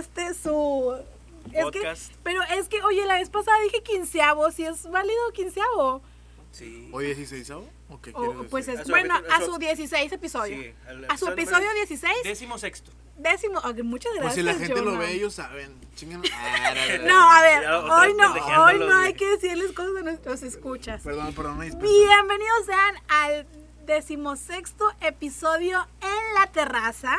[0.00, 0.94] este su
[1.46, 2.12] es que, Podcast.
[2.22, 6.02] pero es que, oye, la vez pasada dije quinceavo, si es válido quinceavo.
[6.52, 6.88] Sí.
[6.92, 8.50] ¿O 16 ¿O qué O, quieres decir?
[8.50, 10.60] pues es, A bueno, a su 16 episodio.
[10.62, 12.90] Sí, al a su episodio 16, Décimo sexto.
[13.16, 13.58] décimo.
[13.60, 14.22] ok, muchas gracias.
[14.22, 14.98] Pues si la gente lo Jonah.
[14.98, 15.74] ve, ellos saben.
[15.94, 16.22] Chingan.
[17.04, 18.32] No, a ver, hoy no,
[18.64, 21.02] hoy no hay que decirles cosas a nuestros escuchas.
[21.02, 21.70] Perdón, perdón, me.
[21.70, 23.46] Bienvenidos sean al
[23.86, 27.16] decimosexto episodio en la terraza.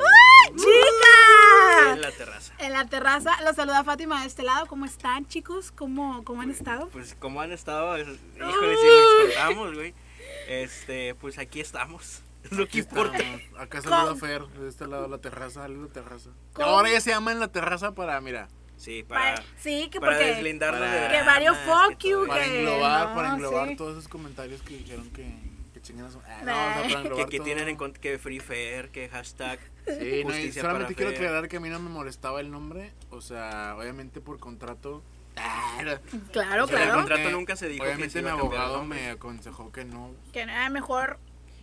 [0.00, 1.92] ¡Ay, chicas!
[1.94, 2.54] En la terraza.
[2.58, 4.66] En la terraza, los saluda Fátima de este lado.
[4.66, 5.72] ¿Cómo están, chicos?
[5.72, 6.88] ¿Cómo, cómo han estado?
[6.88, 9.94] Pues como han estado, es- híjole, si les contamos, güey.
[10.48, 12.22] Este, pues aquí estamos.
[12.42, 13.18] Es lo que importa.
[13.18, 13.60] Estamos.
[13.60, 14.16] Acá saluda ¿Cómo?
[14.16, 16.30] Fer, de este lado la terraza, la terraza.
[16.54, 16.66] ¿Cómo?
[16.66, 20.12] Ahora ya se llama en la terraza para, mira, Sí, para, Para- sí, que para
[20.16, 23.68] porque deslindarnos de para- que varios que fuck you, para que englobar, no, para englobar
[23.68, 23.76] sí.
[23.76, 25.32] todos esos comentarios que dijeron que,
[25.72, 26.18] que chingan a su...
[26.26, 26.52] Ah, no, Nah.
[26.52, 27.44] o sea, para Que, englobar que todo.
[27.44, 29.60] tienen en cuenta que Free Fair, que hashtag.
[29.86, 32.92] Sí, no, y solamente para quiero aclarar que a mí no me molestaba el nombre,
[33.10, 35.02] o sea, obviamente por contrato...
[35.34, 35.78] Ah,
[36.30, 37.00] Claro, O sea, el claro.
[37.00, 40.40] contrato nunca se dijo que Obviamente se iba mi abogado me aconsejó que no, Que
[40.42, 41.18] era mejor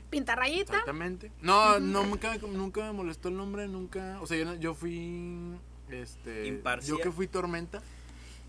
[0.09, 0.71] pintar rayita.
[0.73, 1.31] Exactamente.
[1.41, 4.17] No, no nunca, nunca me molestó el nombre, nunca.
[4.21, 5.53] O sea, yo, no- yo fui.
[5.89, 6.47] Este.
[6.47, 6.97] Imparcial.
[6.97, 7.81] Yo que fui Tormenta.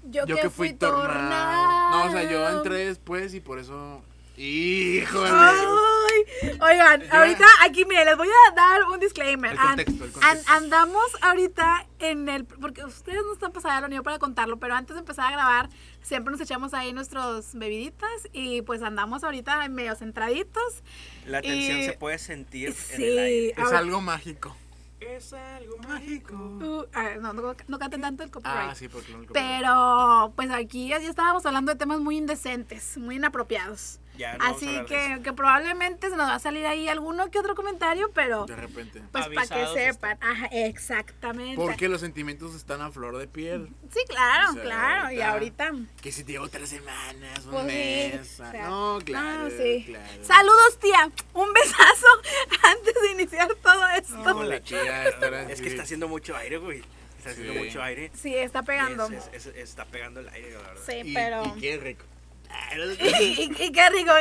[0.05, 1.91] Yo, Yo, que, fui tornado.
[1.91, 4.03] No, o sea, yo entré después y por eso.
[4.43, 5.29] ¡Híjole!
[5.31, 7.19] Ay, oigan, Ya.
[7.19, 9.53] ahorita aquí, miren, les voy a dar un disclaimer.
[9.53, 10.53] El contexto, el contexto.
[10.53, 12.47] andamos ahorita en el.
[12.47, 15.69] Porque ustedes no están pasando la unión para contarlo, pero antes de empezar a grabar,
[16.01, 20.83] siempre nos echamos ahí nuestros bebiditas y pues andamos ahorita medio centraditos.
[21.27, 23.55] La tensión Y- se puede sentir en el aire.
[23.59, 24.57] Es algo mágico.
[25.01, 26.35] Es algo mágico.
[26.35, 28.71] Uh, a ver, no, no, no canten tanto el copyright.
[28.71, 32.97] Ah, sí, porque no lo Pero pues aquí ya estábamos hablando de temas muy indecentes,
[32.99, 33.99] muy inapropiados.
[34.21, 37.31] Ya, no vamos a Así que, que probablemente se nos va a salir ahí alguno
[37.31, 39.01] que otro comentario, pero De repente.
[39.13, 40.19] pues para que sepan.
[40.21, 41.57] Ajá, exactamente.
[41.57, 43.71] Porque los sentimientos están a flor de piel.
[43.91, 45.11] Sí, claro, O sea, claro.
[45.13, 45.71] Y ahorita.
[46.03, 48.41] Que si te llevo tres semanas, un Pues sí, mes.
[48.41, 49.45] o ah, sea, no, claro.
[49.45, 49.85] no, sí.
[49.87, 50.25] claro.
[50.25, 51.11] Saludos, tía.
[51.33, 52.07] Un besazo
[52.63, 54.17] antes de iniciar todo esto.
[54.19, 55.09] No, la tía
[55.49, 56.83] Es que está haciendo mucho aire, güey.
[57.19, 57.59] Está haciendo Sí.
[57.59, 58.11] mucho aire.
[58.15, 59.07] Sí, está pegando.
[59.07, 60.83] Es- es- es- está pegando el aire, la verdad.
[60.87, 61.43] Sí, y- pero.
[61.57, 62.05] y qué rico.
[63.21, 64.13] Y, y qué rico.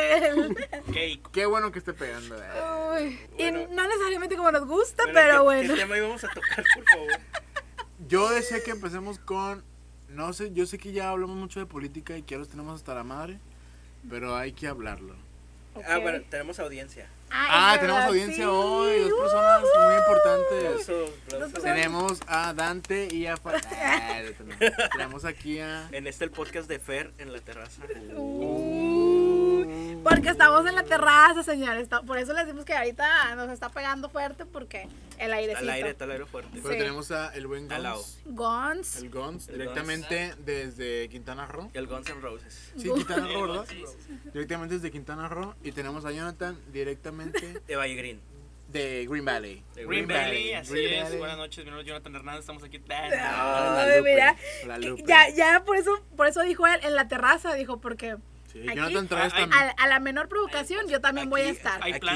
[0.86, 1.20] Cake.
[1.32, 2.36] Qué bueno que esté pegando.
[2.36, 2.46] eh.
[3.06, 3.60] Uy, Bueno.
[3.60, 5.74] y no necesariamente como nos gusta, Bueno, pero ¿qué- bueno.
[5.74, 7.20] ¿Qué tema íbamos a tocar, por favor?
[8.08, 9.64] Yo deseo que empecemos con.
[10.08, 12.74] No sé, yo sé que ya hablamos mucho de política y que ya los tenemos
[12.80, 13.38] hasta la madre,
[14.08, 15.14] pero hay que hablarlo.
[15.86, 17.08] Ah, bueno, tenemos audiencia.
[17.32, 18.50] Ah, es tenemos verdad, audiencia sí.
[18.50, 20.82] hoy, dos personas muy importantes.
[20.88, 21.54] Aplauso, aplauso.
[21.54, 24.56] Dos Tenemos a Dante y a Ah, tenemos.
[24.92, 25.88] Tenemos aquí a.
[25.92, 27.82] En este el podcast de Fer en la terraza.
[28.16, 28.89] Uy,
[30.02, 31.82] Porque estamos en la terraza, señores.
[31.82, 34.88] está- Por eso les decimos que ahorita nos está pegando fuerte porque
[35.18, 35.58] el airecito.
[35.60, 36.50] Al aire, está el aire fuerte.
[36.54, 36.78] Pero Sí.
[36.78, 37.68] tenemos a el buen.
[37.68, 38.18] Gons.
[38.24, 38.96] Guns.
[38.96, 41.70] El Gons, El directamente desde Quintana Roo.
[41.74, 42.72] El Guns N' Roses.
[42.76, 43.66] Sí, Quintana Roo, ¿verdad?
[44.32, 45.54] Directamente desde Quintana Roo.
[45.62, 48.20] Y tenemos a Jonathan directamente De Valle Green.
[48.68, 49.62] de Green Valley.
[49.74, 51.02] De Green Valley, así Green es.
[51.04, 51.18] Valley.
[51.18, 52.80] Buenas noches, mi nombre es Jonathan Hernández, estamos aquí.
[52.88, 54.36] Ay, Lupe, mira,
[54.66, 55.02] la que Lupe.
[55.06, 58.16] ya, ya por eso, por eso dijo él en la terraza, dijo, porque
[58.52, 61.80] Sí, Aquí, a, a la menor provocación yo también voy a estar.
[61.82, 62.08] Hay Aquí,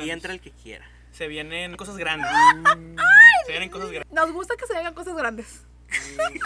[0.00, 0.86] hay entra el que quiera.
[1.12, 2.30] Se vienen cosas grandes.
[3.46, 4.12] Se vienen cosas grandes.
[4.12, 5.64] Nos gusta que se hagan cosas grandes.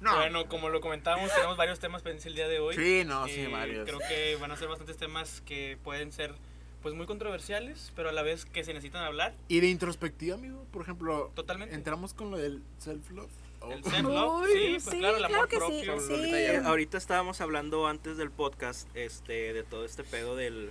[0.00, 0.16] No.
[0.16, 2.74] Bueno, como lo comentábamos, tenemos varios temas pendientes el día de hoy.
[2.74, 3.86] Sí, no, sí, Eh, varios.
[3.86, 6.34] Creo que van a ser bastantes temas que pueden ser
[6.80, 9.34] pues muy controversiales, pero a la vez que se necesitan hablar.
[9.48, 11.74] Y de introspectiva, amigo, por ejemplo, Totalmente.
[11.74, 13.28] entramos con lo del self-love.
[13.62, 13.72] Oh.
[13.72, 16.16] El self-love, Uy, sí, pues sí, claro, el amor claro que sí, propio.
[16.16, 16.56] sí.
[16.64, 20.70] ahorita estábamos hablando antes del podcast este, de todo este pedo del,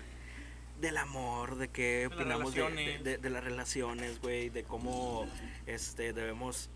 [0.81, 3.03] del amor, de qué las opinamos de, de, relaciones.
[3.03, 5.27] de- de las relaciones, güey, de cómo
[5.67, 6.69] este, debemos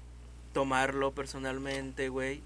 [0.53, 2.41] tomarlo personalmente, güey.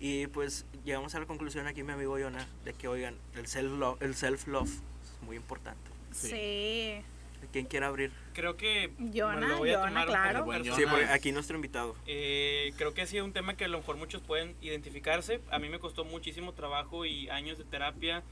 [0.00, 4.00] Y pues llegamos a la conclusión aquí, mi amigo Yona, de que, oigan, el self-love
[4.00, 5.90] el self -love es muy importante.
[6.12, 7.02] Sí.
[7.50, 8.12] ¿Quién quiere abrir?
[8.34, 10.46] Creo que Yona, lo voy a Yona, tomar claro.
[10.76, 11.96] Sí, porque aquí nuestro invitado.
[12.06, 15.40] Eh, creo que sí es un tema que a lo mejor muchos pueden identificarse.
[15.50, 18.22] A mí me costó muchísimo trabajo y años de terapia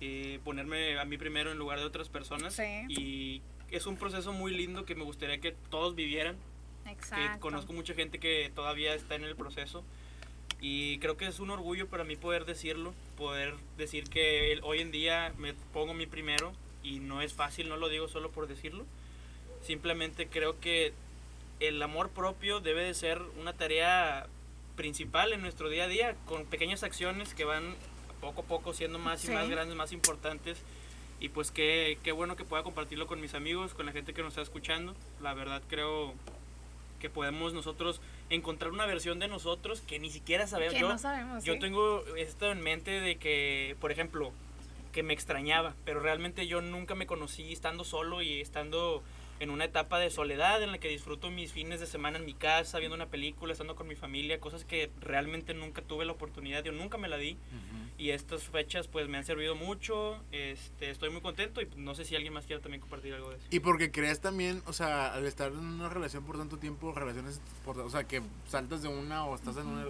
[0.00, 2.54] eh, ponerme a mí primero en lugar de otras personas.
[2.54, 2.84] Sí.
[2.88, 6.36] Y es un proceso muy lindo que me gustaría que todos vivieran.
[6.84, 7.40] Que Exacto.
[7.40, 9.84] conozco mucha gente que todavía está en el proceso.
[10.60, 14.80] Y creo que es un orgullo para mí poder decirlo, poder decir que el- hoy
[14.80, 16.52] en día me pongo mi primero
[16.88, 18.84] y no es fácil, no lo digo solo por decirlo.
[19.62, 20.92] Simplemente creo que
[21.60, 24.26] el amor propio debe de ser una tarea
[24.76, 27.74] principal en nuestro día a día, con pequeñas acciones que van
[28.20, 29.32] poco a poco siendo más y Sí.
[29.32, 30.58] más grandes, más importantes.
[31.20, 34.22] Y pues qué, qué bueno que pueda compartirlo con mis amigos, con la gente que
[34.22, 34.94] nos está escuchando.
[35.20, 36.14] La verdad creo
[37.00, 38.00] que podemos nosotros
[38.30, 40.74] encontrar una versión de nosotros que ni siquiera sabemos.
[40.74, 41.44] Que yo, no sabemos.
[41.44, 41.58] yo ¿sí?
[41.60, 44.32] tengo esto en mente de que, por ejemplo,
[44.92, 49.02] que me extrañaba, pero realmente yo nunca me conocí estando solo y estando
[49.40, 52.34] en una etapa de soledad en la que disfruto mis fines de semana en mi
[52.34, 56.64] casa, viendo una película, estando con mi familia, cosas que realmente nunca tuve la oportunidad,
[56.64, 57.36] yo nunca me la di.
[57.96, 62.04] Y estas fechas pues me han servido mucho, este, estoy muy contento y no sé
[62.04, 63.46] si alguien más quiere también compartir algo de eso.
[63.50, 67.40] Y porque creas también, o sea, al estar en una relación por tanto tiempo, relaciones,
[67.64, 69.86] por, o sea, que saltas de una o estás en una,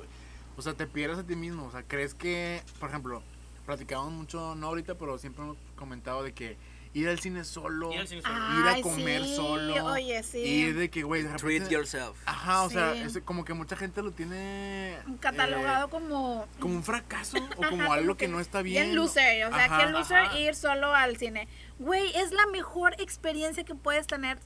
[0.57, 3.23] o sea, te pierdes a ti mismo, o sea, crees que, por ejemplo,
[3.69, 6.57] platicamos mucho, no ahorita, pero siempre hemos comentado de que
[6.95, 8.35] ir al cine solo, Ir cine solo.
[8.61, 10.39] ir a comer sí, solo, Oye, sí.
[10.39, 12.17] ir de que, güey, Treat yourself.
[12.25, 13.01] Ajá, o sea, Sí.
[13.03, 16.47] es como que mucha gente lo tiene Catalogado eh, como.
[16.59, 18.85] como un fracaso o como algo que no está bien.
[18.85, 19.85] Bien loser, o sea, Ajá.
[19.85, 20.39] que loser Ajá.
[20.39, 21.47] ir solo al cine.
[21.79, 24.39] Güey, es la mejor experiencia que puedes tener,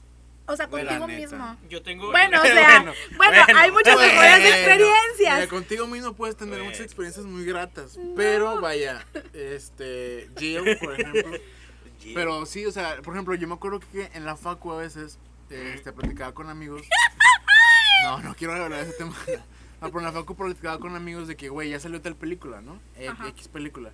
[0.45, 1.57] o sea, contigo mismo.
[1.69, 2.11] Yo tengo...
[2.11, 5.47] Bueno, o sea, bueno, bueno, hay muchas Bueno, mejores mira, experiencias.
[5.47, 6.65] contigo mismo puedes tener Bueno.
[6.65, 11.31] muchas experiencias muy gratas, pero vaya, este, Jill, por ejemplo,
[12.13, 15.17] pero sí, o sea, por ejemplo, yo me acuerdo que en la facu a veces,
[15.49, 16.81] este, platicaba con amigos,
[18.03, 19.15] no, no quiero hablar de ese tema,
[19.81, 22.61] no, pero en la facu platicaba con amigos de que, güey, ya salió tal película,
[22.61, 22.79] ¿no?
[23.09, 23.27] Ajá.
[23.29, 23.91] X película.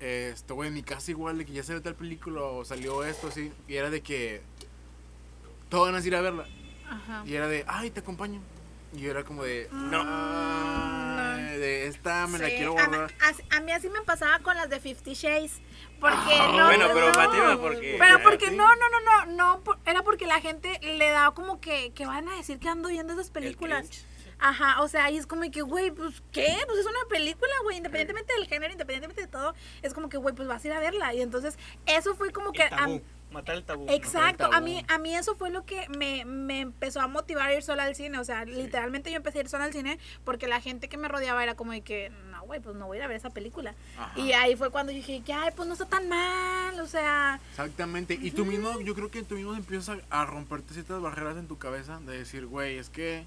[0.00, 3.28] Esto, güey, en mi casa igual, de que ya salió tal película o salió esto,
[3.28, 4.42] así, y era de que
[5.72, 6.46] todos van a ir a verla.
[6.88, 7.22] Ajá.
[7.26, 8.40] Y era de, ay, te acompaño.
[8.94, 10.02] Y yo era como de, No.
[10.06, 13.14] "Ay, de esta me la quiero a, guardar.
[13.20, 15.60] a- a mí así me pasaba con las de Fifty Shades.
[15.98, 16.66] Porque Ah, no.
[16.66, 17.14] bueno, pero no.
[17.14, 18.56] Fátima, porque- Pero porque Sí.
[18.56, 19.60] no, no, no, no, no.
[19.64, 22.88] por- Era porque la gente le daba como que, que van a decir que ando
[22.90, 23.88] viendo esas películas.
[24.38, 26.54] Ajá, o sea, y es como que, güey, pues, ¿qué?
[26.66, 30.34] Pues es una película, güey, independientemente del género, independientemente de todo, es como que, güey,
[30.34, 31.14] pues vas a ir a verla.
[31.14, 32.68] Y entonces, eso fue como que...
[33.32, 33.86] Matar el tabú.
[33.88, 34.54] Exacto, tabú.
[34.54, 37.62] a mí, a mí eso fue lo que me, me empezó a motivar a ir
[37.62, 40.60] sola al cine, o sea, literalmente yo empecé a ir sola al cine porque la
[40.60, 43.04] gente que me rodeaba era como de que, no, güey, pues no voy a ir
[43.04, 43.74] a ver esa película.
[43.98, 44.18] Ajá.
[44.18, 47.40] Y ahí fue cuando yo dije, que, ay, pues no está tan mal, o sea,
[47.50, 48.18] Exactamente.
[48.20, 51.48] Y tú mismo, yo creo que tú mismo empiezas a, a romperte ciertas barreras en
[51.48, 53.24] tu cabeza de decir, güey, es que,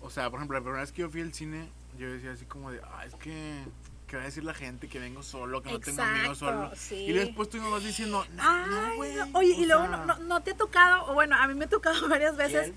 [0.00, 1.68] o sea, por ejemplo, la primera vez que yo fui al cine,
[1.98, 3.62] yo decía así como de, ah, es que,
[4.10, 6.72] ¿qué va a decir la gente que vengo solo, que no tengo amigos solo?
[6.74, 6.96] sí.
[6.96, 9.14] Y después tú me vas diciendo, no, ay, no, güey.
[9.14, 9.38] no.
[9.38, 11.68] oye, y luego no, no, no te ha tocado, o bueno, a mí me ha
[11.68, 12.72] tocado varias veces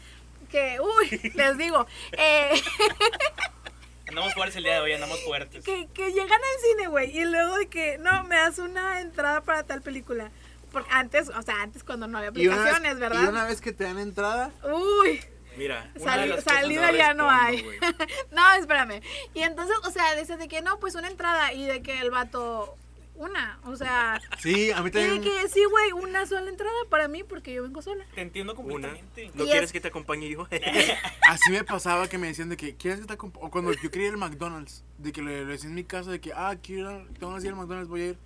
[0.52, 0.78] ¿Quién?
[0.78, 2.52] que, uy, les digo, eh,
[4.08, 5.64] Andamos fuertes el día de hoy, andamos fuertes.
[5.66, 9.42] que, que llegan al cine, güey, y luego de que, no, me das una entrada
[9.42, 10.30] para tal película.
[10.72, 13.30] Porque antes, o sea, antes cuando no había y una vez- aplicaciones, Y ¿verdad?
[13.30, 15.20] una vez que te dan entrada, Uy,
[15.58, 18.08] Mira, Una de Sali- salida no ya no respondo, hay.
[18.32, 19.02] no, espérame.
[19.34, 22.10] Y entonces, o sea, dice de que no, pues una entrada y de que el
[22.12, 22.76] vato,
[23.16, 25.22] una, o sea, sí, a mí y de también.
[25.22, 28.04] que sí, güey, una sola entrada para mí porque yo vengo sola.
[28.16, 28.64] Te entiendo una.
[28.64, 29.32] completamente.
[29.36, 30.48] ¿No Y quieres es- que te acompañe yo?
[31.30, 33.92] Así me pasaba que me decían de que, ¿quieres que te acompa-?" O cuando yo
[33.92, 36.56] quería ir al McDonald's, de que le, le decía en mi casa de que, ah,
[36.62, 38.18] quiero tengo que ir al McDonald's, voy a ir.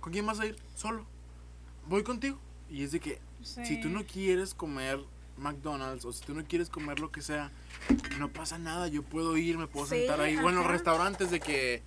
[0.00, 0.56] ¿Con quién vas a ir?
[0.74, 1.06] Solo.
[1.86, 2.38] Voy contigo.
[2.68, 4.98] Y es de que, si tú no quieres comer
[5.38, 7.50] McDonald's o si tú no quieres comer lo que sea,
[8.18, 10.36] no pasa nada, yo puedo ir, me puedo Sí, sentar ahí.
[10.36, 11.82] Bueno, restaurantes de que,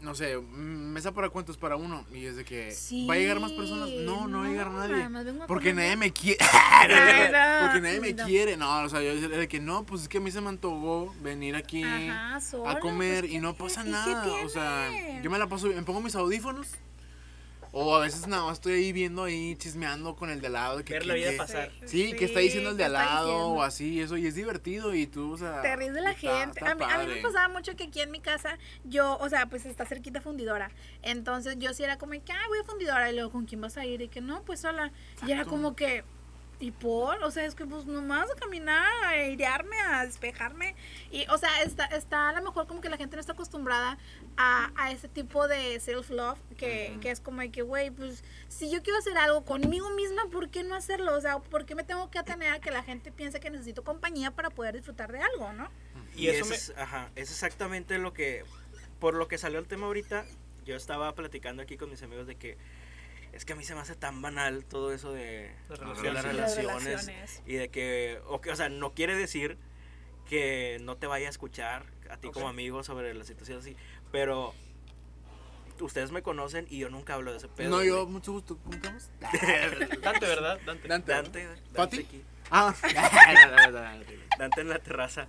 [0.00, 2.04] no sé, mm, mesa para cuentos para uno.
[2.12, 3.88] Y es de que, Sí, ¿va a llegar más personas?
[4.04, 5.08] No, no va a llegar nadie.
[5.46, 5.84] Porque comer.
[5.84, 6.38] nadie me quiere.
[6.78, 8.24] No, Porque nadie me no.
[8.24, 8.56] quiere.
[8.56, 10.48] No, o sea, yo decía de que no, pues es que a mí se me
[10.48, 14.32] antojó venir aquí Ajá, sola, a comer pues, y no ¿qué- pasa nada.
[14.44, 14.88] O sea,
[15.22, 16.68] yo me la paso, me pongo mis audífonos.
[17.72, 20.84] O a veces nada más estoy ahí viendo ahí, chismeando con el de al lado.
[20.84, 21.70] Que, Ver que- la vida que- pasar.
[21.84, 24.16] Sí, que está diciendo el de ¿qué al lado o así, eso.
[24.16, 25.62] Y es divertido y tú, o sea.
[25.62, 26.58] Te ríes de la está- gente.
[26.60, 29.28] está a, mí, a mí me pasaba mucho que aquí en mi casa, yo, o
[29.28, 30.70] sea, pues está cerquita fundidora.
[31.02, 33.10] Entonces yo sí era como que, ah, voy a fundidora.
[33.10, 34.00] Y luego, ¿con quién vas a ir?
[34.00, 34.92] Y que no, pues sola.
[35.22, 35.50] Y era Exacto.
[35.50, 36.04] como que,
[36.60, 37.22] ¿y por?
[37.22, 40.74] O sea, es que pues nomás a caminar, a airearme, a despejarme.
[41.12, 43.96] Y, o sea, está, está a lo mejor como que la gente no está acostumbrada
[44.40, 48.70] a, a ese tipo de self-love, que, que es como de que, güey, pues si
[48.70, 51.14] yo quiero hacer algo conmigo misma, ¿por qué no hacerlo?
[51.16, 53.82] O sea, ¿por qué me tengo que atener a que la gente piense que necesito
[53.82, 55.68] compañía para poder disfrutar de algo, no?
[56.14, 58.44] Y, Y eso eso me- es, ajá, es exactamente lo que,
[59.00, 60.24] por lo que salió el tema ahorita,
[60.64, 62.56] yo estaba platicando aquí con mis amigos de que
[63.32, 66.14] es que a mí se me hace tan banal todo eso de, Las de relaciones.
[66.14, 67.42] las Las relaciones relaciones.
[67.44, 69.58] y de que, o, que, o sea, no quiere decir
[70.28, 73.76] que no te vaya a escuchar a ti como amigo sobre la situación así,
[74.12, 74.54] pero
[75.80, 77.70] ustedes me conocen y yo nunca hablo de ese pedo.
[77.70, 78.12] No, yo, güey.
[78.14, 78.56] mucho gusto.
[78.64, 79.10] ¿Cómo te llamas?
[80.02, 80.58] Dante, ¿verdad?
[80.66, 80.88] Dante.
[80.88, 81.12] Dante.
[81.12, 81.98] Dante, Dante ¿Pati?
[82.00, 82.22] aquí.
[82.50, 82.74] Ah.
[84.38, 85.28] Dante en la terraza.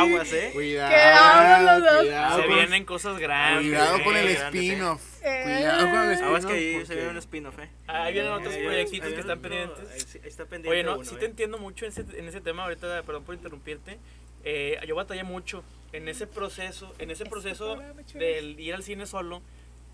[0.00, 0.50] Aguas, ¿eh?
[0.52, 1.98] Cuidado, Cuidado, los dos.
[2.00, 3.66] cuidado Se con- vienen cosas grandes.
[3.66, 4.42] Cuidado con el eh, eh.
[4.46, 5.02] spin-off.
[5.22, 5.40] Eh.
[5.44, 6.22] Cuidado con el spin-off.
[6.28, 7.70] Aguas que ahí se porque- viene un spin-off, ¿eh?
[7.86, 9.90] Ahí vienen otros Ahí proyectitos que están no, pendientes.
[10.14, 11.18] ahí está pendiente Oye, no, uno, sí ¿eh?
[11.18, 13.98] te entiendo mucho en ese, en ese tema ahorita, perdón por interrumpirte.
[14.44, 15.62] Eh, yo batallé mucho
[15.92, 17.76] en ese proceso, en ese proceso
[18.14, 19.42] del ir al cine solo,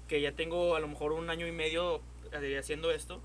[0.07, 2.01] que ya tengo a lo mejor un año y medio
[2.33, 3.21] eh, haciendo esto,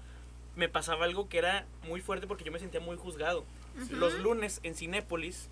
[0.55, 3.45] me pasaba algo que era muy fuerte porque yo me sentía muy juzgado.
[3.89, 5.49] Los lunes en Cinépolis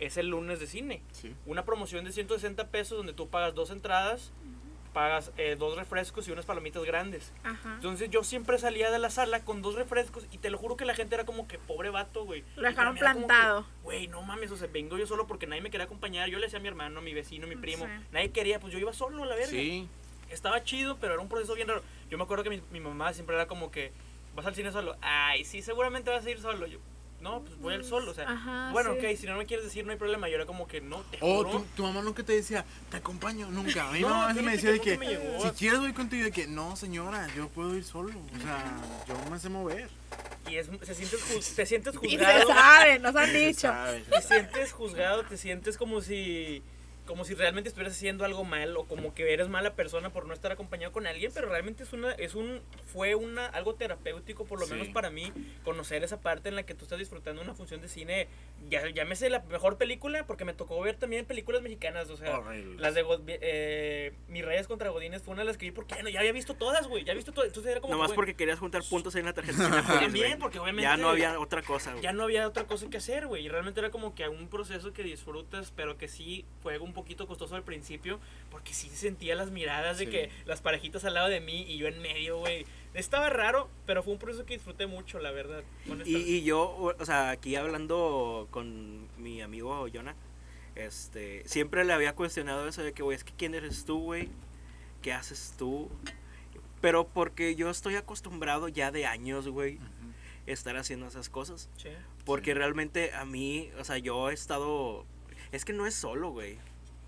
[0.00, 1.02] es el lunes de cine.
[1.12, 1.34] Sí.
[1.46, 4.32] Una promoción de 160 pesos donde tú pagas dos entradas,
[4.92, 7.32] pagas eh, dos refrescos y unas palomitas grandes.
[7.42, 7.74] Ajá.
[7.74, 10.84] Entonces yo siempre salía de la sala con dos refrescos y te lo juro que
[10.84, 12.44] la gente era como que pobre vato, güey.
[12.56, 13.66] Lo dejaron plantado.
[13.82, 16.28] Güey, no mames, o sea, vengo yo solo porque nadie me quería acompañar.
[16.28, 17.84] Yo le decía a mi hermano, a mi vecino, a mi primo.
[17.84, 18.06] Sí.
[18.12, 19.50] Nadie quería, pues yo iba solo a la verga.
[19.50, 19.88] Sí.
[20.30, 21.82] Estaba chido, pero era un proceso bien raro.
[22.08, 23.92] Yo me acuerdo que mi, mi mamá siempre era como que,
[24.34, 24.96] ¿vas al cine solo?
[25.00, 26.66] Ay, sí, seguramente vas a ir solo.
[26.66, 26.78] Yo,
[27.20, 28.28] no, pues voy al solo, o sea.
[28.30, 28.98] Ajá, bueno, sí.
[29.06, 30.28] ok, si no me quieres decir, no hay problema.
[30.28, 31.50] Yo era como que, no, te Oh, juro.
[31.50, 33.90] tu, tu mamá nunca te decía, te acompaño, nunca.
[33.92, 35.48] Mi No, mamá a veces me fíjate decía de que que, nunca me llegó si
[35.48, 38.10] a- quieres voy contigo, de que, no señora, yo puedo ir solo.
[38.10, 38.76] O sea,
[39.08, 39.88] yo me sé mover.
[40.50, 42.48] Y es, se sientes, ju- te sientes Y se juzgado.
[42.48, 43.60] sabe, nos han dicho.
[43.68, 44.04] ¿Sabes?
[44.06, 46.62] te sientes juzgado, te sientes como si
[47.06, 50.34] como si realmente estuvieras haciendo algo mal o como que eres mala persona por no
[50.34, 54.60] estar acompañado con alguien, pero realmente es una es un fue una algo terapéutico por
[54.60, 54.72] lo Sí.
[54.74, 55.32] menos para mí
[55.64, 58.28] conocer esa parte en la que tú estás disfrutando una función de cine,
[58.68, 62.80] ya llámese la mejor película porque me tocó ver también películas mexicanas, o sea, Horribles.
[62.80, 63.04] las de
[63.42, 66.20] eh, Mis Reyes contra Godines fue una de las que vi porque ya, no- ya
[66.20, 68.58] había visto todas, güey, ya había visto todas, entonces era como Nomás güey, porque querías
[68.58, 69.56] juntar puntos ahí en la tarjeta.
[69.66, 72.02] Cinépolis, También, porque obviamente- Ya no había otra cosa, güey.
[72.02, 73.44] ya no había otra cosa que hacer, güey.
[73.46, 77.26] Y realmente era como que un proceso que disfrutas, pero que sí fue un poquito
[77.26, 78.18] costoso al principio,
[78.50, 80.10] porque sí sentía las miradas de Sí.
[80.10, 82.66] que las parejitas al lado de mí y yo en medio, güey.
[82.94, 85.62] Estaba raro, pero fue un proceso que disfruté mucho, la verdad.
[86.04, 90.16] Y, y yo, o sea, aquí hablando con mi amigo Jonah,
[90.74, 94.28] este, siempre le había cuestionado eso de que, güey, es que quién eres tú, güey,
[95.02, 95.88] qué haces tú,
[96.80, 99.84] pero porque yo estoy acostumbrado ya de años, güey, Ujú.
[100.46, 101.90] estar haciendo esas cosas, Sí.
[102.24, 105.04] porque realmente a mí, o sea, yo he estado,
[105.52, 106.58] es que no es solo, güey,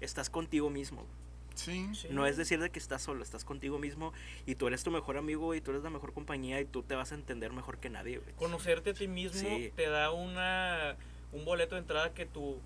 [0.04, 1.06] estás contigo mismo.
[1.54, 1.88] Sí.
[1.94, 2.08] Sí.
[2.10, 4.12] No es decir de que estás solo, estás contigo mismo
[4.46, 6.94] y tú eres tu mejor amigo y tú eres la mejor compañía y tú te
[6.94, 8.34] vas a entender mejor que nadie, güey.
[8.36, 9.70] Conocerte a ti mismo Sí.
[9.76, 10.96] te da una
[11.32, 12.58] un boleto de entrada que tu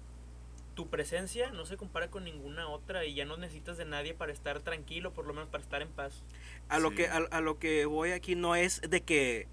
[0.75, 4.31] tu presencia no se compara con ninguna otra y ya no necesitas de nadie para
[4.31, 6.23] estar tranquilo, por lo menos para estar en paz.
[6.69, 9.49] A lo que a, a lo que voy aquí no es de que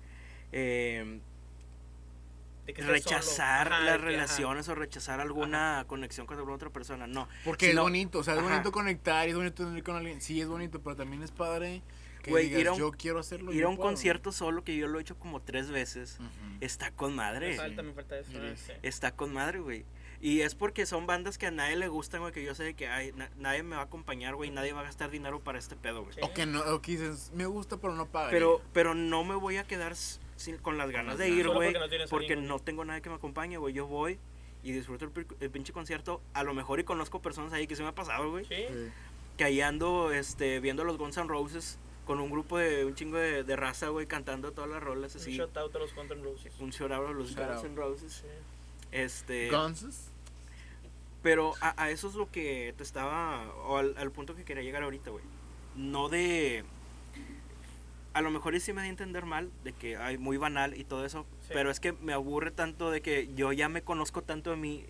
[0.51, 1.21] eh,
[2.65, 2.93] De que solo.
[2.93, 4.05] rechazar Ajá, de las que, ajá.
[4.11, 7.27] relaciones o rechazar alguna conexión con alguna otra persona, no.
[7.43, 8.49] Porque Sino- es bonito, o sea, es Ajá.
[8.49, 10.21] bonito conectar, es bonito tener con alguien.
[10.21, 11.81] Sí, es bonito, pero también es padre
[12.21, 13.51] que Güey, digas, ir a un- yo quiero hacerlo.
[13.51, 13.89] Ir a un puedo".
[13.89, 16.17] concierto solo que yo lo he hecho como tres veces.
[16.21, 16.29] Ujú.
[16.61, 17.57] Está con Me madre.
[17.57, 18.31] falta, me falta eso.
[18.31, 18.37] Sí.
[18.39, 18.71] eh, sí.
[18.81, 19.83] Está con madre, güey.
[20.21, 22.87] Y es porque son bandas que a nadie le gustan, güey, que yo sé que
[22.87, 25.75] ay, na- nadie me va a acompañar, güey, nadie va a gastar dinero para este
[25.75, 26.13] pedo, güey.
[26.15, 26.21] Sí.
[26.23, 28.29] O que no, o que dices, me gusta, pero no paga.
[28.29, 29.93] Pero, pero no me voy a quedar
[30.43, 31.73] sin, con las ganas de ir, güey.
[31.73, 33.73] porque no Porque no tengo nadie que me acompañe, güey.
[33.73, 34.19] Yo voy
[34.63, 36.21] y disfruto el, el pinche concierto.
[36.33, 38.45] A lo mejor y conozco personas ahí que se me ha pasado, güey.
[38.45, 38.65] Sí.
[39.37, 43.17] Que ahí ando este, viendo los Guns N' Roses con un grupo de un chingo
[43.17, 45.37] de, de raza, güey, cantando todas las rolas Un así.
[45.37, 46.53] shout out a los Guns N' Roses.
[46.59, 47.63] Un shout out a los Shout Guns.
[47.63, 48.13] N' Roses.
[48.13, 48.27] Sí.
[48.91, 50.09] Este, Guns.
[51.21, 54.61] pero a, a eso es lo que te estaba, o al, al punto que quería
[54.63, 55.23] llegar ahorita, güey.
[55.75, 56.63] No de...
[58.13, 60.77] A lo mejor y sí me di a entender mal, de que hay muy banal
[60.77, 61.49] y todo eso, Sí.
[61.53, 64.85] pero es que me aburre tanto de que yo ya me conozco tanto de mí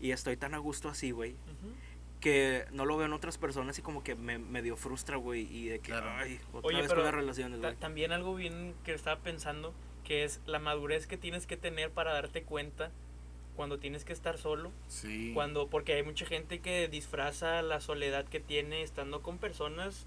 [0.00, 1.36] y estoy tan a gusto así, güey,
[2.20, 5.66] que no lo veo en otras personas y como que me medio frustra, güey, y
[5.68, 6.10] de que, Claro.
[6.16, 7.76] ay, otra Oye, vez con las relaciones, güey.
[7.76, 12.14] También algo bien que estaba pensando, que es la madurez que tienes que tener para
[12.14, 12.90] darte cuenta
[13.54, 15.32] cuando tienes que estar solo, Sí.
[15.34, 20.06] cuando porque hay mucha gente que disfraza la soledad que tiene estando con personas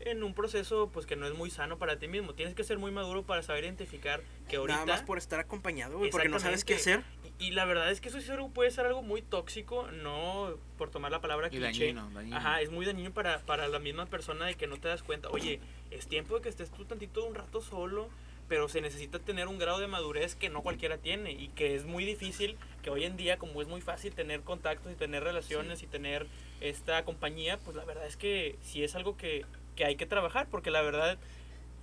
[0.00, 2.34] en un proceso pues que no es muy sano para ti mismo.
[2.34, 5.98] Tienes que ser muy maduro para saber identificar que ahorita Nada más por estar acompañado,
[5.98, 7.02] güey, porque no sabes qué hacer.
[7.38, 9.90] Y, y la verdad es que eso sí es algo- puede ser algo muy tóxico,
[9.90, 11.92] no por tomar la palabra Y cliché.
[11.92, 12.36] dañino, dañino.
[12.36, 15.28] Ajá, es muy dañino para, para la misma persona de que no te das cuenta.
[15.30, 15.60] Oye,
[15.90, 18.08] es tiempo de que estés tú tantito un rato solo,
[18.48, 21.84] pero se necesita tener un grado de madurez que no cualquiera tiene y que es
[21.84, 25.82] muy difícil, que hoy en día como es muy fácil tener contactos y tener relaciones
[25.82, 26.28] y tener
[26.60, 29.44] esta compañía, pues la verdad es que sí es algo que,
[29.76, 31.18] que hay que trabajar, porque la verdad,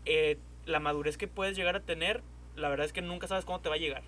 [0.06, 2.22] eh, la madurez que puedes llegar a tener,
[2.56, 4.04] la verdad es que nunca sabes cómo te va a llegar.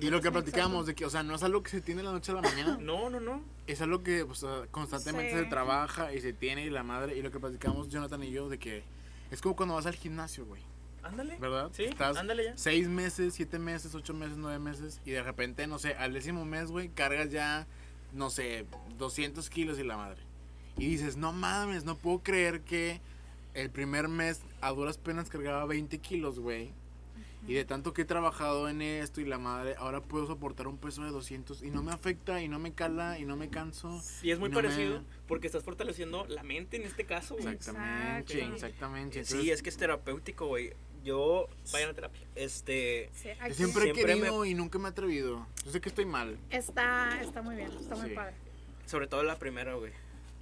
[0.00, 2.06] Y lo que platicamos, de que, o sea, no es algo que se tiene de
[2.08, 2.78] la noche a la mañana.
[2.80, 3.42] No, no, no.
[3.66, 5.38] es algo que pues, constantemente Sí.
[5.38, 7.16] se trabaja y se tiene y la madre.
[7.16, 8.82] Y lo que platicamos Jonathan y yo, de que
[9.30, 10.62] es como cuando vas al gimnasio, güey.
[11.04, 11.36] Ándale.
[11.38, 11.70] ¿verdad?
[11.74, 12.56] Sí, Estás ándale ya.
[12.56, 16.44] seis meses, siete meses, ocho meses, nueve meses y de repente, no sé, al décimo
[16.46, 17.66] mes, güey, cargas ya,
[18.12, 18.64] no sé,
[18.98, 20.22] 200 kilos y la madre.
[20.78, 23.00] Y dices, no mames, no puedo creer que
[23.54, 26.72] el primer mes a duras penas cargaba 20 kilos, güey.
[27.46, 30.78] Y de tanto que he trabajado en esto y la madre, ahora puedo soportar un
[30.78, 34.00] peso de 200 y no me afecta y no me cala y no me canso.
[34.22, 37.34] Y es muy no me- parecido porque estás fortaleciendo la mente en este caso.
[37.36, 37.48] güey.
[37.54, 38.54] Exactamente, Exacto.
[38.54, 39.24] exactamente.
[39.26, 40.72] Sí, Entonces, es que es terapéutico, güey.
[41.04, 42.22] Yo, Vayan a terapia.
[42.34, 45.46] este, Sí, yo aquí siempre he Siempre querido y nunca me he atrevido.
[45.66, 46.38] Yo sé que estoy mal.
[46.48, 48.14] está, está muy bien, está muy Sí.
[48.14, 48.34] padre.
[48.86, 49.92] sobre todo la primera, güey.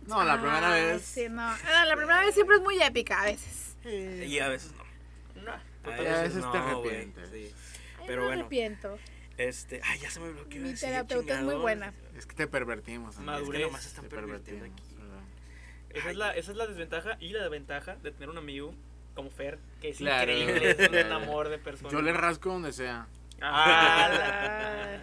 [0.07, 1.03] No, la primera vez.
[1.03, 1.43] Sí, no.
[1.43, 3.77] Ah, La primera vez siempre es muy épica, a veces.
[3.85, 5.43] eh, Y a veces no.
[5.43, 7.31] No, A a veces te no, arrepientes.
[7.31, 7.53] sí.
[7.99, 8.41] Ay, Pero me bueno.
[8.43, 8.99] arrepiento.
[9.39, 10.61] Este, ay, ya se me bloqueó.
[10.63, 11.93] Mi terapeuta es muy buena.
[12.17, 13.17] Es que te pervertimos.
[13.17, 13.33] amigo.
[13.33, 13.63] Es que Madurez.
[13.67, 14.69] nomás están pervertimos.
[14.71, 14.83] aquí.
[15.91, 18.75] Esa es, la, esa es la desventaja y la ventaja de tener un amigo
[19.15, 21.91] como Fer, que es Claro, increíble, es un amor de persona.
[21.91, 23.07] Yo le rasco donde sea.
[23.43, 25.03] Ah, la- Ah.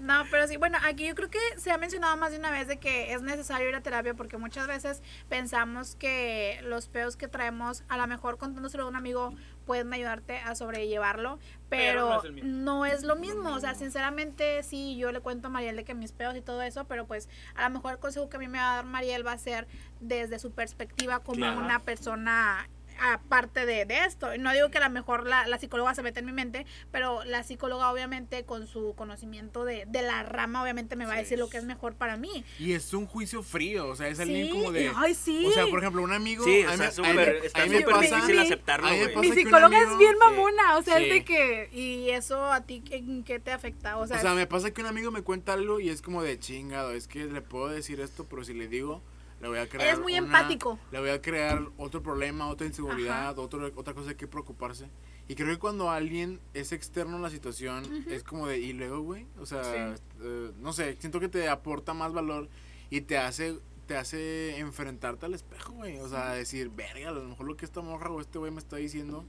[0.00, 2.66] No, pero sí, bueno, aquí yo creo que se ha mencionado más de una vez
[2.66, 7.28] de que es necesario ir a terapia porque muchas veces pensamos que los peos que
[7.28, 9.32] traemos, a lo mejor contándoselo a un amigo,
[9.64, 13.50] pueden ayudarte a sobrellevarlo, Pero no es no lo mismo.
[13.54, 16.62] O sea, sinceramente, sí, yo le cuento a Mariel de que mis peos y todo
[16.62, 18.84] eso, pero pues a lo mejor el consejo que a mí me va a dar
[18.84, 19.68] Mariel va a ser
[20.00, 21.60] desde su perspectiva como Claro.
[21.60, 22.68] una persona
[23.02, 24.28] aparte de, de esto.
[24.38, 27.24] No digo que a lo mejor la, la psicóloga se mete en mi mente, pero
[27.24, 31.38] la psicóloga obviamente con su conocimiento de, de la rama obviamente me va a decir
[31.38, 32.44] lo que es mejor para mí.
[32.58, 34.92] Y es un juicio frío, o sea, es alguien Sí, como de...
[34.96, 35.44] ay, sí.
[35.46, 36.44] O sea, por ejemplo, un amigo...
[36.44, 38.88] Sí, o sea, súper- está súper pasa- difícil mi- aceptarlo,
[39.20, 42.82] Mi psicóloga amigo- es bien mamona, o sea, es de que, y eso a ti,
[42.90, 43.96] ¿en qué te afecta?
[43.98, 46.22] O sea, O sea, me pasa que un amigo me cuenta algo y es como
[46.22, 49.02] de chingado, es que le puedo decir esto, pero si le digo,
[49.42, 50.78] le voy a crear Eres muy una- empático.
[50.90, 54.88] Le voy a crear otro problema, otra inseguridad, otro, otra cosa de que preocuparse.
[55.28, 59.00] Y creo que cuando alguien es externo a la situación, es como de, y luego,
[59.02, 59.62] güey, o sea,
[59.96, 60.02] Sí.
[60.22, 62.48] eh, no sé, siento que te aporta más valor
[62.88, 65.98] y te hace te hace enfrentarte al espejo, güey.
[65.98, 68.60] O sea, decir, verga, a lo mejor lo que esta morra o este güey me
[68.60, 69.24] está diciendo,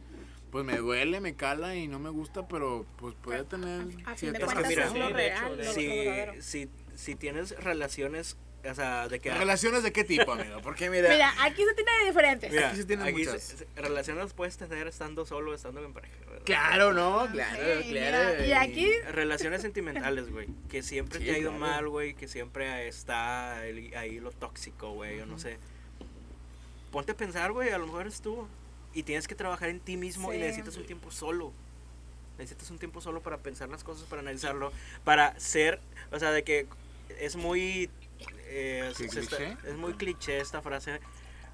[0.51, 4.53] pues me duele, me cala y no me gusta, pero pues puede tener ciertas
[5.73, 5.91] Si,
[6.39, 8.37] si, si tienes relaciones,
[8.69, 9.31] o sea, de que...
[9.33, 10.61] ¿Relaciones de qué tipo, amigo?
[10.61, 12.51] Porque mira, Mira, aquí se tiene de diferentes.
[12.51, 13.43] Mira, Aquí sí tienen aquí muchas.
[13.43, 16.13] se- se- relaciones puedes tener estando solo, estando en pareja.
[16.27, 16.45] ¿verdad?
[16.45, 17.19] claro, ¿no?
[17.21, 18.33] Ah, Claro, sí, claro.
[18.33, 20.47] mira, y aquí Relaciones sentimentales, güey.
[20.69, 21.65] Que siempre Sí, te ha ido claro.
[21.65, 22.13] mal, güey.
[22.13, 25.19] Que siempre está ahí lo tóxico, güey.
[25.21, 25.57] O no sé.
[26.91, 27.69] Ponte a pensar, güey.
[27.71, 28.47] A lo mejor eres tú.
[28.93, 30.41] Y tienes que trabajar en ti mismo y Sí.
[30.43, 31.51] necesitas un tiempo solo.
[32.37, 34.71] Necesitas un tiempo solo para pensar las cosas, para analizarlo.
[35.03, 35.79] Para ser.
[36.11, 36.67] O sea, de que
[37.19, 37.89] es muy.
[38.53, 39.57] Eh, ¿Qué se está- cliché?
[39.67, 40.99] es muy cliché esta frase.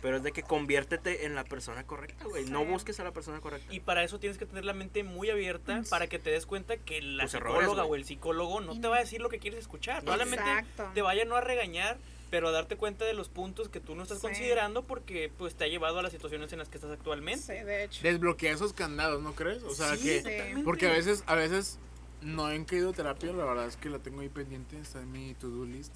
[0.01, 2.45] Pero es de que conviértete en la persona correcta, güey.
[2.45, 2.67] No Sí.
[2.67, 3.73] busques a la persona correcta.
[3.73, 6.77] Y para eso tienes que tener la mente muy abierta para que te des cuenta
[6.77, 9.39] que la Tus psicóloga errores, o el psicólogo no te va a decir lo que
[9.39, 10.01] quieres escuchar.
[10.03, 10.91] Probablemente Exacto.
[10.93, 11.97] te vaya no a regañar,
[12.29, 14.27] pero a darte cuenta de los puntos que tú no estás Sí.
[14.27, 17.41] considerando porque pues te ha llevado a las situaciones en las que estás actualmente.
[17.59, 18.01] Sí, de hecho.
[18.01, 19.63] Desbloquea esos candados, ¿no crees?
[19.63, 20.21] O sea, Sí, que...
[20.21, 20.63] totalmente.
[20.63, 21.77] Porque a veces, a veces
[22.21, 25.33] no he caído terapia, la verdad es que la tengo ahí pendiente, está en mi
[25.33, 25.93] to-do list.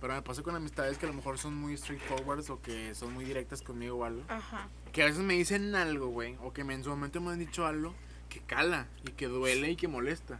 [0.00, 3.14] Pero me pasa con amistades que a lo mejor son muy straightforward o que son
[3.14, 4.22] muy directas conmigo o algo.
[4.28, 4.68] Ajá.
[4.92, 7.66] Que a veces me dicen algo, güey, o que en su momento me han dicho
[7.66, 7.94] algo
[8.28, 10.38] que cala y que duele y que molesta.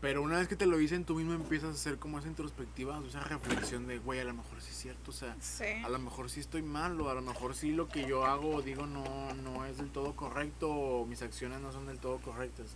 [0.00, 2.98] Pero una vez que te lo dicen, tú mismo empiezas a hacer como esa introspectiva,
[2.98, 5.64] o esa reflexión de, güey, a lo mejor sí es cierto, o sea, Sí.
[5.84, 8.56] a lo mejor sí estoy mal, o a lo mejor sí lo que yo hago
[8.56, 12.18] o digo no, no es del todo correcto, o mis acciones no son del todo
[12.18, 12.74] correctas.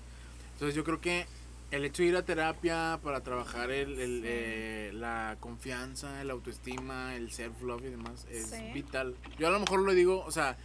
[0.52, 1.26] Entonces yo creo que
[1.70, 4.26] el hecho de ir a terapia para trabajar el, el, Sí.
[4.26, 8.70] eh, la confianza, la autoestima, el self-love y demás es Sí.
[8.72, 9.16] vital.
[9.38, 10.56] Yo a lo mejor lo digo, o sea,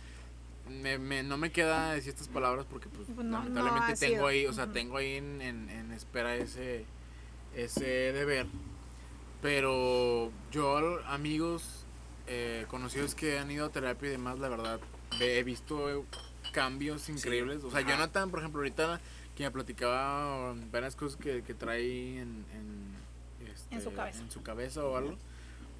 [0.69, 4.09] me, me- no me queda decir estas palabras porque pues Pues no- no lamentablemente ha
[4.09, 6.85] tengo ahí, o sea, tengo ahí en, en- en espera ese,
[7.55, 7.83] ese
[8.13, 8.45] deber.
[9.41, 11.85] Pero yo, amigos,
[12.27, 14.79] eh, conocidos que han ido a terapia y demás, la verdad,
[15.19, 16.05] ve- he visto
[16.51, 17.63] cambios increíbles.
[17.63, 17.81] O sea.
[17.81, 19.01] Jonathan, por ejemplo, ahorita
[19.41, 24.19] que me platicaba um, varias cosas que, que trae en, en, este, En su cabeza.
[24.21, 25.17] en su cabeza o algo.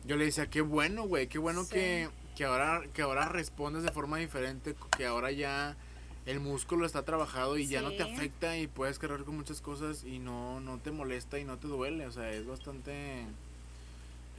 [0.06, 1.76] Yo le decía, qué bueno, güey, qué bueno Sí.
[1.76, 5.76] que, que, ahora, que ahora respondes de forma diferente, que ahora ya
[6.26, 10.04] el músculo está trabajado y ya no te afecta y puedes cargar con muchas cosas
[10.04, 12.08] y no, no te molesta y no te duele.
[12.08, 13.26] O sea, es bastante...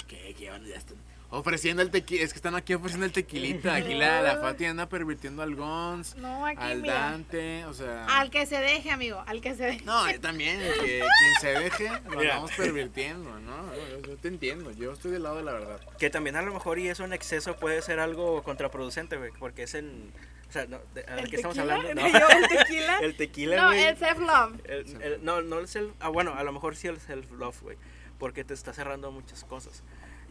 [0.09, 0.35] ¿Qué?
[0.37, 0.65] ¿Qué van?
[0.65, 0.97] Ya están
[1.33, 2.23] ofreciendo el tequila.
[2.23, 3.75] Es que están aquí ofreciendo el tequilita.
[3.75, 6.95] Aquí la, la Fati anda pervirtiendo al Gons, No, aquí al mira.
[6.95, 8.05] Dante, o sea...
[8.21, 9.85] Al que se deje, amigo, al que se deje.
[9.85, 12.37] No, yo también, el que quien se deje, lo Mira.
[12.37, 13.75] vamos pervirtiendo, ¿no?
[13.75, 15.81] Yo, yo te entiendo, yo estoy del lado de la verdad.
[15.99, 19.33] Que también a lo mejor y eso en exceso puede ser algo contraproducente, güey.
[19.39, 20.13] Porque es en.
[20.49, 21.77] O sea, no, de, ¿a ¿El qué estamos tequila?
[21.77, 22.03] hablando?
[22.03, 22.09] No.
[22.13, 22.99] Yo, ¿El tequila?
[23.03, 24.61] el tequila, no, el self-love.
[24.65, 25.93] El- el- no, no el self.
[25.99, 27.79] Ah, bueno, a lo mejor sí el self-love, güey.
[28.19, 29.83] Porque te está cerrando muchas cosas.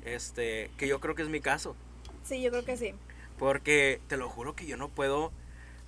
[0.06, 1.76] Este, que yo creo que es mi caso.
[2.24, 2.94] Sí, yo creo que sí.
[3.38, 5.32] Porque te lo juro que yo no puedo.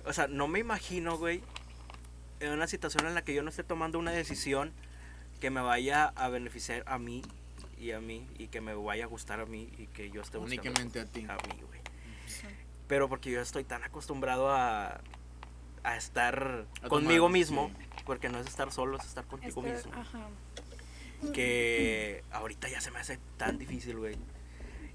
[0.04, 1.42] O sea, no me imagino, güey,
[2.40, 4.72] en una situación en la que yo no esté tomando una decisión
[5.40, 7.22] que me vaya a beneficiar a mí
[7.78, 10.38] y a mí y que me vaya a gustar a mí y que yo esté
[10.38, 11.26] Únicamente a ti.
[11.28, 11.80] a mí, güey.
[12.86, 15.00] Pero porque yo estoy tan acostumbrado a,
[15.84, 17.86] a estar A conmigo tomar, mismo, sí.
[18.04, 20.28] porque no es estar solo, es estar contigo Este, mismo ajá.
[21.32, 24.16] Que ahorita ya se me hace tan difícil, güey.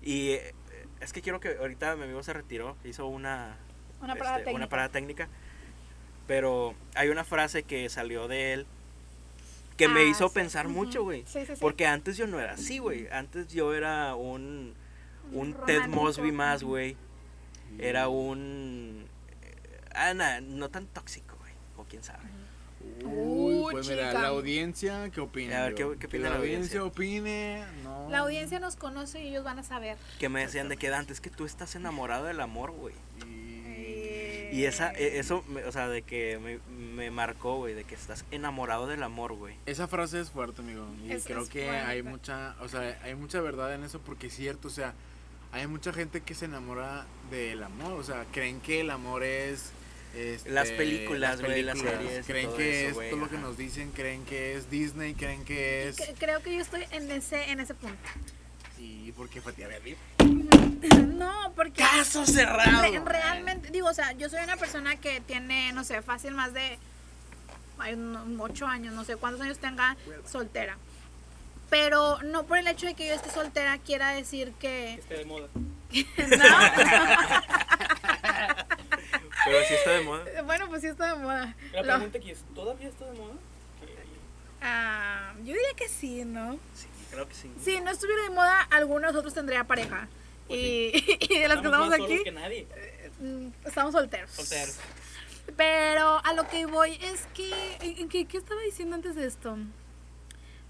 [0.01, 0.53] Y eh,
[1.01, 3.57] es que quiero que ahorita mi amigo se retiró, hizo una,
[4.01, 4.57] Una parada este, técnica.
[4.57, 5.29] una parada técnica,
[6.27, 8.67] pero hay una frase que salió de él
[9.77, 10.33] que me Ah, hizo sí.
[10.35, 11.23] pensar mucho, güey.
[11.25, 11.61] Sí, sí, sí.
[11.61, 13.07] Porque antes yo no era así, güey.
[13.11, 14.73] Antes yo era un,
[15.31, 15.87] un Ted.
[15.87, 16.97] Mosby más, güey.
[17.77, 19.05] Era un...
[19.41, 21.53] eh, Ah, no tan tóxico, güey.
[21.77, 22.23] O quién sabe.
[23.05, 25.59] Uy, pues mira, la audiencia, ¿qué opina?
[25.59, 28.09] A ver, ¿qué- opina la la audiencia opine, no.
[28.09, 29.97] La audiencia nos conoce y ellos van a saber.
[30.19, 32.93] Que me decían de que Dante, es que tú estás enamorado del amor, güey.
[33.25, 37.93] Y- Y esa, e- eso, o sea, de que me, me marcó, güey, de que
[37.93, 39.55] estás enamorado del amor, güey.
[39.67, 40.87] Esa frase es fuerte, amigo.
[41.05, 41.81] Y Es- creo es que fuerte.
[41.85, 44.93] hay mucha, o sea, hay mucha verdad en eso porque es cierto, o sea,
[45.51, 49.71] hay mucha gente que se enamora del amor, o sea, creen que el amor es
[50.15, 53.57] este, Las películas, güey, las series creen todo que eso, es todo lo que nos
[53.57, 57.51] dicen, creen que es Disney, creen que es C- Creo que yo estoy en ese,
[57.51, 57.97] en ese punto.
[58.79, 59.97] y por qué Fati, a ver.
[61.07, 62.81] No, porque caso cerrado.
[62.81, 66.53] re- realmente, digo, o sea, yo soy una persona que tiene, no sé, fácil más
[66.53, 66.77] de
[67.77, 69.95] ay, un- ocho años, no sé cuántos años tenga
[70.29, 70.77] soltera.
[71.69, 74.93] Pero no por el hecho de que yo esté soltera quiera decir Que que...
[74.95, 75.47] esté de moda.
[79.51, 80.25] Pero sí está de moda.
[80.35, 81.55] No, bueno, pues sí está de moda.
[81.73, 83.33] La Lo- pregunta aquí es, ¿todavía está de moda?
[84.61, 86.59] ah, yo diría que sí, ¿no?
[86.75, 87.51] Sí, creo que sí.
[87.63, 90.07] Si no estuviera de moda, alguno de nosotros tendría pareja.
[90.47, 90.91] Pues y,
[91.29, 92.67] y de las que Estamos estamos más solos aquí, que nadie.
[93.19, 94.31] mm, estamos solteros.
[94.31, 94.75] Solteros.
[95.57, 97.51] Pero a lo que voy es que.
[97.81, 99.57] ¿en ¿Qué, qué estaba diciendo antes de esto?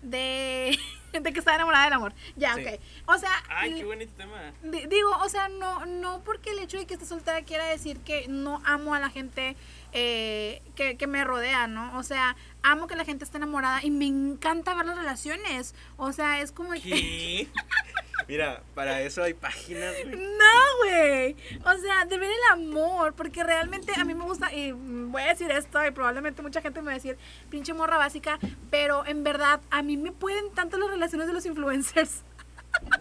[0.02, 0.78] De,
[1.14, 2.14] de que estaba enamorada del amor.
[2.36, 2.62] Ya, Sí.
[2.66, 2.80] ok.
[3.08, 3.32] O sea.
[3.50, 4.54] Ay, qué bonito tema.
[4.64, 8.00] di- Digo, o sea, no, no porque el hecho de que esté soltera quiera decir
[8.00, 9.56] que no amo a la gente
[9.92, 11.98] eh, que, que me rodea, ¿no?
[11.98, 15.76] O sea, amo que la gente esté enamorada y me encanta ver las relaciones.
[15.98, 16.80] O sea, es como que...
[16.82, 17.48] ¿Qué?
[18.28, 19.94] Mira, para eso hay páginas.
[20.06, 21.36] No, güey.
[21.66, 25.28] O sea, de ver el amor, porque realmente a mí me gusta, y voy a
[25.28, 27.18] decir esto, y probablemente mucha gente me va a decir,
[27.50, 31.46] pinche morra básica, pero en verdad, a mí me pueden tanto las relaciones de los
[31.46, 32.24] influencers.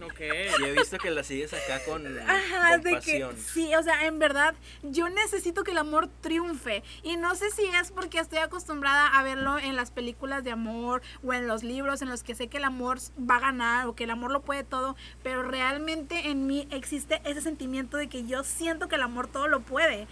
[0.04, 0.20] Ok.
[0.20, 3.36] Y he visto que la sigues acá con, Ajá, con de que, pasión.
[3.36, 6.82] sí, o sea, en verdad, yo necesito que el amor triunfe.
[7.02, 11.02] Y no sé si es porque estoy acostumbrada a verlo en las películas de amor
[11.22, 13.94] o en los libros en los que sé que el amor va a ganar o
[13.94, 18.24] que el amor lo puede todo, pero realmente en mí existe ese sentimiento de que
[18.26, 20.06] yo siento que el amor todo lo puede.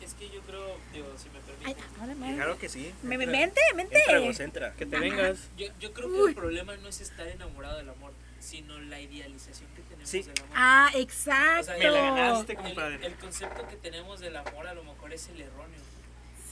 [0.00, 2.92] Es que yo creo, digo, si me Ay, permiten, ahora me- Claro que sí.
[3.02, 3.98] me, me- Entra- vente, vente.
[3.98, 4.72] Entra, vos, entra.
[4.74, 5.38] Que te vengas.
[5.56, 6.28] yo, yo creo que Uy.
[6.30, 8.12] el problema no es estar enamorado del amor,
[8.46, 10.22] sino la idealización que tenemos Sí.
[10.22, 10.50] del amor.
[10.54, 11.64] Ah, O exacto.
[11.64, 13.06] sea, Me la ganaste, el, compadre.
[13.06, 15.80] el concepto que tenemos del amor a lo mejor es el erróneo.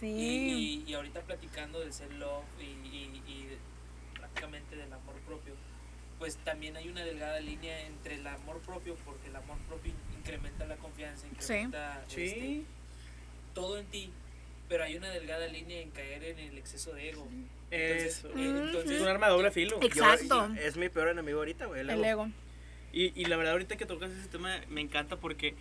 [0.00, 0.06] Sí.
[0.08, 3.58] Y, y, y ahorita platicando del self-love y, y, y de-
[4.18, 5.54] prácticamente del amor propio,
[6.18, 10.18] pues también hay una delgada línea entre el amor propio, porque el amor propio in-
[10.18, 12.66] incrementa la confianza, incrementa este, Sí.
[13.54, 14.10] todo en ti,
[14.68, 17.28] pero hay una delgada línea en caer en el exceso de ego.
[17.74, 18.28] Entonces, Eso.
[18.28, 19.80] eh, entonces Es un arma de doble filo.
[19.80, 20.48] Yo- Exacto.
[20.60, 21.80] es mi peor enemigo ahorita, güey.
[21.80, 22.28] el El ego.
[22.92, 25.54] Y, y la verdad ahorita que tocas ese tema me encanta porque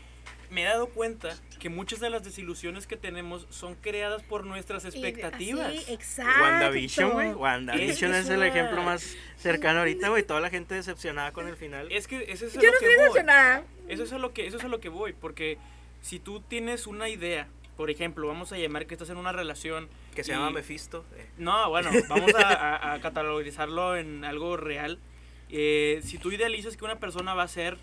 [0.51, 4.85] me he dado cuenta que muchas de las desilusiones que tenemos son creadas por nuestras
[4.85, 5.73] expectativas.
[5.73, 6.41] Sí, exacto.
[6.43, 7.33] WandaVision, güey.
[7.33, 10.21] WandaVision Es- es, el ejemplo más cercano ahorita, güey.
[10.21, 11.91] Toda la gente decepcionada con el final.
[11.91, 13.03] Es que eso es a Yo lo no que estoy voy.
[13.05, 13.63] decepcionada.
[13.87, 15.57] Eso es a lo que eso es a lo que voy, porque
[16.01, 19.89] si tú tienes una idea, por ejemplo, vamos a llamar que estás en una relación
[20.13, 21.05] Que se y- llama Mephisto.
[21.15, 21.25] eh.
[21.37, 24.99] No, bueno, vamos a, a- a catalogizarlo en algo real.
[25.49, 27.77] Eh, si tú idealizas que una persona va a ser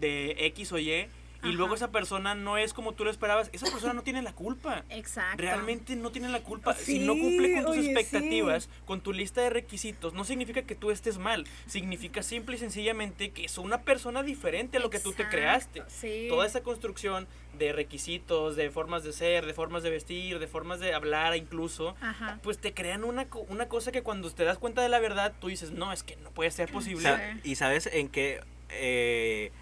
[0.00, 1.08] de X o Y
[1.42, 1.56] y Ajá.
[1.56, 4.84] luego esa persona no es como tú lo esperabas, esa persona no tiene la culpa.
[4.90, 5.38] Exacto.
[5.42, 6.74] Realmente no tiene la culpa.
[6.74, 10.62] Sí, si no cumple con tus oye, expectativas, con tu lista de requisitos, no significa
[10.62, 11.44] que tú estés mal.
[11.66, 15.82] Significa simple y sencillamente que es una persona diferente a lo que tú te creaste.
[15.88, 16.26] Sí.
[16.28, 17.26] Toda esa construcción
[17.58, 21.96] de requisitos, de formas de ser, de formas de vestir, de formas de hablar incluso,
[22.00, 22.38] Ajá.
[22.42, 25.34] pues te crean una, co- una cosa que cuando te das cuenta de la verdad,
[25.40, 27.02] tú dices, no, es que no puede ser posible.
[27.02, 28.40] Sa- ¿Y sabes en qué?
[28.70, 29.52] Eh,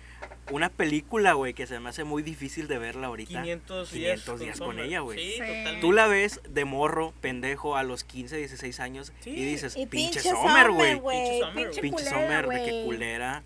[0.51, 3.43] una película, güey, que se me hace muy difícil de verla ahorita.
[3.43, 5.19] 500 días, 500 días con ella, güey.
[5.19, 5.39] Sí, Sí.
[5.39, 5.81] totalmente.
[5.81, 9.31] Tú la ves de morro, pendejo, a los 15, 16 años Sí.
[9.31, 10.95] y dices, Y pinche pinche Summer, güey.
[11.01, 12.11] Pinche Summer, Pinche, Pinche culera,
[12.43, 12.85] Summer, de que güey.
[12.85, 13.43] culera.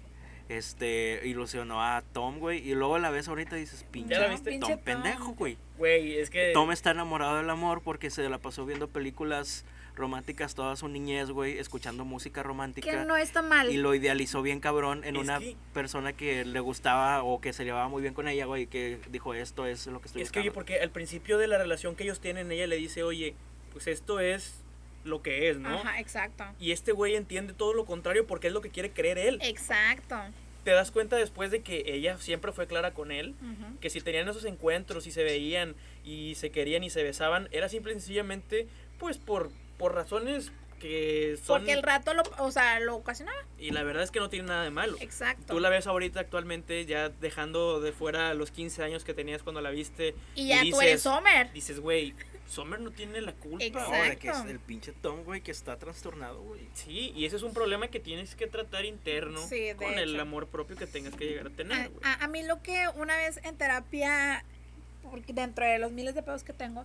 [0.48, 2.58] Este, ilusionó a Tom, güey.
[2.68, 4.50] Y luego la ves ahorita y dices, pinche ¿Ya la viste?
[4.50, 4.84] Tom, Pinche Tom.
[4.84, 5.56] pendejo, güey.
[5.78, 6.50] Güey, es que...
[6.52, 9.64] Tom está enamorado del amor porque se la pasó viendo películas
[9.96, 12.90] románticas toda su niñez, güey, escuchando música romántica.
[12.90, 13.70] Que no está mal.
[13.70, 17.52] Y lo idealizó bien cabrón en Es una que- persona que le gustaba o que
[17.52, 20.30] se llevaba muy bien con ella, güey, que dijo esto es lo que estoy Es
[20.33, 20.54] que, oye, buscando".
[20.54, 23.35] porque al principio de la relación que ellos tienen, ella le dice, oye,
[23.72, 24.61] pues esto es
[25.04, 25.68] lo que es, ¿no?
[25.68, 26.44] Ajá, exacto.
[26.59, 29.38] Y este güey entiende todo lo contrario porque es lo que quiere creer él.
[29.42, 30.16] Exacto.
[30.64, 33.35] Te das cuenta después de que ella siempre fue clara con él,
[33.83, 37.68] que si tenían esos encuentros y se veían y se querían y se besaban, era
[37.68, 38.66] simple y sencillamente,
[38.98, 41.58] pues por, por razones que son...
[41.60, 43.38] Porque el rato lo, o sea, lo ocasionaba.
[43.58, 44.96] Y la verdad es que no tiene nada de malo.
[45.00, 45.54] Exacto.
[45.54, 49.60] Tú la ves ahorita actualmente ya dejando de fuera los 15 años que tenías cuando
[49.62, 50.14] la viste.
[50.34, 51.50] y ya tú eres Homer.
[51.52, 52.14] Dices, güey,
[52.46, 53.64] Summer no tiene la culpa.
[53.64, 53.92] Exacto.
[53.96, 56.68] No, de que es el pinche Tom, güey, que está trastornado, güey.
[56.74, 60.20] Sí, y ese es un problema que tienes que tratar interno Sí, de con el
[60.20, 62.00] amor propio que tengas que llegar a A, tener, güey.
[62.04, 64.44] a- a mí lo que una vez en terapia,
[65.02, 66.84] porque dentro de los miles de pedos que tengo,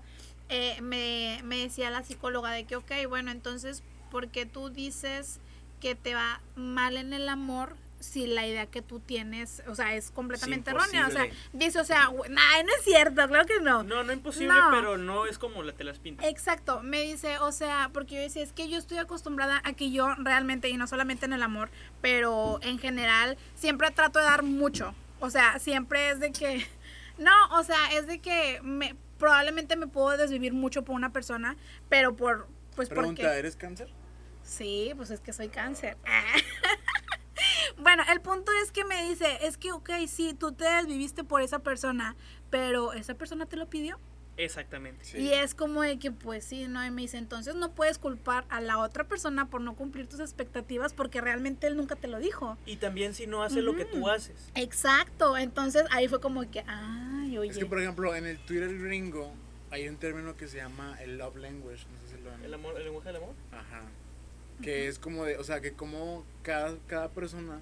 [0.50, 5.40] eh, me, me decía la psicóloga de que, ok, bueno, entonces, ¿por qué tú dices
[5.80, 9.94] que te va mal en el amor si la idea que tú tienes, o sea,
[9.94, 11.08] es completamente errónea?
[11.08, 13.84] O sea, dice, o sea, nah, no es cierto, claro que no.
[13.84, 14.70] No, no imposible, No.
[14.72, 16.26] pero no es como la te las pintas.
[16.26, 19.92] Exacto, me dice, o sea, porque yo decía, es que yo estoy acostumbrada a que
[19.92, 21.70] yo realmente, y no solamente en el amor,
[22.02, 24.96] pero en general, siempre trato de dar mucho.
[25.20, 26.66] O sea, siempre es de que,
[27.18, 31.58] no, o sea, es de que me, probablemente me puedo desvivir mucho por una persona,
[31.89, 33.38] pero por, pues Pregunta, porque...
[33.38, 33.93] ¿eres cáncer?
[34.41, 35.97] Sí, pues es que soy cáncer.
[37.77, 41.41] bueno, el punto es que me dice, es que, ok, sí, tú te desviviste por
[41.41, 42.15] esa persona,
[42.49, 43.99] pero esa persona te lo pidió.
[44.39, 45.04] Exactamente.
[45.04, 45.17] Sí.
[45.17, 46.86] Y es como de que, pues sí, ¿no?
[46.86, 50.21] Y me dice, entonces no puedes culpar a la otra persona por no cumplir tus
[50.21, 52.58] expectativas porque realmente él nunca te lo dijo.
[52.65, 54.49] Y también si no hace lo que tú haces.
[54.56, 57.52] Exacto, entonces ahí fue como que, ay, oye.
[57.52, 59.34] Es que, por ejemplo, en el Twitter gringo
[59.71, 61.86] hay un término que se llama el love language.
[61.91, 62.43] No sé si lo han...
[62.43, 63.36] El amor, el lenguaje del amor.
[63.52, 63.84] Ajá.
[64.62, 67.60] Que es como de, o sea, que como cada, cada persona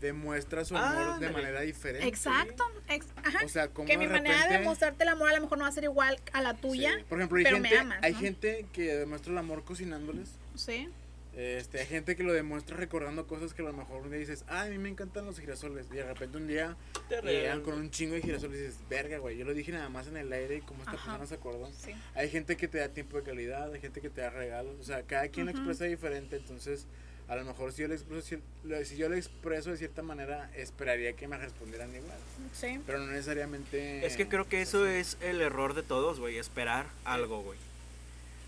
[0.00, 2.06] demuestra su amor de manera diferente.
[2.06, 3.44] Exacto, ex- ajá.
[3.44, 5.64] O sea, como que mi de manera de mostrarte el amor a lo mejor no
[5.64, 6.60] va a ser igual a la Sí.
[6.62, 6.92] tuya.
[7.08, 8.18] Por ejemplo, hay, pero me gente, amas, hay ¿no?
[8.20, 10.30] gente que demuestra el amor cocinándoles.
[10.54, 10.88] Sí.
[11.34, 14.44] Este, hay gente que lo demuestra recordando cosas que a lo mejor un día dices,
[14.48, 15.86] ah, a mí me encantan los girasoles.
[15.92, 16.76] Y de repente un día
[17.10, 19.90] Te llegan con un chingo de girasoles y dices, verga, güey, yo lo dije nada
[19.90, 21.04] más en el aire y como esta Ajá.
[21.04, 21.70] persona se acordó.
[21.72, 21.92] Sí.
[22.14, 24.82] Hay gente que te da tiempo de calidad, hay gente que te da regalos, o
[24.84, 26.86] sea, cada quien lo expresa diferente, entonces
[27.28, 28.36] a lo mejor si yo, le expreso,
[28.84, 32.18] si yo le expreso de cierta manera, esperaría que me respondieran igual,
[32.52, 32.78] Sí.
[32.86, 34.06] pero no necesariamente...
[34.06, 37.58] Es que creo que eso es el error de todos, güey, esperar algo, güey.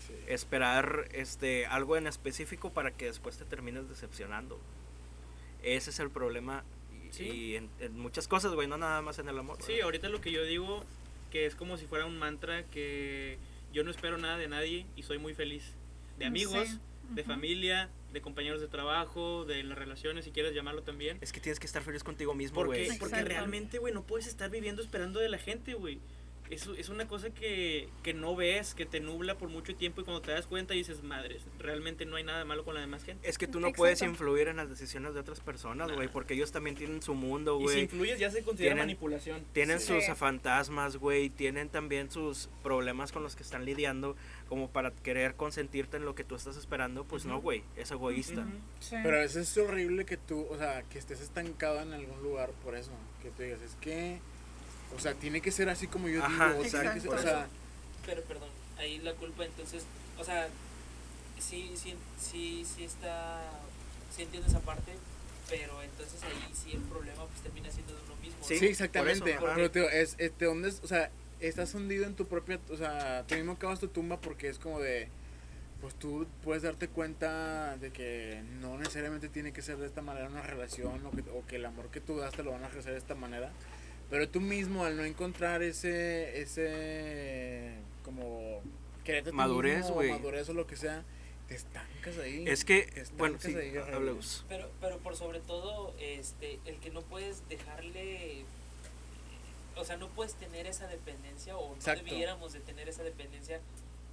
[0.07, 0.13] Sí.
[0.27, 4.59] Esperar este algo en específico para que después te termines decepcionando.
[5.61, 6.63] Ese es el problema
[7.09, 7.23] y, Sí.
[7.25, 9.57] y en, en muchas cosas, güey, no nada más en el amor.
[9.61, 9.83] Sí, ¿verdad?
[9.85, 10.83] ahorita lo que yo digo,
[11.31, 13.37] que es como si fuera un mantra que
[13.73, 15.73] yo no espero nada de nadie y soy muy feliz.
[16.17, 16.79] De amigos, Sí.
[17.11, 21.17] De familia, de compañeros de trabajo, de las relaciones, si quieres llamarlo también.
[21.21, 22.97] Es que tienes que estar feliz contigo mismo, Porque, güey.
[22.99, 23.27] porque Exacto.
[23.29, 25.99] realmente, güey, no puedes estar viviendo esperando de la gente, güey.
[26.49, 30.03] Es, es una cosa que, que no ves, que te nubla por mucho tiempo y
[30.03, 33.29] cuando te das cuenta dices, madres, realmente no hay nada malo con la demás gente.
[33.29, 33.77] Es que tú no Exacto.
[33.77, 37.57] puedes influir en las decisiones de otras personas, güey, porque ellos también tienen su mundo,
[37.57, 37.79] Y si güey.
[37.81, 39.45] influyes ya se considera Tienen- manipulación.
[39.53, 39.87] Tienen Sí.
[40.01, 44.15] sus fantasmas, güey, tienen también sus problemas con los que están lidiando,
[44.47, 47.43] como para querer consentirte en lo que tú estás esperando, pues no, Ujú.
[47.43, 48.41] güey, es egoísta.
[48.41, 48.49] Ujú.
[48.79, 48.95] Sí.
[49.03, 52.49] Pero a veces es horrible que tú, o sea, que estés estancado en algún lugar
[52.63, 54.19] por eso, que tú digas, es que,
[54.95, 57.17] o sea, tiene que ser así como yo Ajá, digo, o sea, que ser- o
[57.17, 57.47] sea,
[58.05, 59.83] Pero perdón, ahí la culpa entonces,
[60.17, 60.47] o sea,
[61.39, 63.41] sí, sí, sí, sí está,
[64.15, 64.93] sí entiendo esa parte,
[65.49, 68.37] pero entonces ahí sí el problema pues termina siendo de uno mismo.
[68.45, 69.31] Sí, Sí, exactamente.
[69.35, 70.79] eso, pero te digo, es, este, ¿dónde es?
[70.83, 74.49] O sea, estás hundido en tu propia, o sea, tú mismo cavas tu tumba porque
[74.49, 75.07] es como de,
[75.81, 80.27] pues tú puedes darte cuenta de que no necesariamente tiene que ser de esta manera
[80.27, 82.67] una relación o que, o que el amor que tú das te lo van a
[82.67, 83.51] ofrecer de esta manera.
[84.09, 88.61] Pero tú mismo al no encontrar ese, ese, como,
[89.03, 90.09] quererte Madurez, güey.
[90.11, 91.03] madurez o lo que sea,
[91.47, 92.43] te estancas ahí.
[92.47, 93.73] Es que, Te estancas bueno, sí, ahí.
[94.47, 98.45] Pero, pero por sobre todo, este, el que no puedes dejarle,
[99.75, 103.61] o sea, no puedes tener esa dependencia o no debiéramos de tener esa dependencia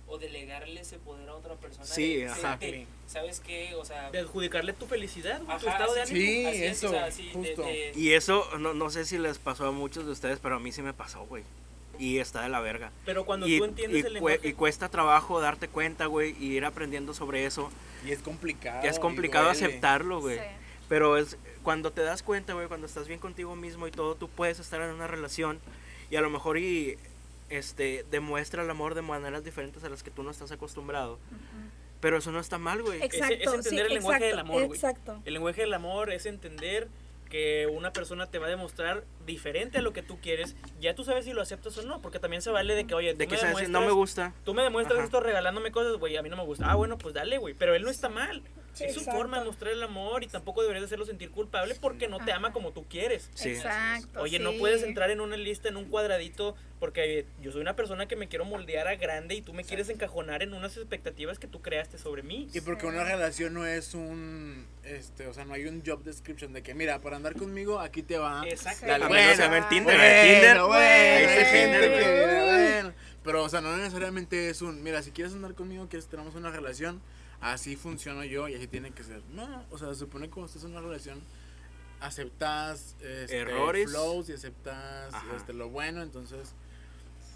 [0.08, 1.84] o delegarle ese poder a otra persona.
[1.84, 2.56] Sí, de- ajá.
[2.58, 3.74] de- ¿Sabes qué?
[3.74, 6.16] O sea, De adjudicarle tu felicidad, güey, tu ajá, estado de ánimo.
[6.16, 7.62] Sí, así es, eso, o sea, justo.
[7.62, 10.60] de- Y eso, no, no sé si les pasó a muchos de ustedes, pero a
[10.60, 11.42] mí sí me pasó, güey.
[11.98, 12.92] Y está de la verga.
[13.06, 16.52] Pero cuando y, tú entiendes y el lenguaje, y cuesta trabajo darte cuenta, güey, y
[16.56, 17.70] ir aprendiendo sobre eso.
[18.04, 18.82] Y es complicado.
[18.82, 20.38] Que es complicado aceptarlo, güey.
[20.38, 20.44] Sí.
[20.88, 24.28] Pero es cuando te das cuenta, güey, cuando estás bien contigo mismo y todo, tú
[24.28, 25.58] puedes estar en una relación
[26.10, 26.96] y a lo mejor y
[27.48, 31.18] este demuestra el amor de maneras diferentes a las que tú no estás acostumbrado.
[32.00, 33.02] Pero eso no está mal, güey.
[33.02, 34.78] Exacto, es entender sí, el lenguaje del amor, güey.
[34.78, 35.20] Exacto.
[35.24, 36.88] el lenguaje del amor es entender
[37.30, 40.56] que una persona te va a demostrar diferente a lo que tú quieres.
[40.80, 43.12] Ya tú sabes si lo aceptas o no, porque también se vale de que, oye,
[43.12, 44.32] tú De que me sabes, demuestras, no me gusta.
[44.44, 45.06] Tú me demuestras Ajá.
[45.06, 46.70] esto regalándome cosas, güey, a mí no me gusta.
[46.70, 47.54] Ah, bueno, pues dale, güey.
[47.54, 48.42] Pero él no está mal.
[48.76, 49.18] Sí, es su exacto.
[49.18, 52.32] forma de mostrar el amor y tampoco deberías de hacerlo sentir culpable porque no te
[52.32, 53.30] ama como tú quieres.
[53.34, 53.50] Sí.
[53.50, 54.20] Exacto.
[54.20, 58.06] Oye, no puedes entrar en una lista, en un cuadradito, porque yo soy una persona
[58.06, 61.46] que me quiero moldear a grande y tú me quieres encajonar en unas expectativas que
[61.46, 62.48] tú creaste sobre mí.
[62.52, 66.52] Y porque una relación no es un, este, o sea, no hay un job description
[66.52, 68.44] de que, mira, para andar conmigo, aquí te va.
[68.46, 68.80] Exacto.
[68.84, 69.96] Tinder, Bueno, Tinder.
[70.60, 72.94] bueno, gente Tinder, mira, bueno.
[73.24, 76.50] Pero, o sea, no necesariamente es un, mira, si quieres andar conmigo, quieres tenemos una
[76.50, 77.00] relación,
[77.40, 79.22] así funciono yo y así tiene que ser.
[79.32, 81.20] No, o sea, se supone que cuando estás en una relación,
[82.00, 83.90] aceptas este, Errores.
[83.90, 86.54] flows y aceptas este, lo bueno, entonces...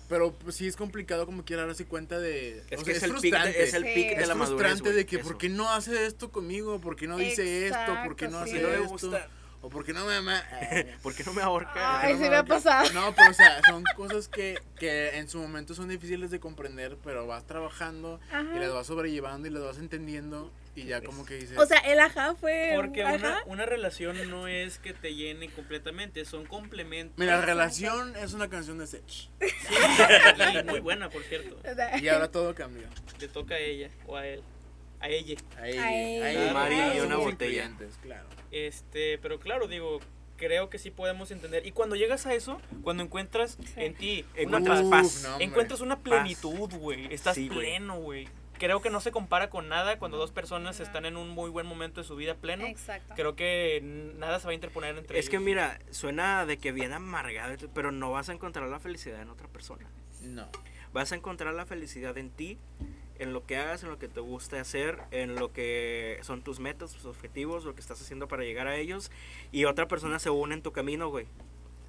[0.08, 2.64] Pero pues, sí es complicado como quiera darse cuenta de...
[2.68, 3.90] Es o que sea, es, el pic de, es el Sí.
[3.94, 5.24] pic es de la madurez, frustrante de que eso.
[5.24, 8.58] por qué no hace esto conmigo, por qué no dice esto, por qué no hace
[8.58, 8.58] sí.
[8.58, 9.28] Esto, gusta,
[9.62, 10.42] o por qué no me ama.
[10.62, 12.00] Eh, ¿por qué no me ahorca?
[12.00, 12.92] Ay, no sí me ha pasado.
[12.92, 16.96] No, pero o sea, son cosas que, que en su momento son difíciles de comprender,
[17.04, 18.46] pero vas trabajando Ajá.
[18.54, 21.58] y las vas sobrellevando y las vas entendiendo y ya como que dices...
[21.58, 22.72] O sea, el ajá fue.
[22.76, 23.16] Porque ajá.
[23.16, 27.18] una, una relación no es que te llene completamente, son complementos.
[27.18, 29.28] Mira, la relación es una canción de Sech.
[29.40, 31.56] Y muy buena, por cierto.
[32.00, 32.86] Y ahora todo cambió.
[33.18, 34.42] Le toca a ella o a él.
[35.00, 35.36] A ella.
[35.58, 36.24] A ella, A ella.
[36.24, 36.52] a ella.
[36.52, 37.64] Mari y una botella.
[37.64, 38.39] incluyentes, Claro.
[38.50, 40.00] Este, pero claro, digo,
[40.36, 41.66] creo que sí podemos entender.
[41.66, 45.98] Y cuando llegas a eso, cuando encuentras en ti una Encuentras paz, no, encuentras una
[45.98, 47.12] plenitud, güey.
[47.12, 48.26] Estás Sí, pleno, güey.
[48.58, 51.66] Creo que no se compara con nada cuando dos personas están en un muy buen
[51.66, 52.66] momento de su vida pleno.
[52.66, 53.14] Exacto.
[53.14, 53.80] Creo que
[54.18, 57.90] nada se va a interponer entre Es que mira, suena de que bien amargado, pero
[57.90, 59.88] no vas a encontrar la felicidad en otra persona.
[60.22, 60.46] No.
[60.92, 62.58] Vas a encontrar la felicidad en ti,
[63.20, 66.58] en lo que hagas, en lo que te gusta hacer, en lo que son tus
[66.58, 69.10] metas, tus objetivos, lo que estás haciendo para llegar a ellos.
[69.52, 71.26] Y otra persona se une en tu camino, güey.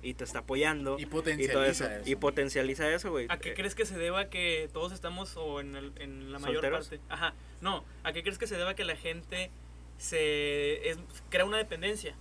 [0.03, 0.97] Y te está apoyando.
[0.99, 1.85] Y y todo potencializa eso.
[1.85, 2.09] eso.
[2.09, 3.27] Y potencializa eso, güey.
[3.29, 6.39] ¿A qué Eh, crees que se deba que todos estamos o en, el- en la
[6.39, 6.87] mayor ¿Solteros?
[6.89, 7.03] parte?
[7.09, 7.33] Ajá.
[7.61, 9.51] No, ¿a qué crees que se deba que la gente
[9.97, 10.97] se es-
[11.29, 12.15] crea una dependencia?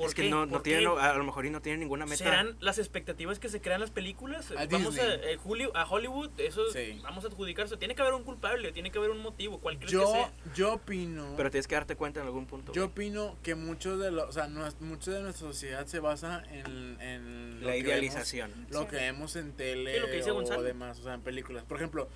[0.00, 0.30] ¿Por Es que qué?
[0.30, 0.84] no, no ¿Por tiene, qué?
[0.86, 2.16] no- a lo mejor y no tiene ninguna meta.
[2.24, 4.50] ¿Serán las expectativas que se crean las películas?
[4.52, 6.98] A vamos a, eh, Julio- a Hollywood, eso Sí.
[7.02, 7.76] vamos a adjudicarse.
[7.76, 10.32] Tiene que haber un culpable, tiene que haber un motivo, cual crees que Yo, sea.
[10.54, 11.34] yo opino...
[11.36, 12.72] Pero tienes que darte cuenta en algún punto.
[12.72, 12.92] Yo güey.
[13.08, 17.00] opino que mucho de lo, o sea, nues- mucho de nuestra sociedad se basa en,
[17.00, 18.50] en lo La que idealización.
[18.52, 20.62] vemos- lo que vemos en tele Sí, lo que dice o Gonzalo.
[20.62, 21.64] demás, o sea, en películas.
[21.64, 22.08] Por ejemplo,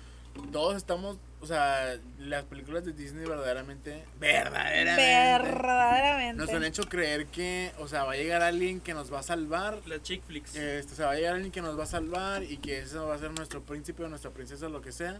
[0.51, 6.41] todos estamos, o sea, las películas de Disney verdaderamente, verdaderamente, Verdaderamente.
[6.45, 9.23] nos han hecho creer que, o sea, va a llegar alguien que nos va a
[9.23, 9.79] salvar.
[9.85, 10.55] Las chick flicks.
[10.55, 13.07] Este, o sea, va a llegar alguien que nos va a salvar y que eso
[13.07, 15.19] va a ser nuestro príncipe o nuestra princesa, lo que sea.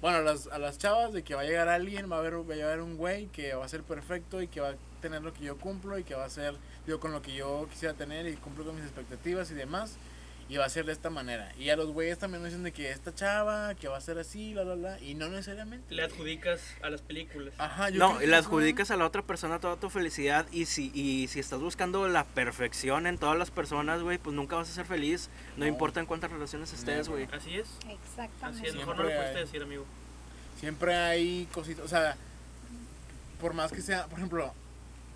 [0.00, 2.34] Bueno, a las, a las chavas de que va a llegar alguien, va a, haber,
[2.34, 5.22] va a llegar un güey que va a ser perfecto y que va a tener
[5.22, 6.54] lo que yo cumplo y que va a ser
[6.86, 9.96] yo con lo que yo quisiera tener y cumplo con mis expectativas y demás.
[10.46, 11.50] Y va a ser de esta manera.
[11.58, 14.18] Y a los güeyes también nos dicen de que esta chava, que va a ser
[14.18, 15.00] así, la, la, la.
[15.00, 15.94] Y no necesariamente.
[15.94, 17.54] Le adjudicas a las películas.
[17.56, 20.44] Ajá, yo No, creo y que le adjudicas a la otra persona toda tu felicidad
[20.52, 24.56] y si, y si estás buscando la perfección en todas las personas, güey, pues nunca
[24.56, 25.66] vas a ser feliz, no, No.
[25.66, 27.14] importa en cuántas relaciones estés, No.
[27.14, 27.26] güey.
[27.32, 27.66] Así es.
[27.78, 28.68] Así Exactamente.
[28.68, 28.74] es.
[28.74, 29.86] Mejor no lo pudiste decir, amigo.
[30.60, 32.16] Siempre hay cositas, o sea,
[33.40, 34.52] por más que sea, por ejemplo,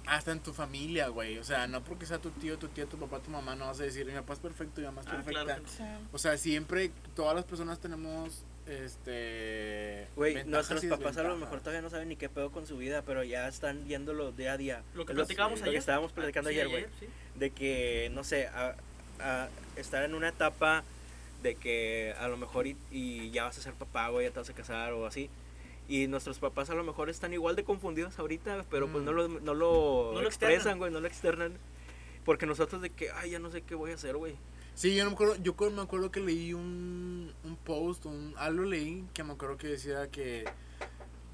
[0.08, 1.38] hasta en tu familia, güey.
[1.38, 3.78] O sea, no porque sea tu tío, tu tía, tu papá, tu mamá, no vas
[3.80, 5.44] a decir, mi papá es perfecto, mi mamá es Ah, perfecta.
[5.44, 5.62] claro.
[5.66, 5.82] Sí.
[6.12, 10.06] O sea, siempre, todas las personas tenemos, este...
[10.16, 13.02] Güey, nuestros papás a lo mejor todavía no saben ni qué pedo con su vida,
[13.02, 14.82] pero ya están viéndolo día a día.
[14.94, 15.74] Lo que platicábamos lo ayer.
[15.74, 16.86] que estábamos platicando Ah, sí, ayer, güey.
[17.00, 17.06] sí.
[17.36, 18.74] De que, no sé, a-
[19.20, 20.84] a estar en una etapa
[21.42, 24.38] de que a lo mejor y, y ya vas a ser papá, güey, ya te
[24.40, 25.30] vas a casar o así.
[25.88, 29.06] Y nuestros papás a lo mejor están igual de confundidos ahorita, pero pues Mm.
[29.06, 31.54] no lo, no lo, No lo expresan, güey, no lo externan.
[32.24, 34.36] Porque nosotros de que, ay, ya no sé qué voy a hacer, güey.
[34.74, 38.64] Sí, yo no me acuerdo, yo me acuerdo que leí un, un post, un, algo
[38.64, 40.44] leí que me acuerdo que decía que,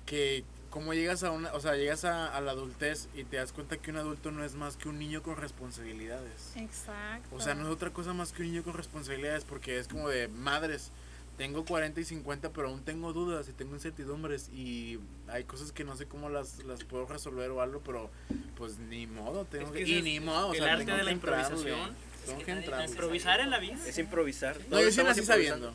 [0.07, 3.53] que como llegas a una, o sea, llegas a, a la adultez y te das
[3.53, 6.53] cuenta que un adulto no es más que un niño con responsabilidades.
[6.57, 7.35] Exacto.
[7.37, 10.09] O sea, no es otra cosa más que un niño con responsabilidades porque es como
[10.09, 10.91] de madres.
[11.37, 15.85] Tengo 40 y 50, pero aún tengo dudas y tengo incertidumbres y hay cosas que
[15.85, 18.11] no sé cómo las, las puedo resolver o algo, pero
[18.57, 20.85] pues ni modo, tengo Es que, que y es ni modo, o el sea, arte
[20.85, 21.97] tengo de la improvisación.
[22.25, 22.85] Tengo que.
[22.87, 23.77] Improvisar en la vida.
[23.87, 24.57] Es improvisar.
[24.71, 25.75] No, yo sí nací sabiendo.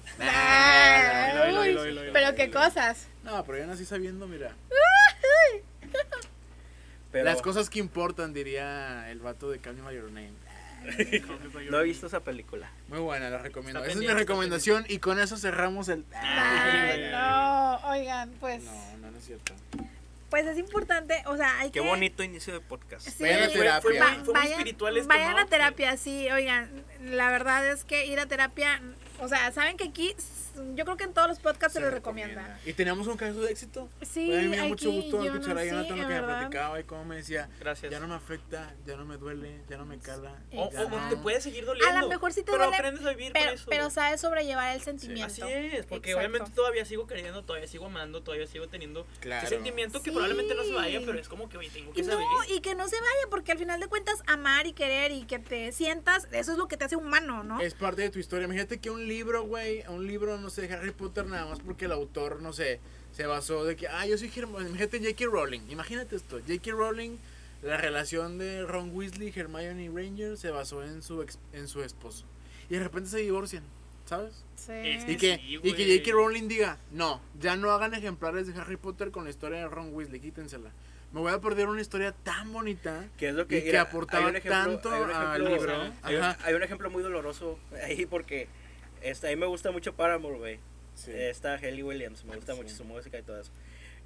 [2.14, 3.08] Pero qué cosas.
[3.24, 4.56] No, pero yo nací sabiendo, mira.
[7.12, 10.34] Pero Las cosas que importan, diría el vato de Call Me By Your Name.
[11.70, 12.70] no he visto esa película.
[12.88, 13.80] Muy buena, la recomiendo.
[13.80, 16.06] Está Esa es mi recomendación y con eso cerramos el...
[16.14, 19.54] Ay, no, oigan, pues, No, no, no es cierto.
[20.30, 21.88] pues es importante, o sea, hay Qué que...
[21.88, 23.08] bonito inicio de podcast.
[23.08, 23.62] Sí, Vayan a Fue- fue
[23.94, 24.24] terapia.
[24.26, 25.42] fue muy espiritual esto, vayan ¿no?
[25.42, 26.70] a terapia, sí, oigan,
[27.04, 28.82] la verdad es que ir a terapia,
[29.20, 30.16] o sea, saben que aquí,
[30.76, 32.60] yo creo que en todos los podcasts se, les recomienda.
[32.66, 33.90] Y teníamos un caso de éxito.
[34.02, 36.14] Sí, Oye, a mí me da mucho gusto escuchar no a Jonathan lo en que
[36.14, 36.40] me verdad.
[36.40, 37.92] platicaba y cómo me decía, Gracias.
[37.92, 40.36] ya no me afecta, ya no me duele, ya no me cala.
[40.54, 41.98] O, o te puede seguir doliendo.
[41.98, 43.66] A lo mejor sí te pero duele, aprendes a vivir Pero, con eso.
[43.70, 45.26] pero sabes sobrellevar el sentimiento.
[45.26, 46.18] Así es, porque Exacto.
[46.30, 49.46] obviamente todavía sigo queriendo, todavía sigo amando, todavía sigo teniendo Claro.
[49.46, 50.12] ese sentimiento que Sí.
[50.12, 52.20] probablemente no se vaya, pero es como que, oye, tengo que Y saber.
[52.20, 55.24] no, y que no se vaya, porque al final de cuentas amar y querer y
[55.24, 57.60] que te sientas, eso es lo que te hace humano, ¿no?
[57.62, 58.46] Es parte de tu historia.
[58.46, 61.86] Imagínate que un libro, güey, un libro, no sé, de Harry Potter, nada más porque
[61.86, 62.80] el autor, no sé,
[63.12, 64.70] se basó de que, ah, yo soy Hermione.
[64.70, 65.26] Imagínate J.K.
[65.26, 65.62] Rowling.
[65.70, 66.40] Imagínate esto.
[66.48, 66.72] J.K.
[66.72, 67.18] Rowling,
[67.64, 72.26] la relación de Ron Weasley, Hermione Ranger, se basó en su, ex- en su esposo.
[72.70, 73.64] Y de repente se divorcian,
[74.06, 74.44] ¿sabes?
[74.56, 74.72] Sí.
[74.74, 75.98] Es Y que, Sí, y que.
[75.98, 76.12] J.K.
[76.14, 79.94] Rowling diga, no, ya no hagan ejemplares de Harry Potter con la historia de Ron
[79.94, 80.72] Weasley, quítensela.
[81.12, 84.30] Me voy a perder una historia tan bonita Que es lo que, y que aportaba
[84.30, 85.74] ejemplo- tanto al libro.
[86.04, 88.48] Hay un, hay un ejemplo muy doloroso ahí porque
[89.02, 90.60] este, a mí me gusta mucho Paramore, güey.
[90.96, 91.12] Sí.
[91.14, 92.62] Está Haley Williams, me gusta Sí.
[92.62, 93.52] mucho su música y todo eso.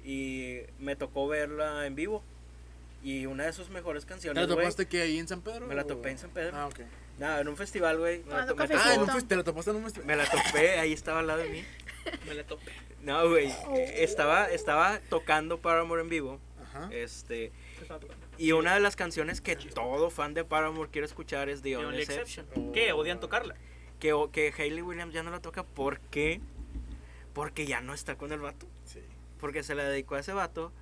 [0.04, 2.22] Y me tocó verla en vivo.
[3.02, 4.64] Y una de sus mejores ¿Te canciones, la güey.
[4.66, 5.66] topaste que ahí en San Pedro?
[5.66, 6.52] Me la o- topé en San Pedro.
[6.56, 6.80] Ah, ok.
[7.18, 8.22] Nada, en un festival, güey.
[8.24, 8.62] Me, la Tomando to-.
[8.78, 10.06] Ah, te la topaste en un festival.
[10.06, 11.64] me la topé, ahí estaba al lado de mí.
[12.28, 12.70] Me la topé.
[13.02, 13.50] No, güey.
[13.66, 13.74] Oh.
[13.76, 16.38] Estaba, estaba tocando Paramore en vivo.
[16.62, 16.88] Ajá.
[16.92, 17.50] Este.
[17.76, 18.26] Te estaba tocando.
[18.36, 21.76] Y una de las canciones que todo fan de Paramore quiere escuchar es The The
[21.78, 22.44] Only Exception.
[22.46, 22.72] Exception.
[22.74, 22.92] ¿Qué?
[22.92, 23.54] ¿Odian tocarla?
[24.04, 25.62] Que, o- que Hayley Williams ya no la toca.
[25.62, 26.38] ¿Por qué?
[27.32, 28.66] Porque ya no está con el vato.
[28.84, 29.00] Sí.
[29.40, 30.72] Porque se la dedicó a ese vato.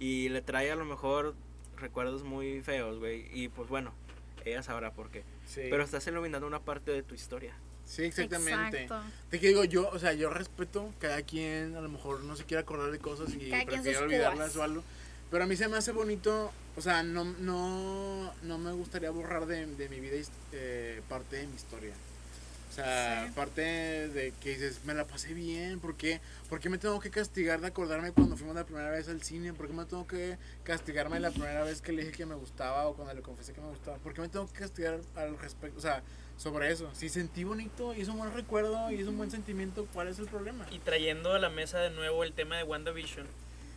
[0.00, 1.36] Y le trae a lo mejor
[1.76, 3.28] recuerdos muy feos, güey.
[3.32, 3.92] Y pues bueno,
[4.44, 5.22] ella sabrá por qué.
[5.46, 5.60] Sí.
[5.70, 7.54] Pero estás iluminando una parte de tu historia.
[7.84, 8.82] Sí, exactamente.
[8.82, 9.08] Exacto.
[9.30, 12.42] Te que digo, yo, o sea, yo respeto, cada quien a lo mejor no se
[12.46, 13.62] quiere acordar de cosas y Cada
[14.00, 14.82] olvidarlas o algo.
[15.30, 19.46] Pero a mí se me hace bonito, o sea, no, no, no me gustaría borrar
[19.46, 20.16] de, de mi vida
[20.50, 21.94] eh, parte de mi historia.
[22.72, 23.32] O sea, Sí.
[23.34, 26.22] parte de que dices, me la pasé bien, ¿por qué?
[26.48, 29.52] ¿Por qué me tengo que castigar de acordarme cuando fuimos la primera vez al cine?
[29.52, 32.86] ¿Por qué me tengo que castigarme la primera vez que le dije que me gustaba
[32.88, 33.98] o cuando le confesé que me gustaba?
[33.98, 35.76] ¿Por qué me tengo que castigar al respecto?
[35.76, 36.02] O sea,
[36.38, 36.88] sobre eso.
[36.94, 40.18] Si sentí bonito y es un buen recuerdo y es un buen sentimiento, ¿cuál es
[40.18, 40.66] el problema?
[40.70, 43.26] Y trayendo a la mesa de nuevo el tema de WandaVision.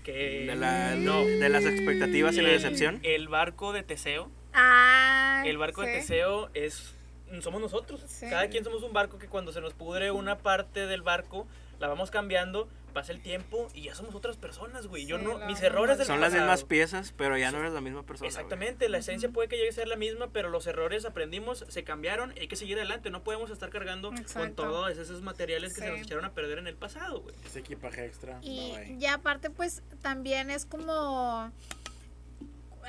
[0.05, 1.25] Que De, la- no.
[1.25, 3.01] de las expectativas y la decepción.
[3.03, 4.31] El barco de Teseo.
[4.53, 5.95] Ah, El barco de.
[5.95, 6.94] Teseo es.
[7.41, 8.01] Somos nosotros.
[8.07, 8.27] Sí.
[8.29, 11.47] Cada quien somos un barco que cuando se nos pudre una parte del barco,
[11.79, 15.05] la vamos cambiando, pasa el tiempo y ya somos otras personas, güey.
[15.05, 15.37] Yo Sí, no.
[15.45, 18.29] Mis errores del Son las mismas piezas, pero ya no eres la misma persona.
[18.29, 18.29] güey.
[18.29, 21.83] Exactamente, la esencia puede que llegue a ser la misma, pero los errores aprendimos, se
[21.83, 25.91] cambiaron, hay que seguir adelante, no podemos estar cargando con todos esos materiales que se
[25.91, 27.35] nos echaron a perder en el pasado, güey.
[27.45, 28.39] Ese equipaje extra.
[28.41, 28.97] Y bye bye.
[28.99, 31.51] ya aparte, pues también es como.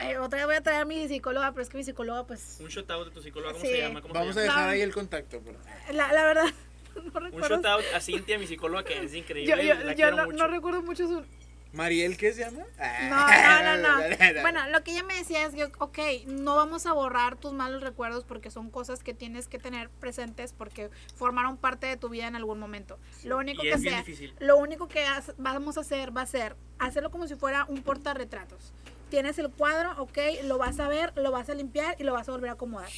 [0.01, 2.59] Eh, otra vez voy a traer a mi psicóloga, pero es que mi psicóloga, pues.
[2.61, 3.71] Un shout out de tu psicóloga, ¿cómo Sí.
[3.71, 4.03] se llama?
[4.03, 4.59] ¿Cómo Vamos a se llama?
[4.59, 5.41] dejar ahí el contacto.
[5.45, 5.59] pero-
[5.93, 6.45] La, la verdad,
[6.97, 7.49] no Un recuerdo.
[7.49, 9.57] shout out a Cintia, mi psicóloga, que es increíble.
[9.57, 10.37] Yo, yo, la yo quiero no, mucho.
[10.39, 11.25] no recuerdo mucho su.
[11.73, 12.63] ¿Mariel qué se llama?
[13.11, 13.27] No,
[13.63, 14.41] no, no, no.
[14.41, 17.83] Bueno, lo que ella me decía es que, ok, no vamos a borrar tus malos
[17.83, 22.29] recuerdos porque son cosas que tienes que tener presentes porque formaron parte de tu vida
[22.29, 22.99] en algún momento.
[23.25, 24.35] Lo único que sea, difícil.
[24.39, 25.05] lo único que
[25.37, 28.73] vamos a hacer va a ser hacerlo como si fuera un portarretratos.
[29.11, 32.29] Tienes el cuadro, ok, lo vas a ver, lo vas a limpiar y lo vas
[32.29, 32.91] a volver a acomodar.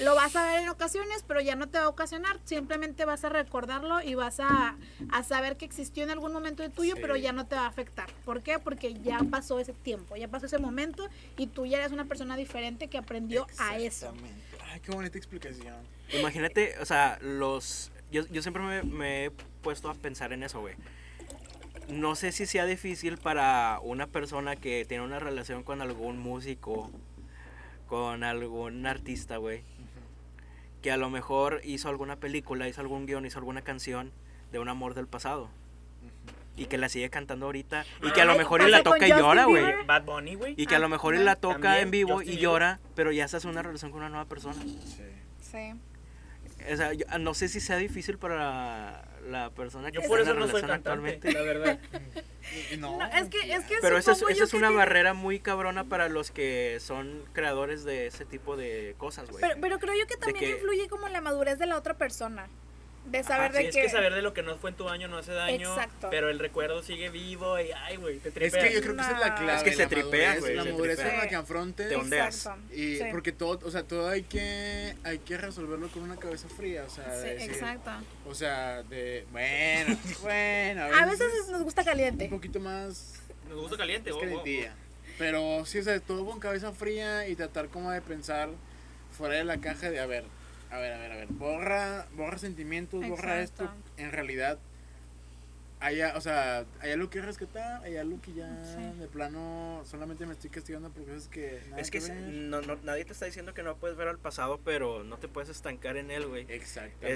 [0.00, 2.38] Lo vas a ver en ocasiones, pero ya no te va a ocasionar.
[2.44, 4.76] Simplemente vas a recordarlo y vas a,
[5.10, 7.00] a saber que existió en algún momento de tuyo, Sí.
[7.00, 8.10] pero ya no te va a afectar.
[8.26, 8.58] ¿Por qué?
[8.58, 12.36] Porque ya pasó ese tiempo, ya pasó ese momento y tú ya eres una persona
[12.36, 14.06] diferente que aprendió a eso.
[14.08, 14.42] Exactamente.
[14.70, 15.74] Ay, qué bonita explicación.
[16.12, 17.90] Imagínate, o sea, los.
[18.12, 20.74] Yo, yo siempre me, me he puesto a pensar en eso, güey.
[21.88, 26.90] No sé si sea difícil para una persona que tiene una relación con algún músico,
[27.88, 29.62] con algún artista, güey,
[30.82, 34.12] que a lo mejor hizo alguna película, hizo algún guion, hizo alguna canción
[34.50, 35.48] de un amor del pasado.
[36.56, 37.84] Y que la sigue cantando ahorita.
[38.02, 39.84] Y que a lo mejor pasa la toca y llora, güey.
[39.84, 40.54] Bad Bunny, güey.
[40.56, 41.24] Y que a lo mejor y Ajá.
[41.24, 44.08] la toca en vivo Justin y llora, pero ya se hace una relación con una
[44.08, 44.60] nueva persona.
[44.62, 45.04] Sí.
[45.40, 45.74] Sí.
[46.72, 50.08] O sea, yo- no sé si sea difícil para la, la persona que Yo está
[50.08, 51.78] por en la eso no soy cantante, la verdad.
[52.78, 55.82] No, No, es que, es que Pero esa es, esa una tiene- barrera muy cabrona
[55.82, 59.40] para los que son creadores de ese tipo de cosas, güey.
[59.40, 62.48] Pero, pero creo yo que también que- influye como la madurez de la otra persona.
[63.06, 63.90] De saber Ajá, de Sí, es que...
[63.90, 66.08] saber de lo que no fue en tu año no hace daño, Exacto.
[66.10, 68.64] pero el recuerdo sigue vivo y ay, güey, te Es tripea.
[68.68, 69.56] que yo creo que esa es la clave.
[69.58, 71.88] Es que se tripea, güey, La madurez con la que afrontes.
[71.88, 72.48] Te ondeas.
[72.72, 73.04] Y sí.
[73.12, 76.90] porque todo, o sea, todo hay que, hay que resolverlo con una cabeza fría, o
[76.90, 77.90] sea, Sí, de decir- exacto.
[78.26, 82.28] o sea, de, bueno, bueno, A veces nos gusta un caliente.
[82.28, 84.70] poquito más, Nos gusta caliente, más oh, oh, oh.
[85.18, 88.48] Pero sí, o sea, todo con cabeza fría y tratar como de pensar
[89.16, 90.24] fuera de la caja de, a ver,
[90.70, 94.58] a ver, a ver, a ver, borra, borra sentimientos, borra esto, en realidad,
[95.78, 98.98] hay, a- o sea, hay algo que rescatar, hay algo que ya Sí.
[98.98, 102.76] de plano solamente me estoy castigando por cosas que nada Es que que no, no,
[102.82, 105.96] nadie te está diciendo que no puedes ver al pasado, pero no te puedes estancar
[105.98, 106.46] en él, güey.
[106.48, 107.12] Exactamente.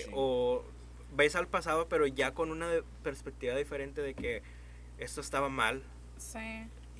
[0.00, 0.62] Este, o
[1.14, 4.42] ves al pasado, pero ya con una de- perspectiva diferente de que
[4.98, 5.82] esto estaba mal
[6.18, 6.38] Sí.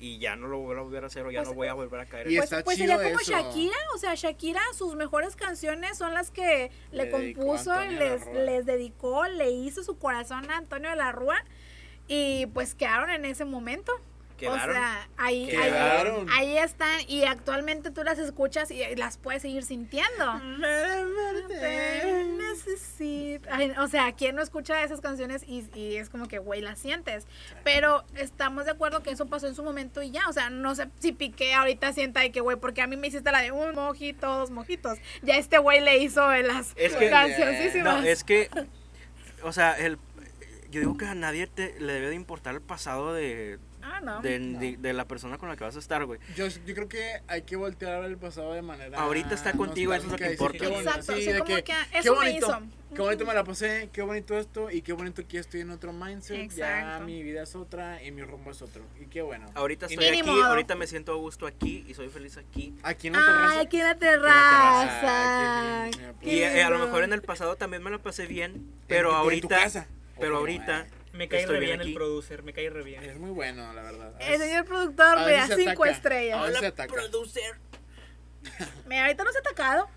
[0.03, 1.73] Y ya no lo voy a volver a hacer o ya Pues, no voy a
[1.73, 3.31] volver a caer Y en Pues, está pues chido sería como eso.
[3.31, 8.65] Shakira, o sea, Shakira, sus mejores canciones son las que le, Le compuso, les, les
[8.65, 11.37] dedicó, le hizo su corazón a Antonio de la Rúa
[12.09, 13.93] y pues quedaron en ese momento.
[14.51, 14.75] Quedaron.
[14.75, 16.27] O sea, ahí, ahí, Quedaron.
[16.31, 20.41] ahí están y actualmente tú las escuchas y las puedes seguir sintiendo.
[21.47, 23.49] Te necesito.
[23.51, 26.79] Ay, o sea, ¿quién no escucha esas canciones y, y es como que, güey, las
[26.79, 27.25] sientes?
[27.63, 30.27] Pero estamos de acuerdo que eso pasó en su momento y ya.
[30.29, 33.07] O sea, no sé si Piqué ahorita sienta de que, güey, porque a mí me
[33.07, 34.97] hiciste la de un mojito, dos mojitos.
[35.21, 38.01] Ya este güey le hizo las Es que- cancioncísimas.
[38.01, 38.49] No, es que,
[39.43, 39.97] o sea, el,
[40.69, 44.21] yo digo que a nadie te, le debe de importar el pasado de, Ah, no.
[44.21, 46.19] de, de- de la persona con la que vas a estar, güey.
[46.35, 48.99] Yo, yo creo que hay que voltear el pasado de manera.
[48.99, 50.57] Ahorita está contigo, eso es lo que importa.
[50.57, 52.61] qué Exacto, sí, sí, de como que, que qué eso me bonito, hizo.
[52.95, 55.71] Qué bonito me la pasé, qué bonito esto y qué bonito que ya estoy en
[55.71, 56.37] otro mindset.
[56.37, 57.05] Ya Exacto.
[57.05, 58.83] mi vida es otra y mi rumbo es otro.
[59.01, 59.47] Y qué bueno.
[59.55, 60.43] Ahorita estoy aquí, modo.
[60.45, 62.75] ahorita me siento a gusto aquí y soy feliz aquí.
[62.83, 63.51] Aquí en la terraza.
[63.59, 65.83] Ay, aquí en la terraza, terraza.
[65.85, 68.27] aquí en- Qué Y eh, a lo mejor en el pasado también me la pasé
[68.27, 69.87] bien, En pero tu- en tu ahorita, casa.
[70.19, 71.89] pero Ojo, ahorita Me cae estoy re bien aquí.
[71.89, 73.03] el producer, me cae re bien.
[73.03, 74.13] Es muy bueno, la verdad.
[74.19, 75.91] El señor productor a me da cinco ataca.
[75.91, 76.37] estrellas.
[76.39, 76.93] A veces se ataca.
[76.93, 77.55] producer.
[78.87, 79.89] Mira, ahorita no se ha atacado.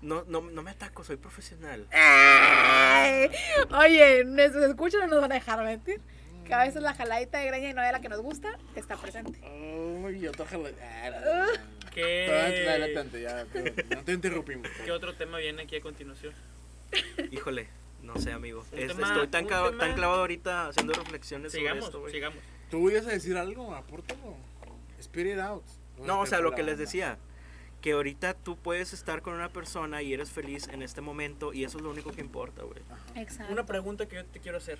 [0.00, 1.86] No, no, no me ataco, soy profesional.
[1.92, 3.30] Ay,
[3.70, 6.00] oye, nuestros escuchas no nos van a dejar mentir.
[6.44, 8.96] Que a veces la jaladita de greña y no de la que nos gusta está
[8.96, 9.38] presente.
[9.48, 11.46] Uy, otra jala- ah.
[11.94, 13.46] ¿Qué, Todavía adelante, ya.
[13.94, 14.66] No te interrumpimos.
[14.84, 16.34] ¿Qué otro tema viene aquí a continuación?
[17.30, 17.68] Híjole,
[18.02, 18.64] no sé, amigo.
[18.72, 22.12] Un Es- tema- estoy tan, tema- tan clavado ahorita haciendo reflexiones sobre Sigamos, esto, güey.
[22.12, 22.38] sigamos.
[22.70, 23.74] ¿Tú ibas a decir algo?
[23.74, 24.36] Apórtalo.
[25.02, 25.62] Spit it out.
[25.98, 27.18] No, o sea, lo que les decía
[27.80, 31.64] que ahorita tú puedes estar con una persona y eres feliz en este momento y
[31.64, 32.78] eso es lo único que importa, güey.
[33.16, 33.52] Exacto.
[33.52, 34.78] Una pregunta que yo te quiero hacer.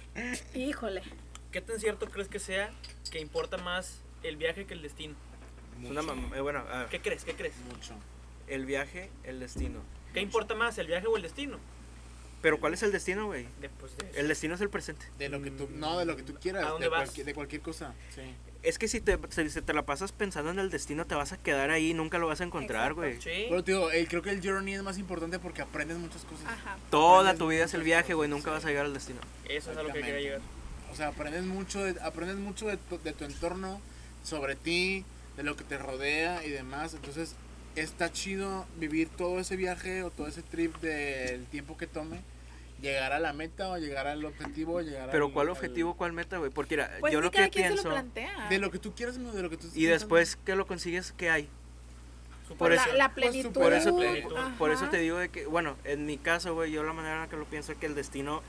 [0.54, 1.02] Híjole.
[1.50, 2.70] ¿Qué tan cierto crees que sea
[3.10, 5.14] que importa más el viaje que el destino?
[5.82, 7.24] Es una mam- eh, bueno, ¿Qué crees?
[7.24, 7.54] ¿Qué crees?
[7.68, 7.94] Mucho.
[8.48, 9.80] el viaje, el destino.
[10.14, 11.58] ¿Qué importa más, el viaje o el destino?
[12.42, 13.46] Pero ¿cuál es el destino, güey?
[13.60, 15.06] Después de El destino es el presente.
[15.16, 16.64] De lo que tú, no, de lo que tú quieras.
[16.64, 17.04] ¿A dónde de, vas?
[17.04, 17.94] cualquier, de cualquier cosa.
[18.14, 18.22] Sí.
[18.64, 21.32] Es que si te, si se te la pasas pensando en el destino, te vas
[21.32, 23.20] a quedar ahí y nunca lo vas a encontrar, güey.
[23.20, 23.46] Sí.
[23.48, 26.46] Pero te digo, eh, creo que el journey es más importante porque aprendes muchas cosas.
[26.46, 26.76] Ajá.
[26.90, 29.20] Toda tu vida es el viaje, güey, nunca vas a llegar al destino.
[29.48, 30.40] Eso es a lo que quería llegar.
[30.90, 33.80] O sea, aprendes mucho, de, aprendes mucho de tu, de tu entorno,
[34.24, 35.04] sobre ti,
[35.36, 36.94] de lo que te rodea y demás.
[36.94, 37.34] Entonces,
[37.76, 42.20] está chido vivir todo ese viaje o todo ese trip del tiempo que tome.
[42.82, 46.12] Llegar a la meta o llegar al objetivo, llegar Pero al- ¿cuál al- objetivo, cuál
[46.12, 46.50] meta, güey?
[46.50, 47.84] Porque mira, Pues yo lo que pienso...
[47.84, 48.48] lo plantea.
[48.50, 51.12] De lo que tú quieras, no de lo que tú Y después que lo consigues,
[51.16, 51.48] ¿qué hay?
[52.48, 53.52] Por Por la, eso- la pues, plenitud.
[53.62, 54.34] Por eso, plenitud.
[54.58, 57.20] por eso te digo de que, bueno, en mi caso, güey, yo la manera en
[57.22, 58.42] la que lo pienso es que el destino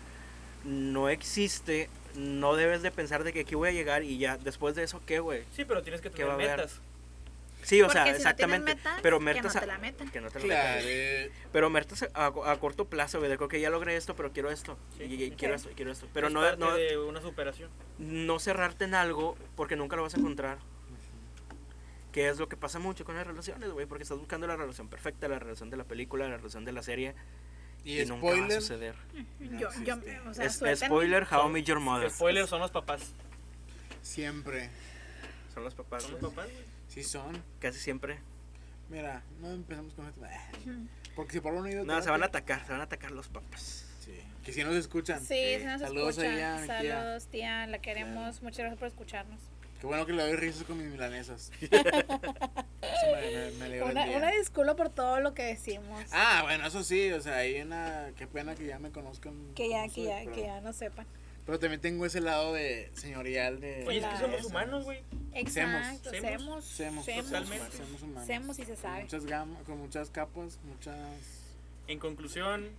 [0.66, 4.76] no existe, no debes de pensar de que aquí voy a llegar y ya, después
[4.76, 5.44] de eso, ¿qué, güey?
[5.56, 6.70] Sí, pero tienes que ¿Qué va tener haber?
[7.64, 8.76] Sí, o Porque sea, si no tienes exactamente.
[8.76, 10.10] metas, pero que metas no a- te la metan.
[10.12, 10.86] Que no te la Claro.
[10.86, 11.32] metan.
[11.52, 14.78] Pero metas a, a corto plazo, güey, de que ya logré esto, pero quiero esto.
[14.98, 16.08] Sí, y, quiero esto, y quiero esto.
[16.14, 17.70] Pero Es no, parte no, de una superación.
[17.98, 20.60] no cerrarte en algo porque nunca lo vas a encontrar.
[22.12, 24.88] Que es lo que pasa mucho con las relaciones, güey, porque estás buscando la relación
[24.88, 27.16] perfecta, la relación de la película, la relación de la serie,
[27.84, 28.96] Y, y, nunca va a spoiler, suceder.
[29.40, 30.20] no Yo, yo, existe.
[30.20, 30.88] o sea, Es- suéltenme.
[30.88, 32.12] spoiler, How Met Your Mother.
[32.12, 33.14] Spoilers son los papás.
[34.04, 34.70] siempre.
[35.54, 36.64] Son los papás, Son los papás, güey.
[36.94, 37.44] Sí son.
[37.60, 38.20] Casi siempre.
[38.90, 40.22] Mira, no empezamos con esto.
[41.16, 41.84] Porque si por un oído...
[41.86, 43.88] No, se van a atacar, se van a atacar los papás.
[44.00, 44.12] Sí.
[44.44, 45.20] Que si nos escuchan.
[45.20, 45.26] Sí,
[45.58, 46.34] se nos Saludos escucha.
[46.36, 47.00] allá, mi tía.
[47.00, 47.68] Saludos, tía.
[47.68, 48.44] La queremos.
[48.44, 49.40] Muchas gracias por escucharnos.
[49.82, 51.52] Qué bueno que le doy risas con mis milanesas.
[51.62, 56.04] Eso me, me, me Una, una disculpa por todo lo que decimos.
[56.12, 58.12] Ah, bueno, eso sí, o sea, hay una.
[58.16, 59.34] Qué pena que ya me conozcan.
[59.56, 61.06] que ya, que ya, pero, que ya no sepan.
[61.46, 63.86] Pero también tengo ese lado de señorial de.
[63.88, 65.00] Oye, es que somos humanos, güey.
[65.34, 66.64] Exacto, Semos.
[66.66, 67.78] semos, Semos, semos, totalmente.
[67.78, 68.28] Somos humanos.
[68.28, 69.02] semos y se Con sabe.
[69.04, 70.96] muchas gamas, con muchas capas, muchas.
[71.88, 72.70] En conclusión,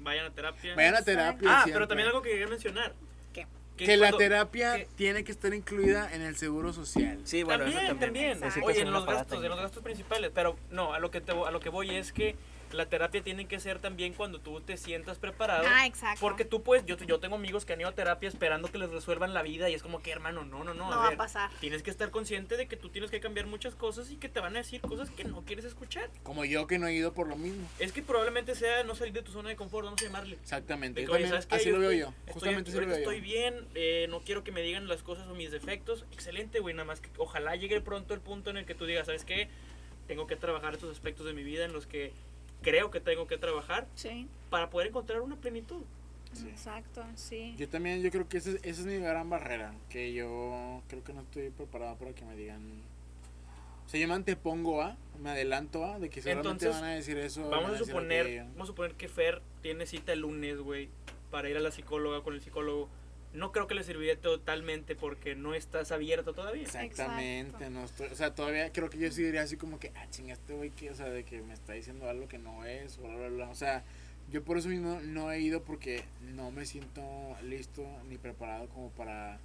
[0.00, 0.74] vayan a terapia.
[0.74, 1.48] Vayan a terapia.
[1.48, 1.72] Ah, siempre.
[1.74, 2.92] pero también algo que quería mencionar.
[3.32, 3.46] ¿Qué?
[3.76, 7.20] Que la cuando- terapia que- tiene que estar incluida en el seguro social.
[7.24, 8.40] Sí, bueno, también, eso también.
[8.40, 8.64] también.
[8.64, 10.32] Oye, en los gastos, en los gastos principales.
[10.34, 12.34] Pero no, a lo que te, a lo que voy es que
[12.72, 15.64] la terapia tiene que ser también cuando tú te sientas preparado.
[15.66, 16.20] Ah, exacto.
[16.20, 18.90] Porque tú puedes, yo, yo tengo amigos que han ido a terapia esperando que les
[18.90, 20.88] resuelvan la vida y es como que, hermano, no, no, no.
[20.88, 21.50] no a va a pasar.
[21.60, 24.40] Tienes que estar consciente de que tú tienes que cambiar muchas cosas y que te
[24.40, 26.10] van a decir cosas que no quieres escuchar.
[26.22, 27.68] Como yo que no he ido por lo mismo.
[27.78, 30.36] Es que probablemente sea no salir de tu zona de confort, vamos a llamarle.
[30.42, 31.00] Exactamente.
[31.00, 31.54] Que, oye, también, ¿sabes qué?
[31.56, 32.08] así lo veo estoy- yo.
[32.20, 33.22] estoy- Justamente así lo veo estoy yo.
[33.22, 36.04] bien, eh, no quiero que me digan las cosas o mis defectos.
[36.12, 39.06] Excelente, güey, nada más que ojalá llegue pronto el punto en el que tú digas,
[39.06, 39.48] ¿sabes qué?
[40.06, 42.12] Tengo que trabajar estos aspectos de mi vida en los que
[42.62, 45.82] creo que tengo que trabajar Sí, para poder encontrar una plenitud.
[46.48, 47.54] exacto, sí.
[47.58, 49.72] Yo también, yo creo que esa, es- esa es mi gran barrera.
[49.88, 52.62] Que yo creo que no estoy preparado para que me digan.
[53.86, 56.94] O sea, yo me antepongo a, me adelanto a, de que seguramente Entonces, van a
[56.94, 57.48] decir eso.
[57.48, 60.90] Vamos a decir suponer, vamos a suponer que Fer tiene cita el lunes, güey,
[61.30, 62.88] para ir a la psicóloga con el psicólogo.
[63.34, 66.62] No creo que le serviría totalmente porque no estás abierto todavía.
[66.62, 67.70] Exactamente, Exacto.
[67.70, 70.32] no estoy, o sea, todavía creo que yo sí diría así como que, ah, chinga,
[70.32, 73.14] este güey que, o sea, de que me está diciendo algo que no es, bla,
[73.14, 73.84] bla, bla, o sea,
[74.32, 76.04] yo por eso mismo no he ido porque
[76.34, 77.02] no me siento
[77.42, 79.38] listo ni preparado como para,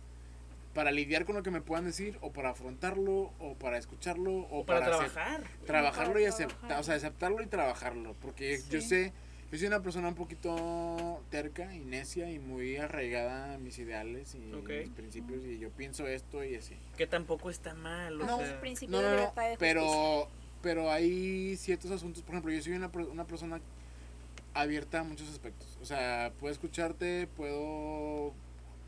[0.73, 4.59] para lidiar con lo que me puedan decir, o para afrontarlo, o para escucharlo, o,
[4.61, 5.43] O para, hacer- trabajar.
[5.65, 9.11] trabajarlo Para y aceptar, o sea, aceptarlo y trabajarlo, porque yo sé,
[9.53, 14.35] yo soy una persona un poquito terca y necia y muy arraigada a mis ideales
[14.35, 14.69] y Ok.
[14.69, 16.75] mis principios y yo pienso esto y así.
[16.97, 18.19] Que tampoco está mal.
[18.21, 20.27] O No, sea, principio No, no, no, pero,
[20.63, 23.61] pero hay ciertos asuntos, por ejemplo, yo soy una, una persona
[24.55, 28.33] abierta a muchos aspectos, o sea, puedo escucharte, puedo...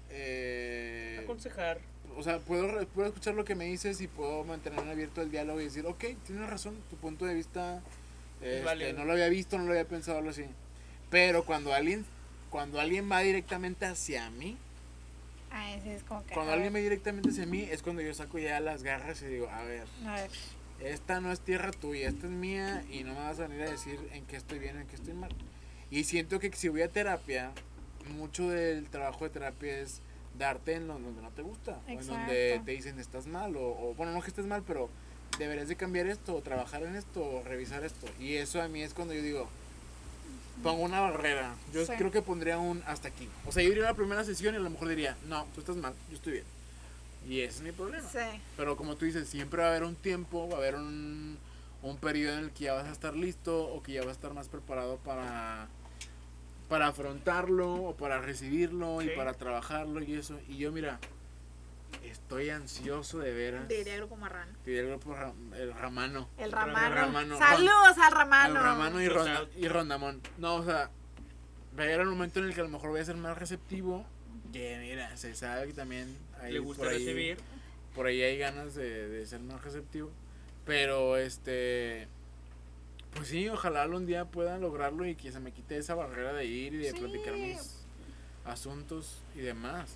[0.09, 1.79] eh, aconsejar.
[2.17, 5.31] o sea, puedo, re- puedo escuchar lo que me dices y puedo mantener abierto el
[5.31, 7.81] diálogo y decir, ok, tienes razón, tu punto de vista
[8.45, 10.45] este, no lo había visto, no lo había pensado, algo así.
[11.09, 12.05] Pero cuando alguien,
[12.49, 14.57] cuando alguien va directamente hacia mí,
[15.51, 16.33] Ah, ese es como que.
[16.33, 19.47] cuando alguien va directamente hacia mí, es cuando yo saco ya las garras y digo,
[19.49, 20.29] a ver, a ver.
[20.81, 23.71] esta no es tierra tuya, esta es mía y no me vas a venir a
[23.71, 25.31] decir en qué estoy bien, en qué estoy mal.
[25.89, 27.51] Y siento que si voy a terapia,
[28.17, 30.01] mucho del trabajo de terapia es
[30.37, 33.93] darte en donde no te gusta, o en donde te dicen estás mal, o, o,
[33.93, 34.89] bueno, no que estés mal, pero
[35.37, 38.07] deberías de cambiar esto, o trabajar en esto, o revisar esto.
[38.19, 39.49] Y eso a mí es cuando yo digo,
[40.63, 41.55] pongo una barrera.
[41.73, 41.93] Yo Sí.
[41.97, 43.29] creo que pondría un hasta aquí.
[43.45, 45.61] O sea, yo iría a la primera sesión y a lo mejor diría, no, tú
[45.61, 46.45] estás mal, yo estoy bien.
[47.27, 48.07] Y ese es mi problema.
[48.09, 48.19] Sí.
[48.55, 51.37] Pero como tú dices, siempre va a haber un tiempo, va a haber un,
[51.81, 54.11] un periodo en el que ya vas a estar listo o que ya vas a
[54.13, 55.67] estar más preparado para,
[56.69, 60.39] para afrontarlo o para recibirlo y para trabajarlo y eso.
[60.47, 60.99] Y yo, mira,
[62.03, 63.67] estoy ansioso de veras.
[63.67, 64.51] Diría Grupo Marrano.
[64.65, 66.29] Diría el grupo Ra- el Ramano.
[66.37, 66.95] El El Ramano.
[66.95, 67.37] Ramano.
[67.37, 68.55] Saludos al Ramano.
[68.57, 69.49] El Ramano y, Shout Ronda, out.
[69.57, 70.21] y Rondamón.
[70.37, 70.89] No, o sea,
[71.77, 73.37] va a llegar el momento en el que a lo mejor voy a ser más
[73.37, 74.05] receptivo.
[74.53, 77.37] Que mira, se sabe que también hay Le gusta por ahí- recibir.
[77.93, 80.11] por ahí hay ganas de, de ser más receptivo.
[80.65, 82.07] Pero este.
[83.13, 86.45] Pues sí, ojalá algún día pueda lograrlo y que se me quite esa barrera de
[86.45, 86.97] ir y de Sí.
[86.99, 87.85] platicar mis
[88.43, 89.95] asuntos y demás.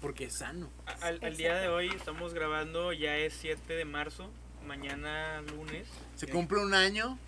[0.00, 0.70] Porque es sano.
[1.00, 4.30] Al, al día de hoy estamos grabando, ya es 7 de marzo,
[4.66, 7.18] mañana lunes, Se cumple un año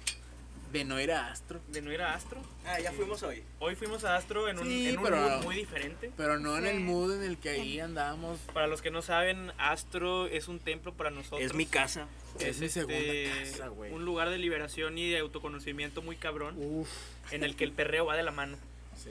[0.73, 1.61] de no ir a Astro.
[1.69, 2.43] de no ir a Astro.
[2.67, 3.43] Ah, ya fuimos hoy.
[3.59, 6.13] Hoy fuimos a Astro en un, Sí, en un pero- mood muy diferente.
[6.15, 8.39] Pero no en el mood en el que ahí andábamos.
[8.53, 11.41] Para los que no saben, Astro es un templo para nosotros.
[11.41, 12.07] Es mi casa.
[12.39, 13.93] Es mi este, segunda casa, güey.
[13.93, 16.89] Un lugar de liberación y de autoconocimiento muy cabrón, Uf,
[17.33, 18.59] en el que el perreo va de la mano.
[18.95, 19.11] sí.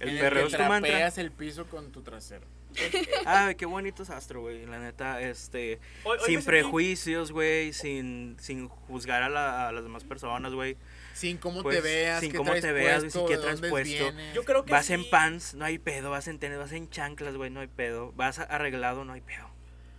[0.00, 1.06] El En perreo que es tu mantra.
[1.08, 2.44] el piso con tu trasero.
[3.26, 4.66] Ah, qué bonito es Astro, güey.
[4.66, 5.80] La neta, este.
[6.04, 7.72] Hoy- hoy sin prejuicios, güey.
[7.72, 10.76] Sin, sin juzgar a, la- a las demás personas, güey.
[11.14, 13.60] Sin cómo Pues, te veas, sin qué cómo traes te veas, puesto, sin qué traes
[13.62, 14.12] puesto.
[14.34, 14.92] Yo creo que Vas sí.
[14.92, 16.10] en pants, no hay pedo.
[16.10, 18.12] Vas en tenis, vas en chanclas, güey, no hay pedo.
[18.12, 19.48] Vas arreglado, no hay pedo.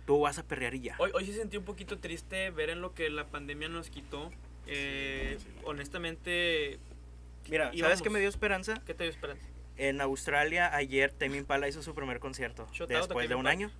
[0.06, 0.94] Tú vas a perrear y ya.
[0.98, 4.30] Hoy, hoy sí sentí un poquito triste ver en lo que la pandemia nos quitó.
[4.66, 6.78] Eh, honestamente,
[7.48, 8.80] Mira, ¿sabes qué me dio esperanza?
[8.86, 9.44] ¿qué te dio esperanza?
[9.78, 12.66] En Australia, ayer Tame Impala hizo su primer concierto.
[12.72, 13.70] Shout después de un año.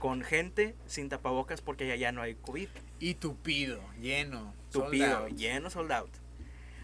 [0.00, 2.68] Con gente sin tapabocas porque ya, ya no hay COVID.
[2.98, 4.52] Y tupido, lleno.
[4.70, 5.30] sold Tupido, out.
[5.36, 6.10] lleno, sold out.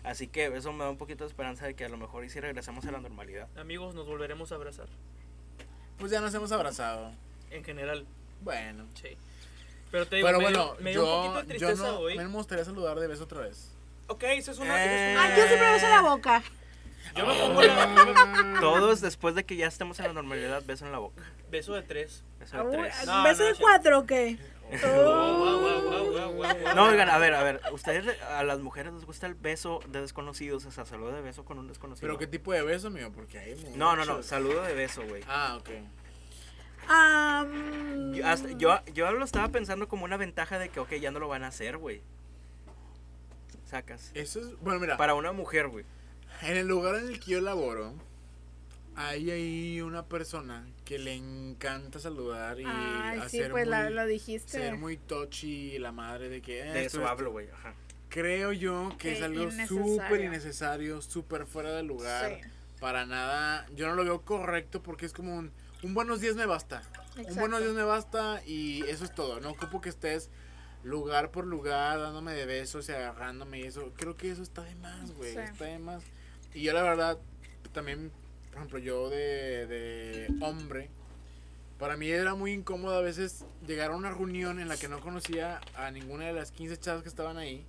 [0.05, 2.31] Así que eso me da un poquito de esperanza de que a lo mejor y
[2.31, 3.49] si regresamos a la normalidad.
[3.59, 4.87] Amigos, nos volveremos a abrazar.
[5.99, 7.11] Pues ya nos hemos abrazado.
[7.51, 8.07] En general,
[8.43, 9.17] Bueno, sí.
[9.91, 11.91] Pero te digo, Pero me, dio- bueno, me dio un yo, poquito de yo tristeza
[11.93, 12.17] no, hoy.
[12.17, 13.73] me gustaría saludar de beso otra vez.
[14.07, 14.77] Ok, esa es una.
[14.85, 15.17] Eh.
[15.19, 16.43] Ah, yo siempre beso la boca.
[17.17, 17.95] Yo me pongo la.
[17.95, 18.07] yo
[18.45, 21.23] me- Todos después de que ya estemos en la normalidad, beso en la boca.
[21.51, 22.25] Beso de tres.
[22.39, 23.07] Beso de tres.
[23.07, 23.61] No, ¿Beso no, de sí.
[23.61, 24.39] cuatro o qué?
[24.71, 26.75] Guau, guau, guau, guau, guau, guau.
[26.75, 30.03] No, oigan, a ver, a ver, ¿ustedes a las mujeres les gusta el beso de
[30.03, 30.67] desconocidos?
[30.67, 32.07] O sea, saludo de beso con un desconocido.
[32.07, 34.27] Pero qué tipo de beso, amigo, porque hay No, no, no, muchos.
[34.27, 35.23] saludo de beso, güey.
[35.27, 35.71] Ah, ok.
[36.89, 41.11] Am, Yo, hasta- yo, yo lo estaba pensando como una ventaja de que, ok, ya
[41.11, 42.03] no lo van a hacer, güey.
[43.67, 44.11] Sacas.
[44.15, 45.85] Eso es, bueno, mira, Para una mujer, güey.
[46.43, 47.95] En el lugar en el que yo laboro,
[48.97, 53.91] hay ahí una persona que le encanta saludar y Ay, sí, hacer pues muy, la-
[53.91, 54.51] lo dijiste.
[54.53, 57.09] ser muy touchy la madre de que eh, De eso esto.
[57.09, 57.49] hablo, güey.
[57.51, 57.75] Ajá.
[58.09, 62.41] Creo yo que es algo súper innecesario, súper fuera de lugar.
[62.43, 62.49] Sí.
[62.81, 66.47] Para nada, yo no lo veo correcto porque es como un, un buenos días me
[66.47, 66.83] basta.
[67.17, 69.41] Un buenos días me basta y eso es todo.
[69.41, 70.31] No ocupo que estés
[70.85, 73.93] lugar por lugar dándome de besos y agarrándome y eso.
[73.97, 75.33] Creo que eso está de más, güey.
[75.35, 75.39] Sí.
[75.41, 76.03] Está de más.
[76.55, 77.19] Y yo la verdad,
[77.73, 78.11] también,
[78.49, 80.91] por ejemplo, yo de, de hombre,
[81.79, 85.01] para mí era muy incómodo a veces llegar a una reunión en la que no
[85.01, 87.65] conocía a ninguna de las 15 chavas que estaban ahí.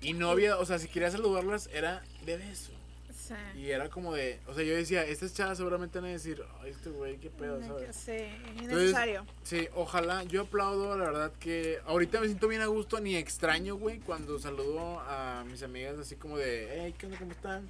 [0.00, 2.72] Y no había, o sea, si quería saludarlas era de beso.
[3.16, 3.34] Sí.
[3.56, 6.70] Y era como de, o sea, yo decía, estas chavas seguramente van a decir, ay,
[6.70, 7.94] este güey, qué pedo, No, ¿sabes?
[7.94, 8.26] Sí,
[8.60, 9.24] innecesario.
[9.44, 13.76] Sí, ojalá, yo aplaudo, la verdad que ahorita me siento bien a gusto, ni extraño,
[13.76, 17.68] güey, cuando saludo a mis amigas así como de, hey, ¿qué onda, cómo están?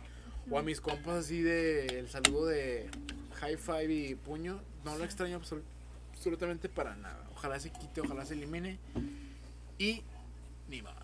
[0.51, 2.89] O a mis compas así de, el saludo de
[3.41, 5.63] high five y puño, no lo extraño absol-
[6.15, 7.27] absolutamente para nada.
[7.33, 8.79] Ojalá se quite, ojalá se elimine
[9.79, 10.03] y
[10.69, 10.95] ni más.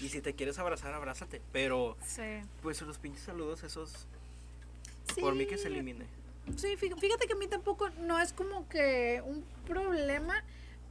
[0.00, 1.42] Y si te quieres abrazar, abrázate.
[1.52, 2.22] Pero, Sí.
[2.62, 4.06] pues los pinches saludos esos,
[5.14, 5.20] Sí.
[5.20, 6.06] por mí que se elimine.
[6.56, 10.42] Sí, fí- fíjate que a mí tampoco no es como que un problema,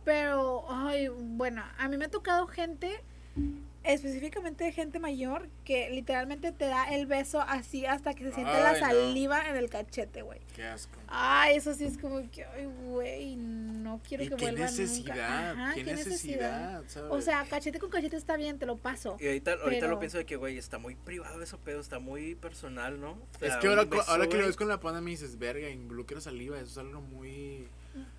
[0.06, 3.02] pero, ay, bueno, a mí me ha tocado gente,
[3.94, 8.74] específicamente gente mayor, que literalmente te da el beso así hasta que se siente la
[8.74, 8.80] no.
[8.80, 10.40] saliva en el cachete, güey.
[10.56, 10.98] Qué asco.
[11.08, 15.50] Ay, eso sí es como que, ay, güey, no quiero Y que qué vuelva necesidad,
[15.50, 15.52] nunca.
[15.70, 17.12] Ajá, qué necesidad, ¿sabes?
[17.12, 19.18] O sea, cachete con cachete está bien, te lo paso.
[19.20, 22.00] Y ahorita, ahorita Pero- lo pienso de que, güey, está muy privado eso, pedo, está
[22.00, 23.12] muy personal, ¿no?
[23.12, 26.22] O Es que ahora, beso, ahora que lo ves con la pandemia dices, verga, involucra
[26.22, 27.68] saliva, eso es algo muy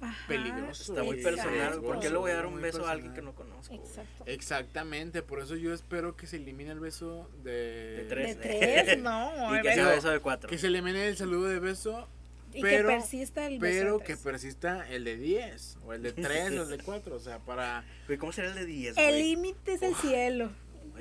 [0.01, 0.93] Ajá, peligroso.
[0.93, 1.43] Está muy Exacto.
[1.43, 1.81] personal.
[1.81, 3.75] ¿Por qué le voy a dar un beso a alguien que no conozco?
[3.75, 4.25] Exacto.
[4.27, 7.97] Exactamente, por eso yo espero que se elimine el beso de...
[7.99, 8.39] De tres.
[8.39, 9.57] De tres, no.
[9.59, 10.49] Y que sea beso de cuatro.
[10.51, 12.09] Que se elimine el saludo de beso,
[12.53, 13.79] y pero- que persista el beso.
[13.79, 17.15] pero de que persista el de 10, o el de 3, o el de 4,
[17.17, 17.85] o sea, para
[18.19, 20.51] ¿cómo será el de 10, El límite es el cielo.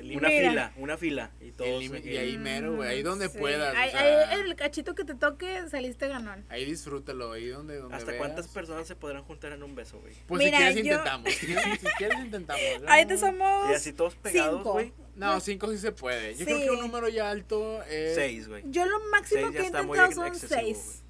[0.00, 0.50] Una Mira.
[0.50, 1.30] fila, una fila.
[1.40, 1.68] Y todos.
[1.82, 3.38] el y ahí mero, güey, ahí Mm, donde sí.
[3.38, 6.44] puedas, o Ahí, sea, ahí el cachito que te toque, saliste ganón.
[6.48, 8.18] ahí disfrútalo, ahí donde, donde ¿Hasta veas.
[8.20, 10.14] cuántas personas se podrán juntar en un beso, güey?
[10.26, 12.62] Pues Mira, si quieres yo- intentamos, si quieres, si quieres intentamos.
[12.88, 13.70] Ahí te somos.
[13.70, 14.72] Y así todos pegados, cinco.
[14.72, 14.92] güey.
[15.16, 16.34] No, 5 sí se puede.
[16.34, 18.14] Yo creo que un número ya alto es...
[18.14, 18.62] Seis, güey.
[18.66, 21.02] Yo lo máximo Seis que he intentado son excesivo, seis.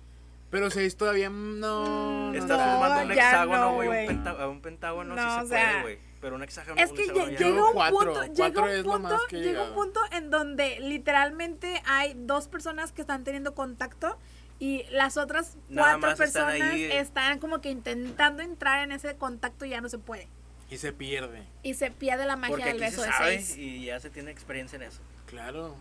[0.51, 2.31] Pero 6 todavía no...
[2.31, 2.79] Mm, no, Estás no.
[2.81, 3.89] formando un hexágono, no, güey.
[3.89, 6.10] un, penta- un pentágono No, sí o se sea, puede, güey.
[6.21, 7.69] Pero un hexágono, Es un que llega no.
[7.69, 12.13] un cuatro, punto, cuatro llega un punto, he llega un punto en donde literalmente hay
[12.15, 14.19] dos personas que están teniendo contacto
[14.59, 16.17] y las otras cuatro más están
[16.49, 16.85] personas ahí.
[16.93, 20.29] están como que intentando entrar en ese contacto y ya no se puede.
[20.69, 21.43] Y se pierde.
[21.63, 23.57] Y se pierde la magia Porque del aquí se beso de sabe seis.
[23.57, 25.01] y ya se tiene experiencia en eso.
[25.27, 25.75] Claro.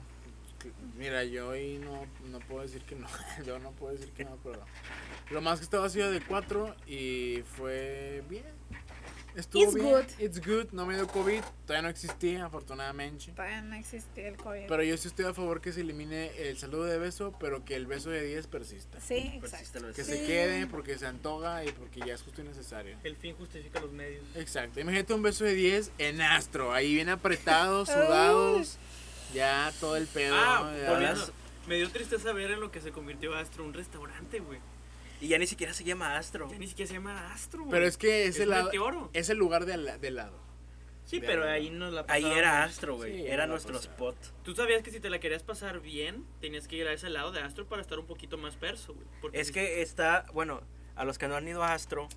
[0.98, 3.08] Mira, yo ahí no, no puedo decir que no.
[3.46, 4.60] Yo no puedo decir que no, pero...
[5.32, 8.44] Lo más que estaba ha sido de 4 y fue bien.
[9.40, 9.88] Estuvo It's bien.
[9.88, 10.06] good.
[10.20, 10.68] It's good.
[10.72, 11.42] No me dio COVID.
[11.66, 13.32] Todavía no existía, afortunadamente.
[13.32, 14.68] Todavía no existía el COVID.
[14.68, 17.76] Pero yo sí estoy a favor que se elimine el saludo de beso, pero que
[17.76, 19.00] el beso de 10 persista.
[19.00, 19.80] sí, exacto.
[19.80, 20.04] Que beso.
[20.04, 20.26] se Sí.
[20.28, 22.98] quede porque se antoja y porque ya es justo y necesario.
[23.04, 24.24] El fin justifica los medios.
[24.36, 24.80] Exacto.
[24.80, 26.74] Imagínate un beso de 10 en astro.
[26.74, 28.78] Ahí bien apretados, sudados.
[29.34, 30.36] Ya todo el pedo.
[30.38, 30.90] Ah, ya.
[30.92, 31.34] volviendo.
[31.68, 34.60] Me dio tristeza ver en lo que se convirtió Astro, un restaurante, güey.
[35.22, 36.50] Y ya ni siquiera se llama Astro.
[36.50, 37.72] Ya ni siquiera se llama Astro, güey.
[37.72, 39.10] Pero es que Es ese lado, meteoro.
[39.14, 40.38] es el lugar de, al- de lado.
[41.06, 42.38] Sí, de pero ahí nos la Ahí pasábamos.
[42.38, 43.14] era Astro, güey.
[43.22, 43.92] Sí, era nuestro pasada.
[43.94, 44.16] spot.
[44.44, 47.32] Tú sabías que si te la querías pasar bien, tenías que ir a ese lado
[47.32, 49.08] de Astro para estar un poquito más perso, güey.
[49.34, 50.62] Es si- que está, bueno,
[50.96, 52.08] a los que no han ido a Astro,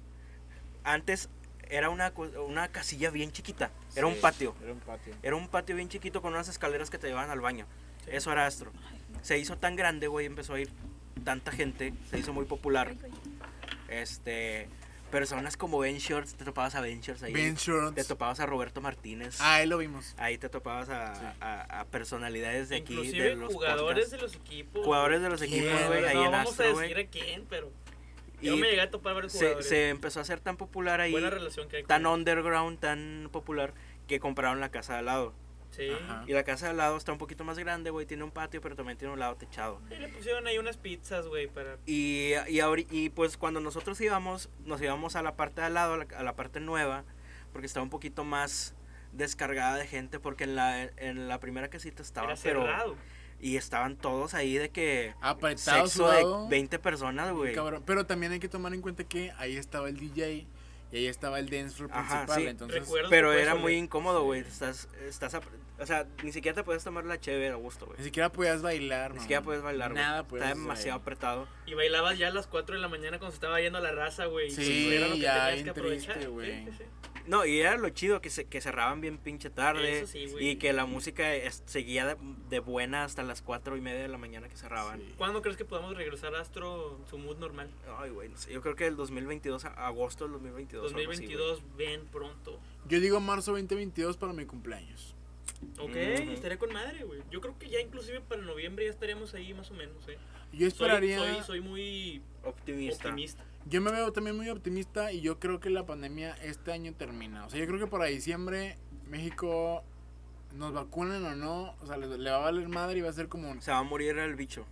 [0.85, 1.29] antes
[1.71, 2.13] era una,
[2.47, 3.71] una casilla bien chiquita.
[3.97, 4.55] Era un Sí, patio.
[4.63, 5.15] Era un patio.
[5.23, 7.67] Era un patio bien chiquito con unas escaleras que te llevaban al baño.
[8.05, 8.11] Sí.
[8.13, 8.73] Eso era Astro.
[9.23, 10.69] Se hizo tan grande, güey, empezó a ir
[11.25, 12.95] tanta gente, se hizo muy popular.
[13.89, 14.69] Este,
[15.11, 17.33] personas como Ben Shorts, te topabas a Ben Shorts ahí.
[17.33, 17.95] Ben Shorts.
[17.95, 19.39] Te topabas a Roberto Martínez.
[19.41, 20.15] Ah, ahí lo vimos.
[20.19, 21.23] Ahí te topabas a, Sí.
[21.41, 24.11] a- a personalidades de aquí, Inclusive de los jugadores podcasts.
[24.13, 24.85] de los equipos.
[24.85, 25.53] Jugadores de los ¿Quién?
[25.69, 27.71] equipos, güey, ahí no en vamos Astro, a decir a quién, pero
[28.41, 29.69] Yo Y me llegué a topar varios se, jugadores.
[29.69, 33.29] se empezó a hacer tan popular ahí, Buena relación que hay con tan underground, tan
[33.31, 33.73] popular,
[34.09, 35.33] que compraron la casa de al lado.
[35.73, 35.89] Sí.
[35.91, 36.25] Ajá.
[36.29, 38.61] Y la casa de al lado está un poquito más grande, güey, tiene un patio,
[38.61, 39.81] pero también tiene un lado techado.
[39.91, 41.79] Y le pusieron ahí unas pizzas, güey, para...
[41.87, 45.75] Y, y, ahori- y pues cuando nosotros íbamos, nos íbamos a la parte de al
[45.75, 47.05] lado, a la, a la parte nueva,
[47.53, 48.75] porque estaba un poquito más
[49.13, 52.63] descargada de gente, porque en la, en la primera casita estaba, Era pero...
[52.63, 52.97] cerrado.
[53.45, 55.17] Y estaban todos ahí de que...
[55.21, 56.49] Apretado, Sexo de sudado.
[56.49, 57.53] 20 personas, güey.
[57.57, 57.83] Cabrón.
[57.85, 60.47] Pero también hay que tomar en cuenta que ahí estaba el DJ
[60.93, 62.41] y ahí estaba el dance floor Ajá, principal.
[62.43, 62.47] sí.
[62.49, 64.41] Entonces, Recuerdo Pero era muy incómodo, güey.
[64.43, 65.45] Estás, estás, ap-
[65.81, 67.99] o sea, ni siquiera te puedes tomar la cheve a gusto, güey.
[67.99, 69.23] ni siquiera podías bailar, Ni mamá.
[69.23, 70.03] siquiera puedes bailar, güey.
[70.05, 71.01] Nada puedes Está demasiado bailar.
[71.03, 71.49] apretado.
[71.67, 74.27] Y bailabas ya a las 4 de la mañana cuando se estaba yendo la raza,
[74.27, 74.51] güey.
[74.51, 76.13] Sí, Era lo que ya, tenías bien que aprovechar.
[76.15, 76.69] triste, güey.
[77.27, 79.99] No, y era lo chido que, se, que cerraban bien pinche tarde.
[79.99, 80.51] Eso sí, güey.
[80.51, 82.17] y que la música es- seguía de,
[82.49, 85.01] de buena hasta las cuatro y media de la mañana que cerraban.
[85.01, 85.15] Sí.
[85.17, 87.71] ¿Cuándo crees que podamos regresar a Astro su mood normal?
[87.99, 88.53] Ay, güey, no sé.
[88.53, 90.87] Yo creo que el 2022, a- agosto del 2022.
[90.93, 92.59] algo así, 2022, ven pronto.
[92.89, 95.15] Yo digo marzo 2022 para mi cumpleaños.
[95.79, 96.31] Ok, Ujú.
[96.33, 97.23] estaría con madre, güey.
[97.31, 100.19] Yo creo que ya inclusive para noviembre ya estaríamos ahí más o menos, eh.
[100.53, 101.19] Yo esperaría.
[101.19, 103.15] soy, soy muy optimista.
[103.67, 107.47] Yo me veo también muy optimista y yo creo que la pandemia este año termina.
[107.47, 109.85] O sea, yo creo que para diciembre México
[110.55, 113.13] nos vacunen o no, o sea, le, le va a valer madre y va a
[113.13, 113.63] ser como un...
[113.63, 114.67] Se va a morir el bicho.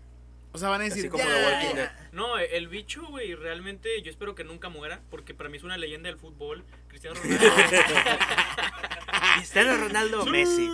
[0.53, 2.09] O sea, van a decir, Así como "Ya".
[2.12, 5.78] No, el bicho, güey, realmente yo espero que nunca muera, porque para mí es una
[5.78, 6.64] leyenda del fútbol.
[6.88, 7.47] Cristiano Ronaldo.
[9.36, 10.68] Cristiano Ronaldo, Messi.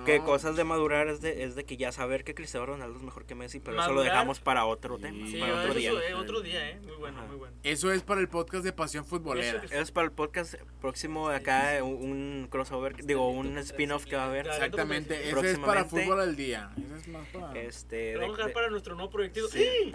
[0.00, 0.04] No.
[0.04, 3.02] Que cosas de madurar es de, es de que ya saber que Cristiano Ronaldo es
[3.02, 5.78] mejor que Messi, pero eso lo dejamos para otro tema, Sí, Sí, para otro eso
[5.78, 5.92] día.
[6.08, 6.78] es otro día, eh.
[6.82, 7.26] Muy bueno, Ajá.
[7.28, 7.56] muy bueno.
[7.62, 9.62] Eso es para el podcast de Pasión Futbolera.
[9.64, 14.16] Eso Es para el podcast próximo de acá, un, un crossover, digo, un spin-off que
[14.16, 14.46] va a haber.
[14.46, 16.70] Exactamente, ese es para fútbol al día.
[16.76, 17.58] Ese es más para...
[17.60, 19.48] Este, vamos a dejar de- para nuestro nuevo proyectito.
[19.48, 19.92] Sí.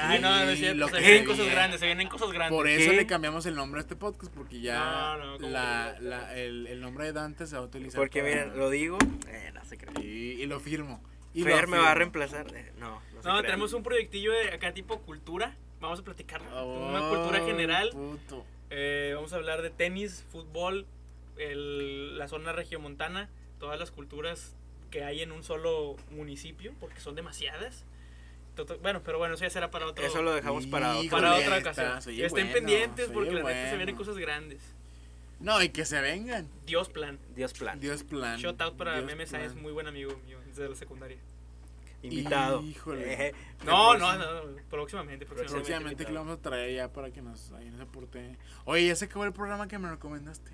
[0.00, 0.76] Ay, no, no es cierto.
[0.78, 2.56] Lo Se que vienen cosas grandes, se vienen cosas grandes.
[2.56, 2.96] Por eso ¿Qué?
[2.96, 6.66] le cambiamos el nombre a este podcast, porque ya No, no, ¿cómo la, la- el,
[6.66, 7.98] el nombre de Dante se va a utilizar.
[8.00, 8.98] Porque miren, lo digo,
[9.28, 10.04] eh, no se cree.
[10.04, 11.02] Y, y lo firmo.
[11.34, 12.46] Y lo Fer me va a reemplazar.
[12.54, 15.54] eh, no, no se No, tenemos un proyectillo de acá tipo cultura.
[15.80, 16.40] Vamos a platicar.
[16.42, 17.90] una Oh, cultura general.
[17.90, 18.44] puto.
[18.70, 20.86] Eh, vamos a hablar de tenis, fútbol,
[21.36, 23.28] el- la zona regiomontana,
[23.58, 24.54] todas las culturas
[24.90, 27.84] que hay en un solo municipio, porque son demasiadas.
[28.54, 30.04] Toto- Bueno, pero bueno, eso ya será para otro.
[30.04, 31.98] Eso lo dejamos para Híjole, para otra ocasión.
[31.98, 34.74] Estén bueno, pendientes porque la neta se vienen cosas grandes.
[35.40, 36.48] No, y que se vengan.
[36.66, 37.18] Dios plan.
[37.34, 37.78] Dios plan.
[37.78, 38.38] Dios plan.
[38.38, 39.42] Shout out para Dios Meme plan.
[39.42, 41.18] Sáenz, muy buen amigo mío desde la secundaria.
[42.02, 42.62] Invitado.
[42.62, 43.28] Híjole.
[43.28, 43.34] Eh,
[43.64, 45.54] No, de no, no, no, próximamente, próximamente.
[45.54, 48.36] Próximamente que lo vamos a traer ya para que nos, ahí nos aporte.
[48.64, 50.50] Oye, ya se acabó el programa que me recomendaste.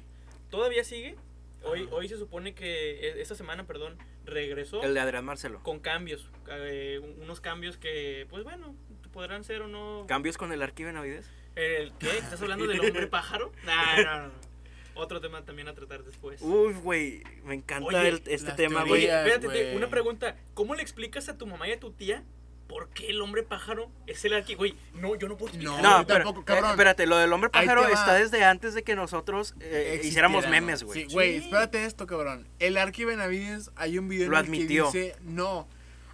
[0.50, 1.16] ¿Todavía sigue?
[1.64, 5.62] Hoy, hoy se supone que, eh, esta semana, perdón, regresó El de Adrián Marcelo.
[5.62, 6.28] con cambios.
[6.48, 8.74] eh, unos cambios que, pues bueno,
[9.12, 10.04] podrán ser o no.
[10.08, 11.30] ¿Cambios con el archivo Navides?
[11.54, 12.18] ¿El qué?
[12.18, 13.52] ¿Estás hablando del hombre pájaro?
[13.64, 14.51] Nah, no, no, no.
[14.94, 16.40] Otro tema también a tratar después.
[16.42, 19.06] Uy, güey, me encanta Oye, el- este tema, güey.
[19.06, 20.36] espérate, una pregunta.
[20.54, 22.22] ¿Cómo le explicas a tu mamá y a tu tía
[22.68, 24.54] por qué el hombre pájaro es el arqui?
[24.54, 25.82] Güey, no, yo no puedo explicar.
[25.82, 26.66] No, No, pero, tampoco, cabrón.
[26.66, 30.82] eh, espérate, lo del hombre pájaro está desde antes de que nosotros eh, hiciéramos memes,
[30.82, 31.06] güey.
[31.06, 31.44] Sí, güey, Sí.
[31.46, 32.46] espérate esto, cabrón.
[32.58, 34.90] El Arqui Benavides, hay un video Lo en el admitió.
[34.92, 35.16] que dice.
[35.22, 35.68] No.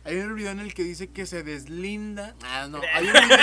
[0.09, 2.35] Hay un video en el que dice que se deslinda.
[2.43, 2.81] Ah, no.
[2.95, 3.39] Hay un video,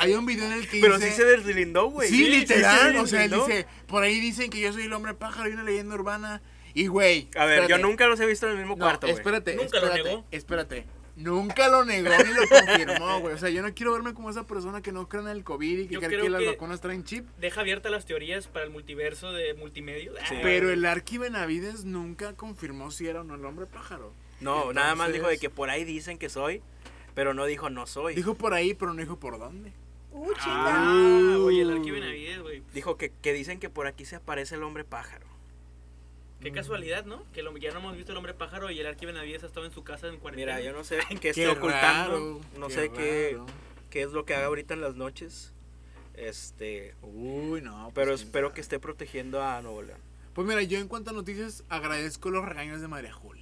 [0.00, 1.10] hay un video en el que Pero dice.
[1.10, 2.08] sí se deslindó, güey.
[2.08, 2.92] Sí, literal.
[2.92, 3.66] se o sea, él dice.
[3.86, 6.40] Por ahí dicen que yo soy el hombre pájaro y una leyenda urbana.
[6.74, 7.28] Y, güey.
[7.36, 9.16] A ver, yo nunca los he visto en el mismo No, cuarto, güey.
[9.16, 10.24] espérate, Nunca lo espérate, negó.
[10.30, 10.86] Espérate.
[11.16, 13.34] Nunca lo negó ni lo confirmó, güey.
[13.34, 15.78] O sea, yo no quiero verme como esa persona que no cree en el COVID
[15.80, 17.26] y que Yo cree creo que las que- vacunas traen chip.
[17.38, 20.12] Deja abiertas las teorías para el multiverso de multimedia.
[20.28, 20.36] Sí.
[20.42, 24.12] Pero el Arqui Benavides nunca confirmó si era o no el hombre pájaro.
[24.40, 26.62] No, nada más dijo de que por ahí dicen que soy,
[27.14, 28.14] pero no dijo no soy.
[28.14, 29.72] Dijo por ahí, pero no dijo por dónde.
[30.12, 31.34] Uh, chinga.
[31.34, 32.62] Ah, oye, el Arqui Benavides, güey.
[32.72, 35.26] Dijo que, que dicen que por aquí se aparece el hombre pájaro.
[36.40, 37.24] Qué casualidad, ¿no?
[37.32, 39.66] Que lo- ya no hemos visto el hombre pájaro y el Arqui Benavides ha estado
[39.66, 40.54] en su casa en cuarentena.
[40.56, 42.10] Mira, yo no sé qué esté Qué ocultando.
[42.12, 43.38] raro, no qué sé qué,
[43.90, 45.52] qué es lo que haga ahorita en las noches.
[46.14, 47.82] Este, Uy, no.
[47.84, 50.00] pues, pero espero que esté protegiendo a Nuevo León.
[50.32, 53.37] Pues mira, yo en cuanto a noticias agradezco los regaños de María Julia.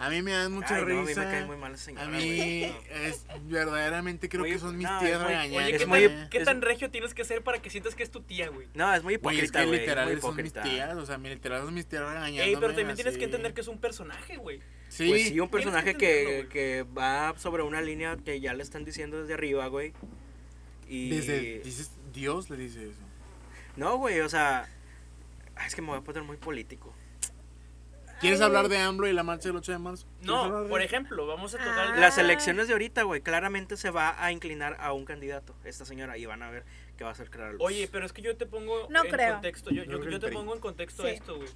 [0.00, 1.24] A mí me dan mucha Ay, no, a mí me risa.
[1.24, 2.30] cae muy mal esa señora, A güey.
[2.40, 2.96] mí No.
[3.00, 5.20] es verdaderamente creo que son mis no, tías.
[5.20, 7.96] Oye, Es ¿qué, muy- tan, qué es- tan regio tienes que ser para que sientas
[7.96, 8.68] que es tu tía, güey?
[8.74, 9.76] No, es muy Güey, es hipócrita, que güey.
[9.80, 12.42] es literal muy son mis tías, o sea, literal son mis tías regañando.
[12.42, 14.60] Ey, pero también tienes que entender que es un personaje, güey.
[14.88, 18.62] Sí, Pues sí, un personaje que que, que va sobre una línea que ya le
[18.62, 19.92] están diciendo desde arriba, güey.
[20.88, 21.10] Y...
[21.10, 23.00] desde dices Dios le dice eso.
[23.76, 24.68] No, güey, o sea...
[25.66, 26.94] Es que me voy a poner muy político.
[28.20, 30.06] ¿Quieres Ay, hablar de AMLO y la marcha del 8 de marzo?
[30.20, 31.92] ¿Quieres hablar No, de por ejemplo, vamos a tocar...
[31.92, 31.96] Ah.
[31.96, 36.18] Las elecciones de ahorita, güey, claramente se va a inclinar a un candidato, esta señora,
[36.18, 36.64] y van a ver
[36.96, 37.56] que va a ser claro.
[37.60, 39.32] Oye, pero es que yo te pongo No en creo.
[39.34, 41.10] contexto, yo, Yo yo, te pongo en contexto Sí.
[41.10, 41.48] esto, güey.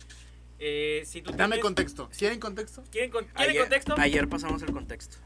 [0.61, 2.09] Eh, si tú Dame tienes- contexto.
[2.17, 2.85] ¿Quieren contexto?
[2.93, 3.95] ¿Quieren, con- ¿quieren ayer, contexto?
[3.99, 5.17] ayer pasamos el contexto.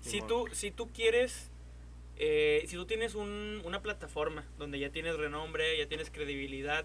[0.00, 1.50] Si tú, si tú quieres,
[2.16, 6.84] eh, si tú tienes un- una plataforma donde ya tienes renombre, ya tienes credibilidad,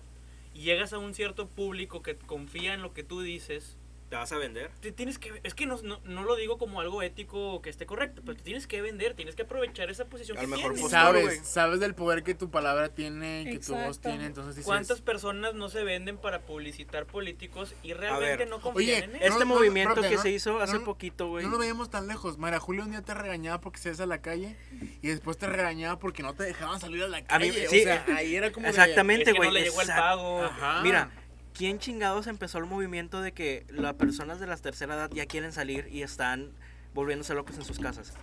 [0.55, 3.77] y llegas a un cierto público que confía en lo que tú dices,
[4.11, 4.69] ¿Te vas a vender?
[4.81, 7.85] te tienes que, es que no, no, no lo digo como algo ético que esté
[7.85, 10.91] correcto, pero te tienes que vender, tienes que aprovechar esa posición Al que mejor tienes.
[10.91, 11.35] postor, güey.
[11.37, 14.65] Sabes, sabes del poder que tu palabra tiene, que tu voz tiene, entonces dices...
[14.65, 19.15] ¿Cuántas personas no se venden para publicitar políticos y realmente ver, no confían oye, en?
[19.15, 21.45] Este no, movimiento que no, se hizo hace no, poquito, güey.
[21.45, 22.37] No lo veíamos tan lejos.
[22.37, 24.57] María Julia un día te regañaba porque salías a la calle
[25.01, 27.67] y después te regañaba porque no te dejaban salir a la A mí- calle.
[27.69, 29.47] sí, o sea, ahí era como Exactamente, Es que güey.
[29.47, 30.43] no le llegó el pago.
[30.43, 30.81] Ajá.
[30.83, 31.09] Mira,
[31.53, 35.51] ¿quién chingados empezó el movimiento de que las personas de la tercera edad ya quieren
[35.51, 36.51] salir y están
[36.93, 38.13] volviéndose locos en sus casas?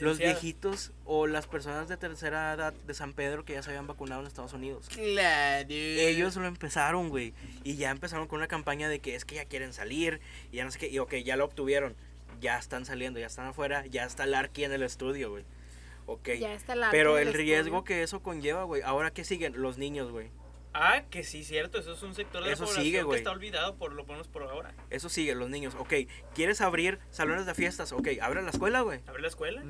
[0.00, 3.86] Los viejitos o las personas de tercera edad de San Pedro que ya se habían
[3.86, 4.88] vacunado en Estados Unidos.
[4.88, 5.66] Claro.
[5.68, 7.34] Ellos lo empezaron, güey.
[7.62, 10.20] Y ya empezaron con una campaña de que es que ya quieren salir.
[10.50, 10.88] Y ya no sé qué.
[10.88, 11.94] Y ok, ya lo obtuvieron.
[12.40, 13.84] Ya están saliendo, ya están afuera.
[13.86, 15.44] Ya está el Arqui en el estudio, güey.
[16.06, 16.30] Ok.
[16.40, 17.84] Ya está la Pero el riesgo estudio.
[17.84, 18.80] que eso conlleva, güey.
[18.80, 19.60] Ahora, ¿qué siguen?
[19.60, 20.30] Los niños, güey.
[20.78, 23.30] Ah, que sí, cierto, eso es un sector de Eso la población sigue, que está
[23.30, 24.74] olvidado por lo menos por ahora.
[24.90, 25.74] Eso sigue, los niños.
[25.78, 25.94] Ok,
[26.34, 27.92] ¿quieres abrir salones de fiestas?
[27.92, 29.00] Ok, abre la escuela, güey.
[29.06, 29.62] ¿Abre la escuela?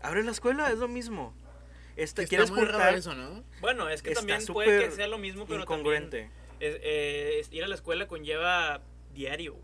[0.00, 1.34] Abre la escuela, es lo mismo.
[1.96, 3.42] Este, Está ¿Quieres muy raro eso, ¿no?
[3.60, 6.30] Bueno, es que Está también puede que sea lo mismo, pero Incongruente.
[6.30, 8.80] también es- eh, es- ir a la escuela conlleva
[9.12, 9.56] diario.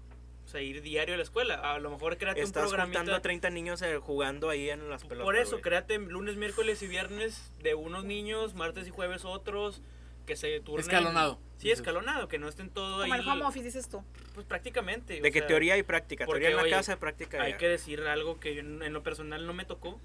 [0.44, 1.54] O sea, ir diario a la escuela.
[1.54, 2.98] A lo mejor créate un Estás programita.
[3.00, 5.24] juntando a 30 niños eh, jugando ahí en las pelotas.
[5.24, 9.80] Por eso, créate lunes, miércoles y viernes de unos niños, martes y jueves otros,
[10.26, 10.80] que se turnen.
[10.84, 13.10] Escalonado, Sí, escalonado, que no estén todo ahí.
[13.10, 14.04] Como el home office, dices tú.
[14.34, 15.20] Pues prácticamente.
[15.20, 16.26] De o que sea, teoría y práctica.
[16.26, 19.02] porque, Teoría en la oye, casa, práctica Hay que decir algo que yo en lo
[19.02, 19.98] personal no me tocó.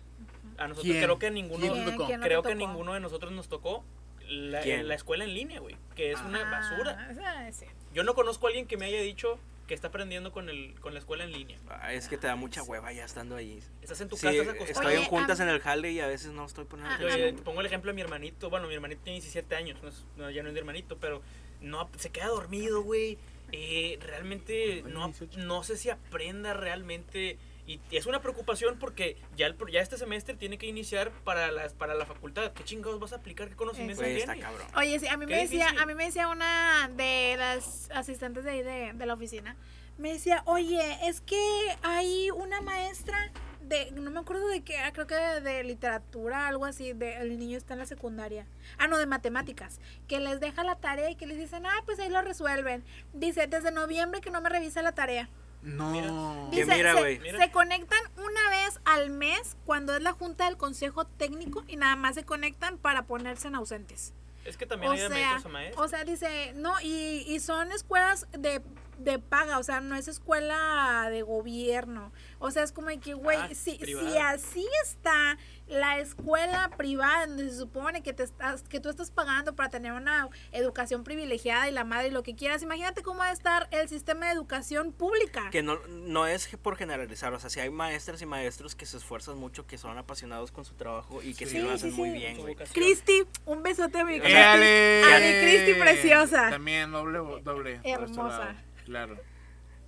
[0.58, 1.04] A nosotros ¿Quién?
[1.04, 2.06] creo que a ninguno, ¿Quién te tocó?
[2.08, 3.84] ¿Quién no te creo que ninguno de nosotros nos tocó
[4.28, 7.52] la, la escuela en línea, güey, que es una Ah, basura.
[7.54, 7.66] sí.
[7.94, 9.40] Yo no conozco a alguien que me haya dicho
[9.70, 11.56] que está aprendiendo con el con la escuela en línea.
[11.70, 13.60] Ah, es que te da mucha hueva ya estando ahí.
[13.84, 14.80] Estás en tu Sí, casa, estás acostado.
[14.90, 17.42] estoy Oye, juntas en el jale y a veces no estoy poniendo Ah, eh, te
[17.44, 18.50] pongo el ejemplo de mi hermanito.
[18.50, 19.78] Bueno, mi hermanito tiene 17 años.
[19.84, 21.22] No es- no, ya no es mi hermanito, pero
[21.62, 23.20] no se queda dormido, güey.
[23.52, 25.38] Eh, realmente no, 18.
[25.40, 27.38] no sé si aprenda realmente.
[27.70, 31.74] Y es una preocupación porque ya, el, ya este semestre tiene que iniciar para, las,
[31.76, 32.52] para la facultad.
[32.54, 33.48] ¿Qué chingados vas a aplicar?
[33.48, 34.52] ¿Qué conocimiento Güey, está tienes?
[34.76, 38.50] Oye, sí, a mí me decía, a mí me decía una de las asistentes de
[38.50, 39.56] ahí de, de la oficina,
[40.00, 41.38] me decía, oye, es que
[41.84, 46.66] hay una maestra de, no me acuerdo de qué, creo que de, de literatura, algo
[46.66, 48.48] así, de, el niño está en la secundaria,
[48.80, 52.00] ah, no, de matemáticas, que les deja la tarea y que les dicen, ah, pues
[52.00, 52.84] ahí lo resuelven.
[53.14, 55.30] Dice, desde noviembre que no me revisa la tarea.
[55.62, 56.50] No.
[56.52, 57.20] Que Dice, mira, se- güey.
[57.20, 57.38] Mira.
[57.38, 61.96] se conectan una vez al mes cuando es la junta del consejo técnico y nada
[61.96, 64.14] más se conectan para ponerse en ausentes.
[64.46, 65.86] Es que también O hay de sea, maestros a maestros.
[65.86, 68.62] o sea, dice, no, y, y son escuelas de,
[69.00, 72.12] de paga, o sea, no es escuela de gobierno.
[72.40, 75.38] O sea, es como de que, güey, Ah, si, si así está
[75.68, 79.94] la escuela privada, donde se supone que te estás, que tú estás pagando para tener
[79.94, 83.68] una educación privilegiada y la madre y lo que quieras, imagínate cómo va a estar
[83.72, 85.50] el sistema de educación pública.
[85.52, 88.98] Que no, no es por generalizar, o sea, si hay maestras y maestros que se
[88.98, 91.98] esfuerzan mucho, que son apasionados con su trabajo y que sí, Sí, lo hacen sí.
[91.98, 92.56] muy bien, güey.
[92.56, 94.38] Cristi, un besote a mi Cristi.
[94.38, 95.04] ¡Éale!
[95.04, 96.50] A mi Cristi preciosa.
[96.50, 97.76] También doble, doble.
[97.76, 98.56] este Hermosa.
[98.90, 99.18] Claro.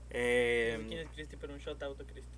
[0.10, 2.30] Eh, quién es Cristi, pero un shout out a Cristi.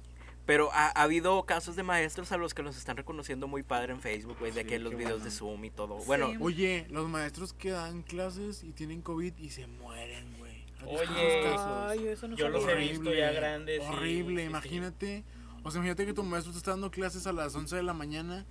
[0.46, 3.94] pero ha, ha habido casos de maestros a los que los están reconociendo muy padre
[3.94, 5.26] en Facebook, güey, de que los videos bueno.
[5.26, 5.96] de Zoom y todo.
[6.06, 6.32] Bueno.
[6.40, 10.64] Oye, los maestros que dan clases y tienen COVID y se mueren, güey.
[10.80, 11.46] ¿Has visto Oye.
[11.88, 14.50] Ay, eso no Yo los he visto ya grandes y- Horrible, sí, sí.
[14.50, 15.24] imagínate.
[15.64, 17.94] O sea, imagínate que tu maestro te está dando clases a las 11 de la
[17.94, 18.46] mañana,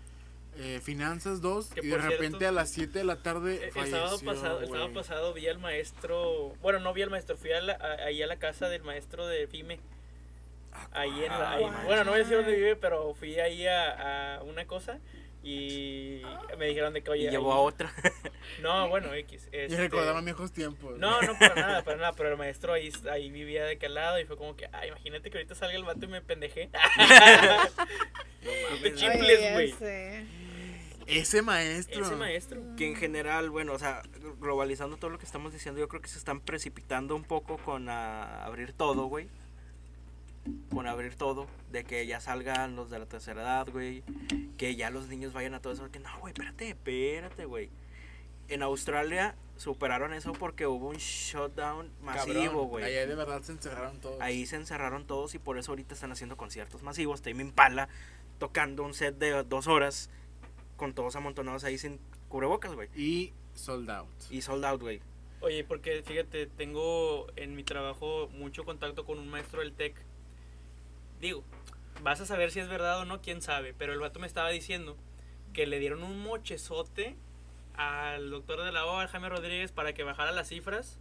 [0.58, 3.72] eh, finanzas 2, Que y de repente cierto, a las 7 de la tarde Eh,
[3.74, 7.36] El sábado, falleció, pasado, el sábado pasado vi al maestro, bueno, no vi al maestro,
[7.36, 9.80] fui a la- a- ahí a la casa del maestro de FIME.
[10.92, 13.66] Ahí en la, ahí- Ah, bueno, no voy a decir dónde vive, pero fui ahí
[13.66, 14.98] a, a una cosa
[15.44, 16.22] y
[16.56, 17.92] me dijeron de que, oye, y llevó ahí- a otra.
[18.62, 19.48] No, bueno, X.
[19.52, 20.98] Y este, recordaron viejos tiempos.
[20.98, 24.18] No, no, para nada, para nada, pero el maestro ahí, ahí vivía de aquel lado
[24.20, 26.68] y fue como que, ah, imagínate que ahorita salga el vato y me pendeje.
[28.42, 29.72] No te chifles, Oye, güey.
[31.06, 32.04] Ese maestro.
[32.04, 32.60] Ese maestro.
[32.76, 34.02] que en general, bueno, o sea,
[34.40, 37.88] globalizando todo lo que estamos diciendo, yo creo que se están precipitando un poco con
[37.88, 39.28] ah, abrir todo, güey.
[40.70, 44.02] Con abrir todo, de que ya salgan los de la tercera edad, güey.
[44.56, 45.90] Que ya los niños vayan a todo eso.
[45.90, 47.70] Que no, güey, espérate, espérate, güey.
[48.48, 52.84] En Australia superaron eso porque hubo un shutdown masivo, güey.
[52.84, 54.20] Allá de verdad se encerraron todos.
[54.20, 57.22] Ahí se encerraron todos y por eso ahorita están haciendo conciertos masivos.
[57.22, 57.88] Tame Impala
[58.38, 60.10] tocando un set de dos horas
[60.82, 62.88] con todos amontonados ahí sin cubrebocas, güey.
[62.96, 64.08] Y sold out.
[64.30, 65.00] Y sold out, güey.
[65.40, 69.94] Oye, porque fíjate, tengo en mi trabajo mucho contacto con un maestro del TEC.
[71.20, 71.44] Digo,
[72.02, 73.74] vas a saber si es verdad o no, quién sabe.
[73.78, 74.96] Pero el vato me estaba diciendo
[75.52, 77.14] que le dieron un mochezote
[77.76, 80.98] al doctor de la OA, Jaime Rodríguez, para que bajara las cifras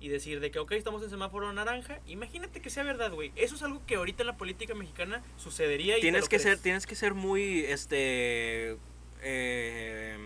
[0.00, 2.00] y decir de que, ok, estamos en semáforo naranja.
[2.06, 3.30] Imagínate que sea verdad, güey.
[3.36, 5.98] Eso es algo que ahorita en la política mexicana sucedería.
[5.98, 6.42] Y te Tienes lo que crees.
[6.44, 8.78] ser, tienes que ser muy, este,
[9.22, 10.16] eh,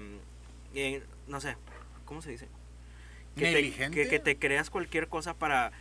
[0.74, 1.56] eh, no sé,
[2.04, 2.48] ¿cómo se dice?
[3.36, 5.72] Que te, que, que te creas cualquier cosa para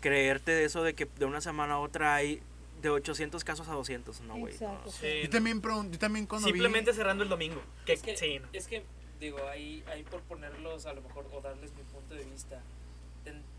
[0.00, 2.42] creerte de eso de que de una semana a otra hay
[2.80, 4.44] de 800 casos a 200, no, güey.
[4.44, 4.50] no.
[4.50, 4.90] Exacto.
[4.90, 5.22] Sí.
[5.22, 6.96] Yo también, yo también cuando Simplemente vi...
[6.96, 7.62] cerrando el domingo.
[7.84, 8.48] Que, es que, sí, no.
[8.52, 8.84] es que,
[9.18, 12.62] digo, ahí, ahí por ponerlos a lo mejor o darles mi punto de vista,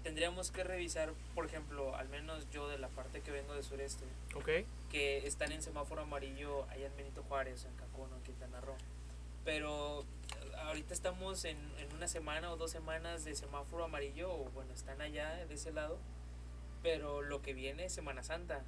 [0.07, 4.05] tendríamos que revisar, por ejemplo, al menos yo de la parte que vengo de sureste,
[4.89, 8.77] que están en semáforo amarillo allá en Benito Juárez, en Cancún o en Quintana Roo.
[9.43, 10.05] Pero
[10.59, 15.01] ahorita estamos en, en una semana o dos semanas de semáforo amarillo, o bueno, están
[15.01, 15.99] allá de ese lado,
[16.81, 18.63] pero lo que viene es Semana Santa.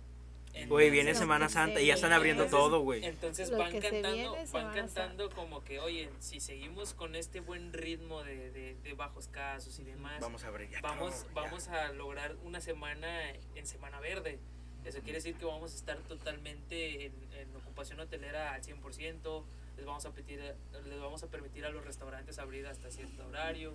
[0.67, 3.05] Güey, viene Semana Santa se y ya están abriendo Entonces- todo, güey.
[3.05, 8.51] Entonces van cantando, van cantando como que, oye, si seguimos con este buen ritmo de,
[8.51, 10.81] de, de bajos casos y demás, Vamos a abrir ya.
[10.81, 11.33] vamos, ya.
[11.33, 14.39] vamos a lograr una semana en semana verde.
[14.85, 19.43] Eso quiere decir que vamos a estar totalmente en, en ocupación hotelera al 100%,
[19.77, 20.39] les vamos, a pedir,
[20.87, 23.73] les vamos a permitir a los restaurantes abrir hasta cierto horario.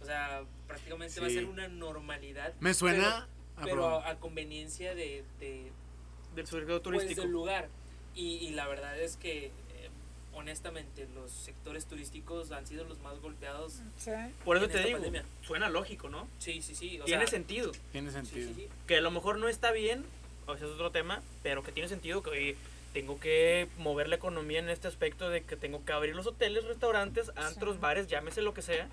[0.00, 1.36] O sea, prácticamente va a Sí.
[1.36, 2.54] ser una normalidad.
[2.60, 3.26] Me suena...
[3.56, 5.70] Pero, ah, pero a, a conveniencia de, de,
[6.34, 7.22] Del surgido pues, turístico.
[7.22, 7.68] del lugar.
[8.14, 9.52] Y, y la verdad es que, eh,
[10.32, 13.80] honestamente, los sectores turísticos han sido los más golpeados.
[13.98, 14.10] Sí.
[14.44, 15.24] Por eso en te esta digo, pandemia.
[15.42, 16.28] suena lógico, ¿no?
[16.38, 17.00] Sí, sí, sí.
[17.00, 17.72] o Tiene sea, sentido.
[17.92, 18.48] Tiene sí, sentido.
[18.48, 18.68] sí, sí.
[18.86, 20.04] Que a lo mejor no está bien,
[20.46, 22.56] o sea, es otro tema, pero que tiene sentido que
[22.92, 26.64] tengo que mover la economía en este aspecto de que tengo que abrir los hoteles,
[26.64, 27.80] restaurantes, antros, Sí.
[27.80, 28.88] bares, llámese lo que sea,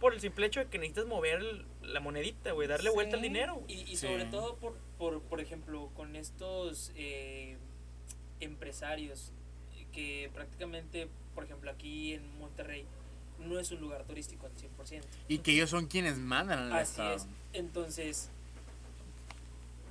[0.00, 1.42] por el simple hecho de que necesitas mover
[1.82, 3.28] la monedita, güey, darle vuelta al Sí.
[3.28, 3.62] dinero.
[3.68, 4.06] Y, y Sí.
[4.06, 4.74] sobre todo, por,
[5.04, 7.58] por, por ejemplo, con estos eh,
[8.40, 9.32] empresarios
[9.92, 12.86] que prácticamente, por ejemplo, aquí en Monterrey,
[13.38, 15.02] no es un lugar turístico al 100%.
[15.28, 17.16] Y que ellos son quienes mandan en el Así estado.
[17.16, 17.26] es.
[17.52, 18.30] Entonces,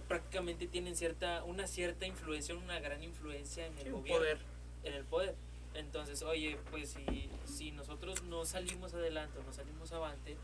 [0.08, 4.38] prácticamente tienen cierta una cierta influencia, una gran influencia en el gobierno, poder.
[4.84, 5.36] en el poder.
[5.76, 10.38] Entonces, oye, pues si, si nosotros no salimos adelante o no salimos avante,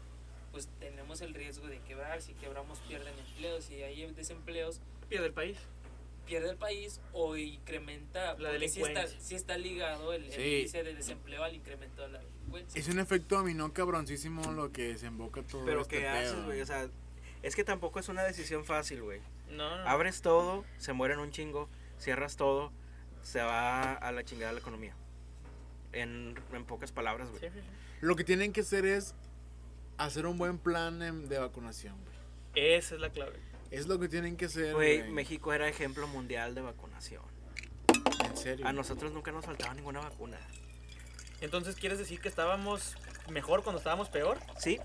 [0.52, 2.22] pues tenemos el riesgo de quebrar.
[2.22, 3.66] Si quebramos, pierden empleos.
[3.66, 5.58] Si hay desempleos, Pierde el país.
[6.26, 8.34] pierde el país o incrementa.
[8.38, 10.42] La porque sí está, sí está ligado el, el Sí.
[10.58, 12.80] índice de desempleo al incremento de la delincuencia.
[12.80, 16.62] Es un efecto dominó cabroncísimo lo que desemboca todo Pero este ¿qué haces, güey?
[16.62, 16.88] O sea,
[17.42, 19.22] es que tampoco es una decisión fácil, güey.
[19.50, 19.90] No, no.
[19.90, 22.72] Abres todo, se mueren un chingo, cierras todo,
[23.24, 24.94] se va a la chingada la economía.
[25.92, 27.42] En, en pocas palabras, güey.
[27.42, 27.68] Sí, sí, sí.
[28.02, 29.16] Lo que tienen que hacer es
[30.00, 32.16] hacer un buen plan em, de vacunación, güey.
[32.76, 33.40] Esa es la clave.
[33.70, 35.12] Es lo que tienen que hacer, Güey, güey.
[35.12, 37.22] México era ejemplo mundial de vacunación.
[38.26, 38.68] En serio.
[38.68, 40.38] A nosotros nunca nos faltaba ninguna vacuna.
[41.42, 42.96] Entonces, ¿quieres decir que estábamos
[43.30, 44.40] mejor cuando estábamos peor?
[44.58, 44.80] ¿Sí?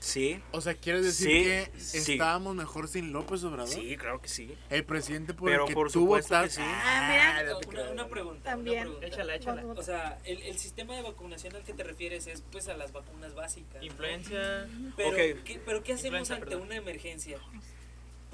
[0.00, 0.42] Sí.
[0.52, 2.12] O sea, ¿quieres decir Sí, que sí.
[2.12, 3.68] estábamos mejor sin López Obrador?
[3.68, 4.56] Sí, claro que sí.
[4.70, 6.44] El presidente por Pero el que por tuvo supuesto tal...
[6.46, 6.60] que sí.
[6.64, 7.52] Ah, mira.
[7.52, 8.50] no te una, pregunta.
[8.50, 8.88] También.
[8.88, 9.06] Una pregunta.
[9.06, 9.66] Échala, échala.
[9.66, 12.92] O sea, el, el sistema de vacunación al que te refieres es pues a las
[12.92, 13.76] vacunas básicas.
[13.76, 13.84] ¿no?
[13.84, 14.66] Influencia.
[14.96, 15.44] Pero, Ok.
[15.44, 16.62] ¿qué, pero ¿qué hacemos Influenza, ante perdón.
[16.62, 17.38] una emergencia?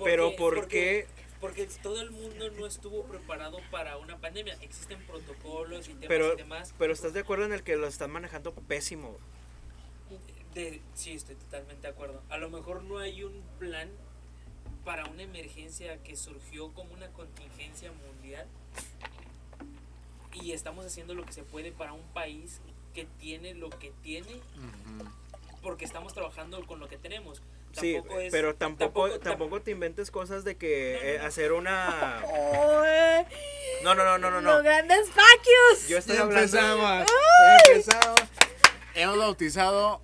[0.02, 1.26] Pero ¿por porque- qué?
[1.40, 4.56] Porque todo el mundo no estuvo preparado para una pandemia.
[4.62, 6.74] Existen protocolos y temas Pero, y demás.
[6.78, 9.18] pero estás de acuerdo en el que lo están manejando pésimo.
[10.56, 12.22] De, sí, estoy totalmente de acuerdo.
[12.30, 13.90] A lo mejor no hay un plan
[14.86, 18.46] para una emergencia que surgió como una contingencia mundial.
[20.32, 22.60] Y estamos haciendo lo que se puede para un país
[22.94, 24.40] que tiene lo que tiene
[25.62, 27.42] porque estamos trabajando con lo que tenemos.
[27.72, 31.18] Sí, Tampoco es- pero tampoco, tampoco- tampoco, te inventes cosas de que No, no, eh,
[31.18, 31.26] no.
[31.26, 32.22] hacer una...
[32.24, 33.26] Oye,
[33.82, 34.40] No, no, no, no, no.
[34.40, 34.62] Los no.
[34.62, 35.88] grandes facios.
[35.88, 36.44] Yo estoy Ya hablando...
[36.44, 37.06] empezamos.
[37.10, 38.20] Ya empezamos.
[38.94, 40.00] Hemos bautizado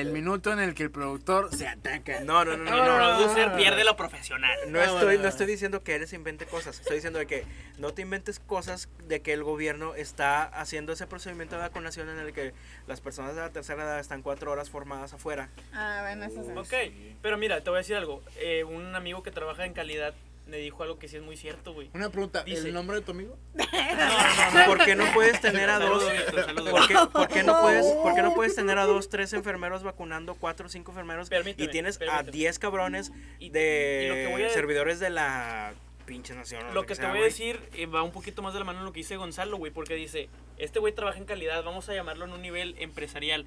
[0.00, 2.20] el minuto en el que el productor se ataca.
[2.20, 2.76] No, no, no, no.
[2.76, 2.96] El no.
[3.18, 4.56] producer pierde lo profesional.
[4.68, 7.44] No Ah, estoy, no estoy diciendo que eres invente cosas, estoy diciendo de que
[7.78, 12.18] no te inventes cosas de que el gobierno está haciendo ese procedimiento de vacunación en
[12.18, 12.52] el que
[12.86, 15.48] las personas de la tercera edad están cuatro horas formadas afuera.
[15.72, 16.50] Ah, bueno, eso sí.
[16.56, 18.22] Ok, pero mira, te voy a decir algo.
[18.36, 20.14] Eh, un amigo que trabaja en calidad
[20.46, 21.90] me dijo algo que sí es muy cierto, güey.
[21.94, 23.38] Una pregunta, Dice- ¿el nombre de tu amigo?
[24.66, 26.04] ¿Por qué no puedes tener a dos?
[26.04, 29.82] ¿Por qué, por qué no puedes, por qué no puedes tener a dos, tres enfermeros
[29.82, 33.10] vacunando, cuatro o cinco enfermeros Permíteme, y tienes a diez cabrones
[33.40, 35.72] de y lo que voy a- servidores de la
[36.06, 36.62] pinche nación?
[36.74, 38.80] Lo que te sea, voy a decir eh, va un poquito más de la mano
[38.80, 41.94] en lo que dice Gonzalo, güey, porque dice, este güey trabaja en calidad, vamos a
[41.94, 43.46] llamarlo en un nivel empresarial.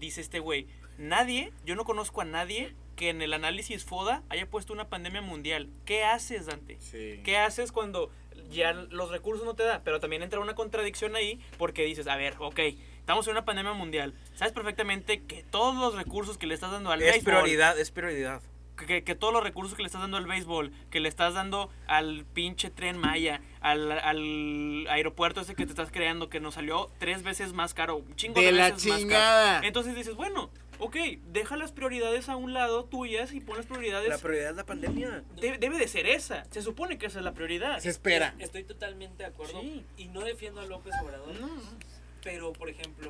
[0.00, 0.66] Dice este güey,
[0.96, 5.20] nadie, yo no conozco a nadie que en el análisis FODA haya puesto una pandemia
[5.20, 5.68] mundial.
[5.84, 6.78] ¿Qué haces, Dante?
[6.80, 7.20] Sí.
[7.22, 8.10] ¿Qué haces cuando
[8.50, 9.82] ya los recursos no te da?
[9.84, 12.58] Pero también entra una contradicción ahí porque dices, a ver, ok,
[12.98, 14.14] estamos en una pandemia mundial.
[14.34, 17.90] Sabes perfectamente que todos los recursos que le estás dando al Es béisbol, prioridad, es
[17.90, 18.42] prioridad.
[18.86, 21.70] Que, que todos los recursos que le estás dando al béisbol, que le estás dando
[21.86, 26.90] al pinche tren Maya, al, al aeropuerto ese que te estás creando, que nos salió
[26.98, 29.54] tres veces más caro, un chingo de, De la veces más chingada.
[29.56, 29.66] caro.
[29.66, 30.96] Entonces dices, bueno, ok,
[31.32, 34.08] deja las prioridades a un lado tuyas y pon las prioridades.
[34.08, 35.22] La prioridad es la pandemia.
[35.40, 36.44] Debe, debe de ser esa.
[36.50, 37.78] Se supone que esa es la prioridad.
[37.80, 38.34] Se espera.
[38.38, 39.60] Estoy totalmente de acuerdo.
[39.60, 39.84] Sí.
[39.96, 41.34] Y no defiendo a López Obrador.
[41.40, 41.62] No, no.
[42.22, 43.08] Pero, por ejemplo,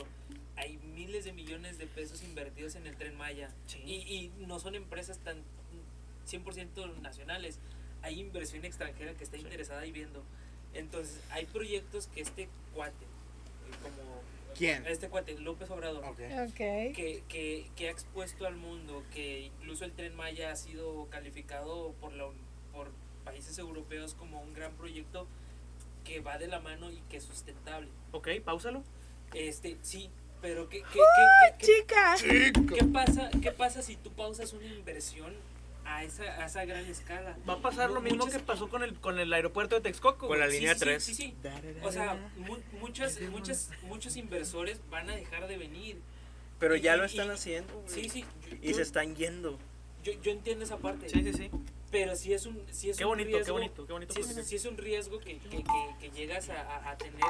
[0.57, 3.51] hay miles de millones de pesos invertidos en el tren Maya.
[3.67, 3.81] Sí.
[3.85, 5.43] Y, y no son empresas tan
[6.31, 7.59] 100% nacionales.
[8.03, 10.23] Hay inversión extranjera que está interesada y viendo.
[10.75, 14.21] Entonces, hay proyectos que este cuate, eh, como.
[14.57, 14.85] ¿Quién?
[14.87, 16.05] Este cuate, López Obrador.
[16.05, 16.21] Ok.
[16.49, 16.57] Ok.
[16.57, 21.93] Que, que, que ha expuesto al mundo, que incluso el tren Maya ha sido calificado
[22.01, 22.27] por, la,
[22.73, 22.89] por
[23.25, 25.27] países europeos como un gran proyecto
[26.05, 27.89] que va de la mano y que es sustentable.
[28.13, 28.83] Ok, pausalo.
[29.35, 30.11] Este, sí,
[30.43, 30.99] pero ¿qué, qué,
[31.59, 32.17] qué, qué- Chica.
[32.75, 35.33] qué pasa, ¿qué pasa si tú pausas una inversión
[35.97, 37.37] a esa, a esa gran escala?
[37.49, 40.29] Va a pasar lo mismo muchas- que pasó con el, con el aeropuerto de Texcoco.
[40.29, 40.49] Con la.
[40.49, 41.03] Sí, línea sí, sí, 3.
[41.05, 41.35] Sí, sí,
[41.83, 45.99] O sea, mu- muchas, muchas, muchos inversores van a dejar de venir.
[46.59, 47.73] Pero Y- ya lo están y- haciendo.
[47.75, 47.89] güey.
[47.89, 48.25] Sí, sí.
[48.51, 49.59] yo- Y yo- se están yendo.
[50.05, 51.09] yo, yo entiendo esa parte.
[51.09, 51.51] Sí, sí, sí.
[51.91, 54.15] Pero si es un, si es Qué un bonito, riesgo, qué bonito, qué bonito.
[54.15, 55.65] Si es, si es un riesgo que, que, que,
[56.01, 57.21] que llegas a, a- a tener,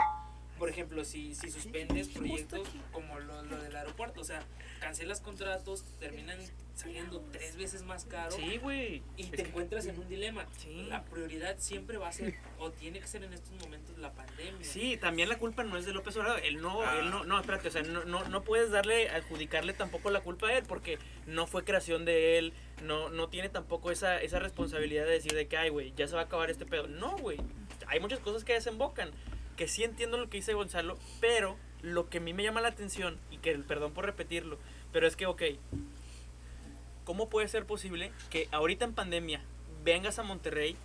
[0.59, 4.43] por ejemplo, si, si suspendes proyectos como lo, lo del aeropuerto, o sea,
[4.81, 6.39] cancelas contratos, terminan
[6.75, 9.03] saliendo tres veces más caro Sí, güey.
[9.19, 10.47] y Es te que- encuentras en un dilema.
[10.57, 10.87] Sí.
[10.89, 14.65] La prioridad siempre va a ser, o tiene que ser en estos momentos, la pandemia.
[14.65, 16.41] Sí, también la culpa no es de López Obrador.
[16.43, 16.99] Él no, Ah.
[16.99, 20.49] él no, no, espérate, o sea, no, no, no puedes darle, adjudicarle tampoco la culpa
[20.49, 25.05] a él porque no fue creación de él, no, no tiene tampoco esa, esa responsabilidad
[25.05, 26.87] de decir de que, ay, güey, ya se va a acabar este pedo.
[26.87, 27.39] No, güey,
[27.89, 29.11] hay muchas cosas que desembocan,
[29.57, 32.69] que sí entiendo lo que dice Gonzalo, pero lo que a mí me llama la
[32.69, 34.59] atención, y que, perdón por repetirlo,
[34.93, 35.43] pero es que, ok,
[37.05, 39.43] ¿cómo puede ser posible que ahorita en pandemia
[39.85, 40.77] vengas a Monterrey,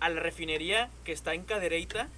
[0.00, 2.08] a la refinería que está en Cadereyta,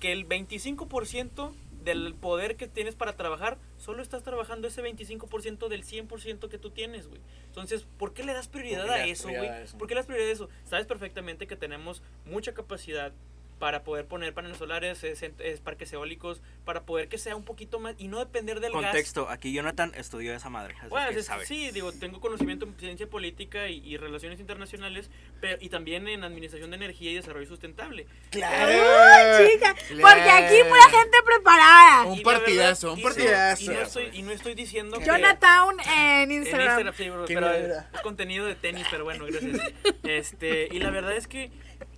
[0.00, 1.52] que el 25%
[1.86, 6.70] del poder que tienes para trabajar, solo estás trabajando ese 25% del 100% que tú
[6.70, 7.20] tienes, güey.
[7.46, 9.50] Entonces, ¿por qué le das prioridad ¿Por qué le a eso, güey?
[9.78, 10.48] ¿Por qué le das prioridad a eso?
[10.68, 13.12] Sabes perfectamente que tenemos mucha capacidad
[13.58, 17.78] para poder poner paneles solares, es- es parques eólicos, para poder que sea un poquito
[17.80, 18.82] más y no depender del gas.
[18.82, 20.74] Contexto, aquí Jonathan estudió esa madre.
[20.78, 21.46] Así Bueno, que es- sabe.
[21.46, 25.10] sí, digo, tengo conocimiento en ciencia política y, y relaciones internacionales,
[25.40, 28.06] pero, y también en administración de energía y desarrollo sustentable.
[28.42, 29.74] Ah, chica.
[29.88, 30.02] Claro.
[30.02, 32.04] Porque aquí pura gente preparada.
[32.06, 33.62] Un partidazo, verdad- un y- partidazo.
[33.64, 35.04] Y no estoy, y no estoy diciendo que...
[35.06, 36.80] Jonathan en En Instagram.
[36.80, 37.04] Instagram, sí,
[37.34, 37.90] pero mierda.
[37.94, 39.72] es contenido de tenis, pero bueno, gracias.
[40.02, 41.50] Este, y la verdad es que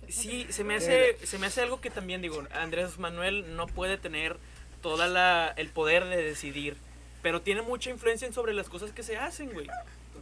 [0.09, 3.97] sí, se me hace, se me hace algo que también digo, Andrés Manuel no puede
[3.97, 4.37] tener
[4.81, 6.77] toda la, el poder de decidir,
[7.21, 9.67] pero tiene mucha influencia en sobre las cosas que se hacen, güey.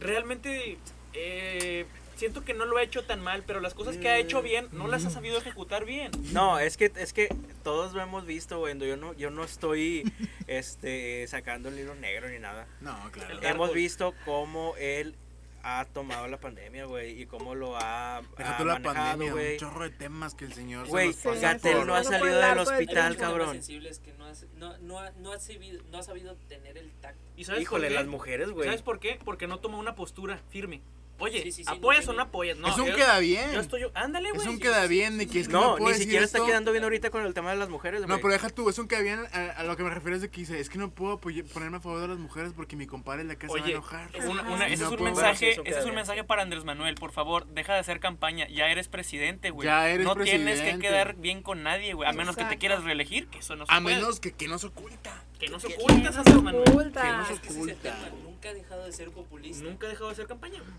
[0.00, 0.78] Realmente
[1.12, 1.86] eh,
[2.16, 4.68] siento que no lo ha hecho tan mal, pero las cosas que ha hecho bien
[4.72, 6.10] no las ha sabido ejecutar bien.
[6.32, 7.28] No, es que es que
[7.62, 8.76] todos lo hemos visto, güey.
[8.78, 10.10] Yo no, yo no estoy
[10.46, 12.66] este, sacando el hilo negro ni nada.
[12.80, 13.38] No, claro.
[13.42, 15.14] Hemos visto cómo él
[15.62, 18.22] ha tomado la pandemia, güey, y cómo lo ha, ha
[18.58, 19.56] tú la manejado, pandemia, un güey.
[19.58, 22.54] chorro de temas que el señor se Güey, pasa Gatel no ha salido el del
[22.54, 23.52] de hospital, cabrón.
[23.52, 26.90] sensibles que no, has- no, no, ha- no, ha sabido, no ha sabido tener el
[27.00, 27.20] tacto.
[27.36, 28.66] ¿Y sabes Híjole, las mujeres, güey.
[28.66, 29.18] ¿Sabes por qué?
[29.24, 30.80] Porque no toma una postura firme.
[31.20, 32.56] Oye, Sí, sí, sí, ¿apoyas no o no apoyas?
[32.58, 33.50] No, es un yo- queda bien.
[33.52, 33.82] Yo estoy...
[33.94, 34.48] Ándale, Es güey.
[34.48, 36.46] un queda bien que es que No, no, puedo ni decir siquiera está esto.
[36.46, 38.08] quedando bien ahorita con el tema de las mujeres, güey.
[38.08, 40.22] No, pero deja tú, es un queda bien a, a lo que me refiero es
[40.22, 42.86] de que dice, es que no puedo ponerme a favor de las mujeres porque mi
[42.86, 44.10] compadre en la casa se va a Oye, enojar.
[44.28, 45.94] una- ese no es un mensaje, ese es un bien.
[45.96, 49.66] mensaje para Andrés Manuel, por favor, deja de hacer campaña, ya eres presidente, güey.
[49.66, 52.84] Ya eres no tienes que quedar bien con nadie, güey, a menos que te quieras
[52.84, 53.96] reelegir, que eso no se A puede.
[53.96, 55.24] menos que, que no se oculta.
[55.40, 56.64] que no se que- ocultes, Andrés Manuel.
[56.64, 56.72] Que
[57.12, 57.96] no se Es que ese es el oculta.
[58.24, 59.64] Nunca ha dejado de ser populista.
[59.64, 60.72] Nunca he dejado de hacer campaña, güey.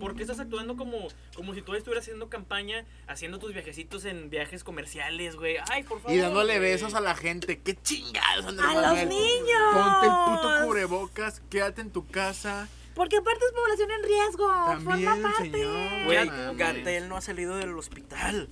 [0.00, 4.30] ¿Por qué estás actuando como, como si tú estuvieras haciendo campaña, haciendo tus viajecitos en
[4.30, 5.56] viajes comerciales, güey?
[5.70, 6.16] Ay, por favor.
[6.16, 6.70] Y dándole güey.
[6.72, 7.60] besos a la gente.
[7.60, 9.74] ¡Qué chingados, Andrés A los niños.
[9.74, 12.68] Ponte el puto cubrebocas, quédate en tu casa.
[12.94, 14.46] Porque aparte es población en riesgo.
[14.48, 15.50] También, forma parte.
[15.52, 16.04] señor.
[16.04, 16.56] Güey.
[16.56, 18.48] Gatel no ha salido del hospital.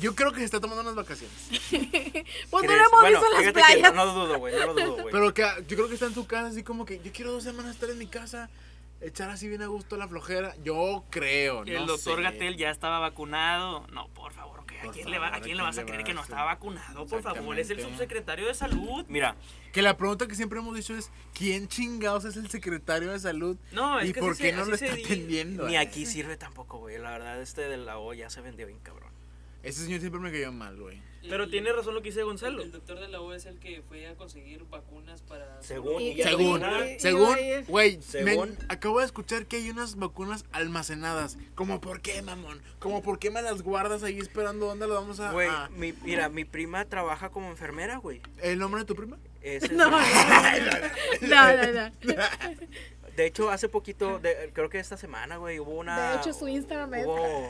[0.00, 1.36] Yo creo que se está tomando unas vacaciones.
[2.50, 3.94] Pues no lo hemos Bueno, visto en las playas.
[3.94, 5.12] no, no lo dudo, güey, no lo dudo, güey.
[5.12, 7.44] Pero que yo creo que está en su casa así como que yo quiero dos
[7.44, 8.48] semanas estar en mi casa,
[9.00, 10.54] echar así bien a gusto la flojera.
[10.62, 12.22] Yo creo, Y el no doctor.
[12.22, 13.86] Gatel ya estaba vacunado.
[13.92, 14.54] No, por favor.
[14.54, 17.06] ¿a Por quién, le, va- ¿a quién le vas a creer que no estaba vacunado?
[17.06, 19.04] Por favor, es el subsecretario de salud.
[19.08, 19.34] Mira,
[19.72, 23.56] Que la pregunta que siempre hemos dicho es ¿quién chingados es el secretario de salud?
[23.72, 25.66] No, es ¿Y que por qué se- no lo está di- atendiendo?
[25.68, 26.98] ni aquí sirve tampoco, güey.
[26.98, 29.10] La verdad, este de la O ya se vendió bien, cabrón.
[29.62, 31.00] Ese señor siempre me cayó mal, güey.
[31.28, 32.62] Pero tiene razón lo que dice Gonzalo.
[32.62, 35.62] El doctor de la U es el que fue a conseguir vacunas para...
[35.62, 37.36] Según, Y- ya Según, y- según,
[37.68, 37.98] güey,
[38.68, 41.38] acabo de escuchar que hay unas vacunas almacenadas.
[41.54, 42.60] Como, ¿por qué, mamón?
[42.78, 44.66] Como, ¿por qué me las guardas ahí esperando?
[44.66, 45.32] ¿Dónde las vamos a...?
[45.32, 48.20] Güey, a- mi, mira, mi prima trabaja como enfermera, güey.
[48.42, 49.16] ¿El nombre de tu prima?
[49.42, 49.98] Es No, no,
[51.22, 52.14] no, no, no.
[53.16, 56.12] De hecho, hace poquito, de- creo que esta semana, güey, hubo una...
[56.12, 57.48] De hecho, su Instagram es- Hubo,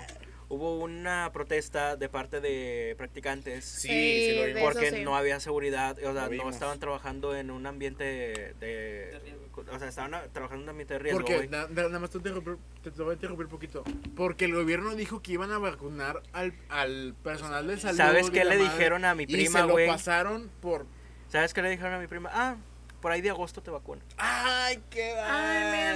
[0.48, 3.64] hubo una protesta de parte de practicantes.
[3.64, 4.62] Sí, Sí, sí lo vimos.
[4.62, 5.02] Porque sí.
[5.04, 8.54] no había seguridad, o sea, no estaban trabajando en un ambiente de...
[8.60, 11.48] De o sea, estaban trabajando en un ambiente de riesgo, Porque, güey.
[11.48, 13.84] na- na- nada más te, interrumpir- te, te voy a interrumpir un poquito.
[14.16, 17.96] Porque el gobierno dijo que iban a vacunar al, al personal de salud.
[17.96, 19.86] ¿Sabes y qué le madre, dijeron a mi y prima, se lo güey?
[19.86, 20.86] pasaron por...
[21.28, 22.30] ¿Sabes qué le dijeron a mi prima?
[22.32, 22.56] Ah,
[23.04, 24.02] por ahí de agosto te vacunan.
[24.16, 25.12] ¡Ay, qué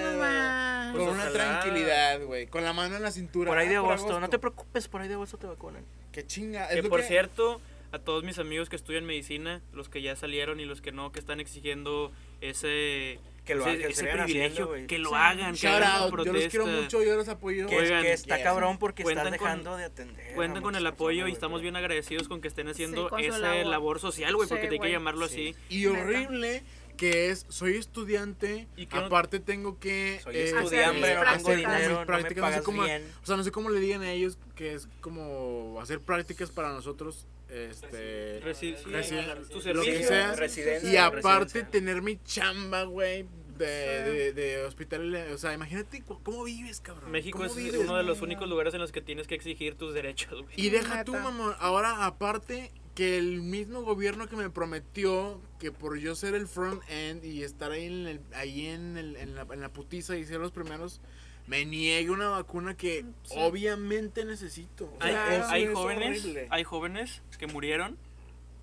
[0.02, 0.93] nomás.
[0.94, 2.47] Con Pues una tranquilidad, güey.
[2.48, 3.48] Con la mano en la cintura.
[3.51, 4.20] Por ahí de Ah, agosto.
[4.20, 5.86] No te preocupes, por ahí de agosto te vacunan.
[6.12, 6.68] Qué chinga.
[6.68, 7.62] Que por que- cierto,
[7.93, 11.10] a todos mis amigos que estudian medicina, los que ya salieron y los que no,
[11.10, 12.12] que están exigiendo
[12.43, 15.14] ese, Que lo ese, hagan, ese privilegio, haciendo, que lo Sí.
[15.16, 16.10] hagan, que hagan.
[16.10, 17.66] Yo los quiero mucho, yo los apoyo.
[17.66, 18.44] Que, Oigan, que está yes.
[18.44, 20.35] cabrón porque están con- dejando de atender.
[20.35, 23.39] Cuentan con el apoyo personas, y estamos bien agradecidos con que estén haciendo su esa
[23.39, 23.66] labor.
[23.66, 24.01] labor.
[24.01, 25.55] social, güey, Sí, porque hay que llamarlo Sí.
[25.70, 25.74] así.
[25.74, 26.62] Y horrible
[26.99, 30.20] que es, soy estudiante, Y que no- aparte tengo que...
[30.23, 31.57] Soy eh, estudiante, mis no tengo prácticas.
[31.57, 33.03] dinero, no me prácticas, no sé pagas cómo- bien.
[33.23, 36.70] O sea, no sé cómo le digan a ellos que es como hacer prácticas para
[36.73, 38.43] nosotros, este...
[38.43, 40.37] Reci- Reci- lo que sea.
[40.83, 43.25] Y aparte tener mi chamba, güey,
[43.57, 45.15] de, de, de hospital.
[45.33, 47.11] O sea, imagínate cómo vives, cabrón.
[47.11, 47.81] México ¿Cómo es vives?
[47.81, 50.55] uno de los únicos lugares en los que tienes que exigir tus derechos, güey.
[50.57, 51.55] Y deja tú, mamón.
[51.59, 56.83] Ahora, aparte, que el mismo gobierno que me prometió que por yo ser el front
[56.91, 60.25] end y estar ahí en, el, ahí en, el- en, la, en la putiza y
[60.25, 61.01] ser los primeros,
[61.47, 64.87] me niegue una vacuna que obviamente necesito.
[64.87, 66.47] O Hay, sea, eso hay es jóvenes, horrible.
[66.51, 67.97] hay jóvenes que murieron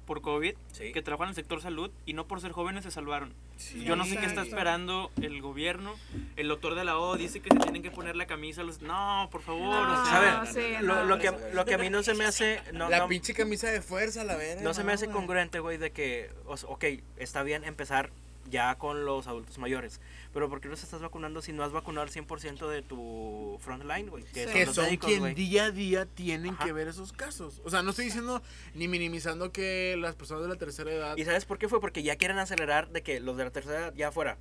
[0.06, 0.91] por COVID, Sí.
[0.91, 3.34] que trabajan en el sector salud y no por ser jóvenes se salvaron.
[3.57, 3.84] Sí.
[3.84, 5.95] Yo no sé qué está esperando el gobierno.
[6.36, 8.64] El doctor de la O dice que se tienen que poner la camisa.
[8.64, 8.82] Los...
[8.82, 9.61] No, por favor.
[9.88, 10.53] No, o sea, ¿Saben?
[10.53, 11.06] sí, lo, no.
[11.06, 12.61] lo que, lo que a mí no se me hace.
[12.73, 14.61] No, la no- pinche camisa de fuerza, la verga.
[14.61, 16.84] no se me hace congruente, güey, de que, o sea, ok,
[17.18, 18.11] está bien empezar
[18.49, 19.99] ya con los adultos mayores,
[20.36, 24.10] pero ¿por qué los estás vacunando si no has vacunado al 100% de tu frontline,
[24.10, 24.26] güey?
[24.26, 24.44] Que Sí.
[24.44, 26.66] son que los son médicos, quien día a día tienen Ajá.
[26.66, 27.62] que ver esos casos.
[27.64, 28.41] O sea, no estoy diciendo
[28.74, 31.16] ni minimizando que las personas de la tercera edad.
[31.18, 31.80] ¿Y sabes por qué fue?
[31.80, 34.38] Porque ya quieren acelerar de que los de la tercera edad ya fuera,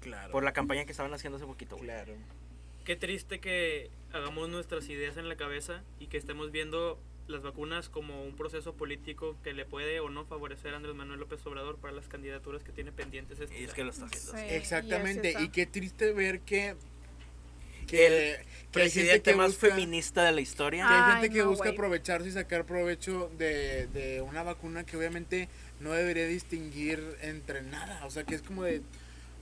[0.00, 0.32] Claro.
[0.32, 1.88] por la campaña que estaban haciendo hace poquito, güey.
[1.88, 2.12] Claro.
[2.84, 7.88] Qué triste que hagamos nuestras ideas en la cabeza y que estemos viendo las vacunas
[7.88, 11.76] como un proceso político que le puede o no favorecer a Andrés Manuel López Obrador
[11.78, 13.40] para las candidaturas que tiene pendientes.
[13.40, 13.74] este Y es año.
[13.74, 14.32] que lo está haciendo.
[14.32, 14.54] Sí, así.
[14.54, 15.34] Exactamente.
[15.38, 16.76] y Y, qué triste ver que.
[17.80, 20.86] El que, que hay gente Presidente que más busca, feminista de la historia.
[20.86, 24.84] que hay Ay, gente que no, busca aprovecharse y sacar provecho de, de una vacuna
[24.84, 25.48] que obviamente
[25.80, 28.04] no debería distinguir entre nada.
[28.06, 28.82] O sea, que es como de.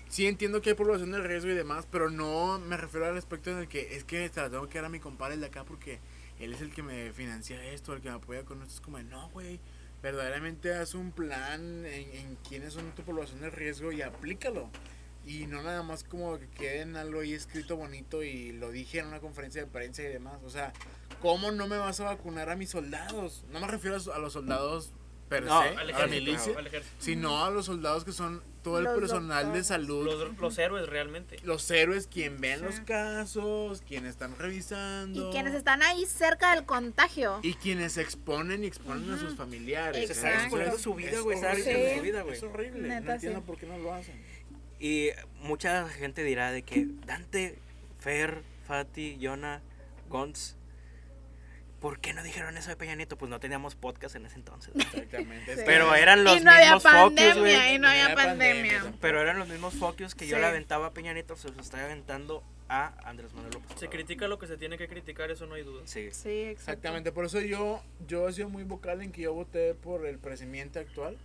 [0.08, 3.50] Sí entiendo que hay población de riesgo y demás, pero no me refiero al aspecto
[3.50, 5.46] en el que es que se la tengo que dar a mi compadre el de
[5.46, 5.98] acá porque
[6.44, 8.74] él es el que me financia esto, el que me apoya con esto.
[8.74, 9.60] Es como no, güey,
[10.02, 14.70] verdaderamente haz un plan en, en quiénes son tu población de riesgo y aplícalo.
[15.26, 18.98] Y no nada más como que quede en algo ahí escrito bonito y lo dije
[18.98, 20.38] en una conferencia de prensa y demás.
[20.44, 20.72] O sea,
[21.22, 23.42] ¿cómo no me vas a vacunar a mis soldados?
[23.50, 24.92] No me refiero a los soldados
[25.30, 26.94] per No, se, a la milicia, al ejército.
[26.98, 30.88] sino a los soldados que son todo el Los personal de salud Los, los héroes
[30.88, 31.36] realmente.
[31.44, 32.64] los héroes, quien ven Sí.
[32.64, 35.28] los casos, quienes están revisando.
[35.28, 37.38] Y quienes están ahí cerca del contagio.
[37.42, 40.06] Y quienes se exponen y exponen a sus familiares.
[40.08, 40.46] Se están Exacto.
[40.56, 41.38] exponiendo su vida, Es güey.
[41.38, 41.70] Sí.
[42.32, 42.88] Es horrible.
[42.88, 43.44] Neta, no entiendo sí.
[43.46, 44.20] por qué no lo hacen.
[44.80, 45.10] Y
[45.40, 47.58] mucha gente dirá de que Dante,
[48.00, 49.62] Fer, Fati, Yona,
[50.08, 50.56] Gonz,
[51.84, 53.18] ¿por qué no dijeron eso de Peña Nieto?
[53.18, 54.74] Pues no teníamos podcast en ese entonces.
[54.74, 54.80] ¿no?
[54.80, 55.54] Exactamente.
[55.54, 55.62] Sí.
[55.66, 57.74] Pero eran los y no había mismos focus, güey.
[57.74, 58.94] y no había pandemia.
[59.02, 61.84] Pero eran los mismos focus que yo le aventaba a Peña Nieto, se los estaba
[61.84, 65.56] aventando a Andrés Manuel López Se critica lo que se tiene que criticar, eso no
[65.56, 65.82] hay duda.
[65.84, 66.08] Sí.
[66.12, 66.30] Sí.
[66.30, 70.18] Exactamente, por eso yo, yo he sido muy vocal en que yo voté por el
[70.18, 71.18] presidente actual,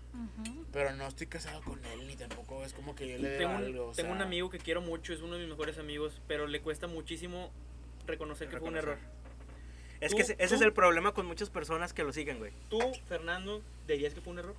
[0.73, 3.55] pero no estoy casado con él ni tampoco es como que yo le dé Tengo,
[3.55, 3.87] un, algo.
[3.87, 6.59] o tengo un amigo que quiero mucho, es uno de mis mejores amigos, pero le
[6.59, 7.49] cuesta muchísimo
[8.05, 8.97] reconocer que fue un error.
[10.01, 12.51] Es Tú- que ese, ese es el problema con muchas personas que lo siguen, güey.
[12.69, 14.55] ¿Tú, Fernando, dirías que fue un error?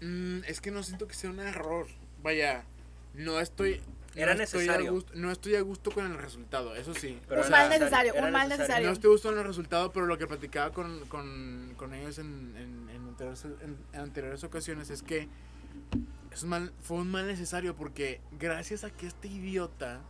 [0.00, 1.86] Mm, es que no siento que sea un error.
[2.22, 2.64] Vaya,
[3.14, 3.80] no estoy.
[4.16, 4.92] Era no estoy a necesario.
[4.92, 7.18] gusto- no estoy a gusto con el resultado, eso sí.
[7.28, 8.58] Pero un era mal necesario, necesario, era un mal necesario.
[8.68, 8.86] necesario.
[8.86, 12.18] No estoy a gusto con el resultado, pero lo que platicaba con, con, con ellos
[12.18, 15.28] en, en, en anteriores, en- en anteriores ocasiones es que
[16.30, 20.00] es un mal, fue un mal necesario porque gracias a que este idiota,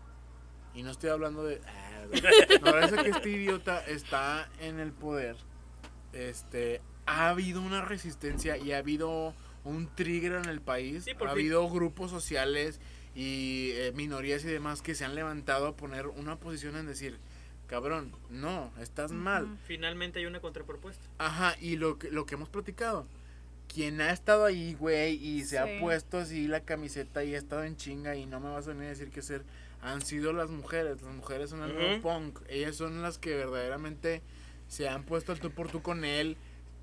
[0.74, 1.60] y no estoy hablando de...
[1.66, 5.36] ah, no, gracias a que este idiota está en el poder,
[6.12, 11.18] este, ha habido una resistencia y ha habido un trigger en el país, Sí, ha
[11.18, 11.28] fin.
[11.28, 12.80] habido grupos sociales
[13.14, 17.18] y eh, minorías y demás que se han levantado a poner una posición en decir,
[17.66, 19.44] cabrón, no, estás mal.
[19.44, 19.56] Ujú.
[19.66, 21.02] Finalmente hay una contrapropuesta.
[21.18, 23.06] Ajá, y lo que, lo que hemos platicado,
[23.72, 25.78] quien ha estado ahí, güey, y se ha Sí.
[25.80, 28.86] puesto así la camiseta y ha estado en chinga y no me vas a venir
[28.86, 29.42] a decir qué hacer,
[29.84, 31.00] han sido las mujeres.
[31.02, 32.02] Las mujeres son el nuevo Ujú.
[32.02, 32.40] punk.
[32.48, 34.22] Ellas son las que verdaderamente
[34.66, 36.36] se han puesto al tú por tú con él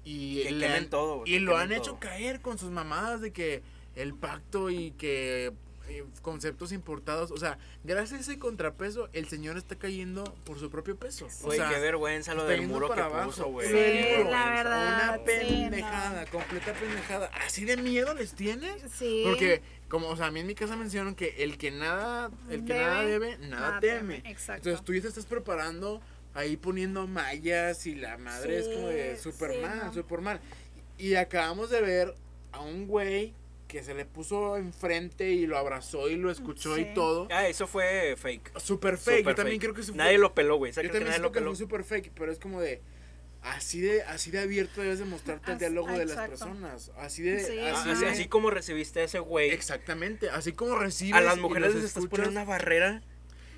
[0.06, 3.34] y, Que le han- todo, y que lo han hecho caer con sus mamadas de
[3.34, 3.62] que
[3.96, 5.52] el pacto y que
[6.22, 10.96] conceptos importados, o sea, gracias a ese contrapeso el señor está cayendo por su propio
[10.96, 11.28] peso.
[11.42, 13.30] O Güey, sea, qué vergüenza lo del muro que abajo.
[13.30, 13.68] puso, güey.
[13.68, 17.32] Sí, la verdad, Una sí, pendejada, completa pendejada.
[17.46, 18.82] ¿Así de miedo les tienes?
[18.94, 19.24] Sí.
[19.26, 22.64] Porque, como, o sea, a mí en mi casa mencionaron que el que nada, el
[22.66, 24.16] que Debe, nada debe, nada, nada teme.
[24.18, 24.70] teme, exacto.
[24.70, 26.02] Entonces tú ya te estás preparando
[26.34, 29.94] ahí poniendo mallas y la madre es como de mal, no.
[29.94, 30.40] súper mal.
[30.98, 32.16] Y acabamos de ver
[32.52, 33.34] a un güey
[33.72, 36.82] que se le puso enfrente y lo abrazó y lo escuchó Sí.
[36.82, 37.28] y todo.
[37.32, 38.60] Ah, eso fue fake.
[38.60, 39.26] Súper fake.
[39.26, 39.62] Yo también fake.
[39.62, 40.72] creo que eso fue- Nadie lo peló, güey.
[40.72, 41.52] yo Saca que también nadie lo que peló.
[41.52, 42.82] fue super fake, pero es como de
[43.42, 47.40] así de así de abierto debes de mostrarte el diálogo de las personas, así de
[47.44, 47.58] Sí.
[47.60, 51.22] Ah, así, así, de- así como recibiste a ese güey, exactamente, así como recibes a
[51.22, 53.02] las mujeres les estás poniendo una barrera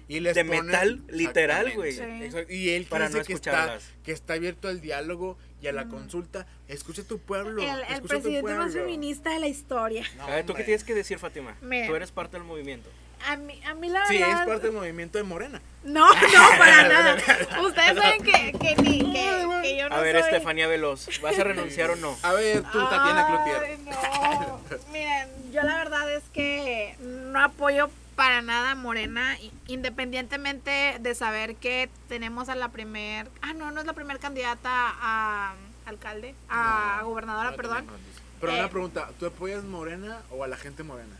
[0.07, 1.93] y les de metal, literal, güey.
[1.93, 2.03] Sí.
[2.49, 3.83] Y él Para dice no que está escucharlas.
[4.03, 6.45] que está abierto al diálogo y a la consulta.
[6.67, 10.03] Escucha a tu pueblo, el, el presidente más feminista de la historia.
[10.17, 11.55] No, a ver, ¿tú qué tienes que decir, Fátima?
[11.61, 11.87] Mira.
[11.87, 12.89] Tú eres parte del movimiento.
[13.25, 14.41] A mí, a mí la Sí, verdad.
[14.41, 15.61] es parte del movimiento de Morena.
[15.85, 17.15] No, no, para nada.
[17.61, 20.25] Ustedes saben que, que, ni, que, que yo no A ver, soy...
[20.29, 22.17] Estefanía Veloz, ¿vas a renunciar o no?
[22.21, 23.79] A ver, tú, Tatiana Ay, Cloutier.
[23.79, 24.59] no.
[24.91, 29.37] Miren, yo la verdad es que no apoyo para nada Morena,
[29.67, 34.69] independientemente de saber que tenemos a la primer, ah no, no es la primer candidata
[35.01, 37.85] a alcalde, a No, gobernadora, no perdón.
[38.39, 41.15] Pero Eh, una pregunta, ¿tú apoyas Morena o a la gente morena?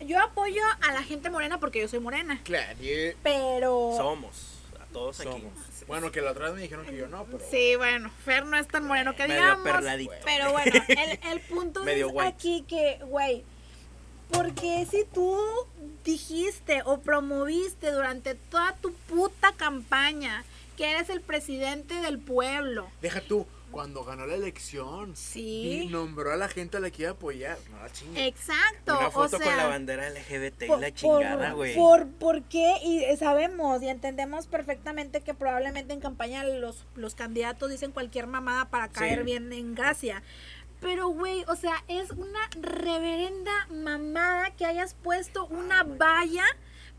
[0.00, 4.84] Yo apoyo a la gente morena porque yo soy morena, Claro, y- pero Somos, a
[4.92, 5.28] todos aquí.
[5.30, 5.52] somos.
[5.86, 8.56] Bueno, que la otra vez me dijeron que yo no, pero Sí, bueno, Fer no
[8.56, 9.64] es tan moreno que Medio digamos.
[9.64, 10.12] perladito.
[10.24, 13.44] Pero bueno, el, el punto Medio es aquí que, güey,
[14.30, 15.36] porque si tú
[16.04, 20.44] dijiste o promoviste durante toda tu puta campaña
[20.76, 25.84] que eres el presidente del pueblo, deja tú, cuando ganó la elección, Sí.
[25.84, 27.56] y nombró a la gente a la que iba a apoyar.
[27.70, 28.26] No, chingue.
[28.26, 31.74] exacto, Una foto o sea, con la bandera LGBT y la chingada, por- güey.
[31.74, 32.74] Por, ¿Por qué?
[32.82, 38.66] Y sabemos y entendemos perfectamente que probablemente en campaña los, los candidatos dicen cualquier mamada
[38.66, 39.24] para caer Sí.
[39.24, 40.22] bien en gracia.
[40.82, 46.44] Pero, güey, o sea, es una reverenda mamada que hayas puesto una valla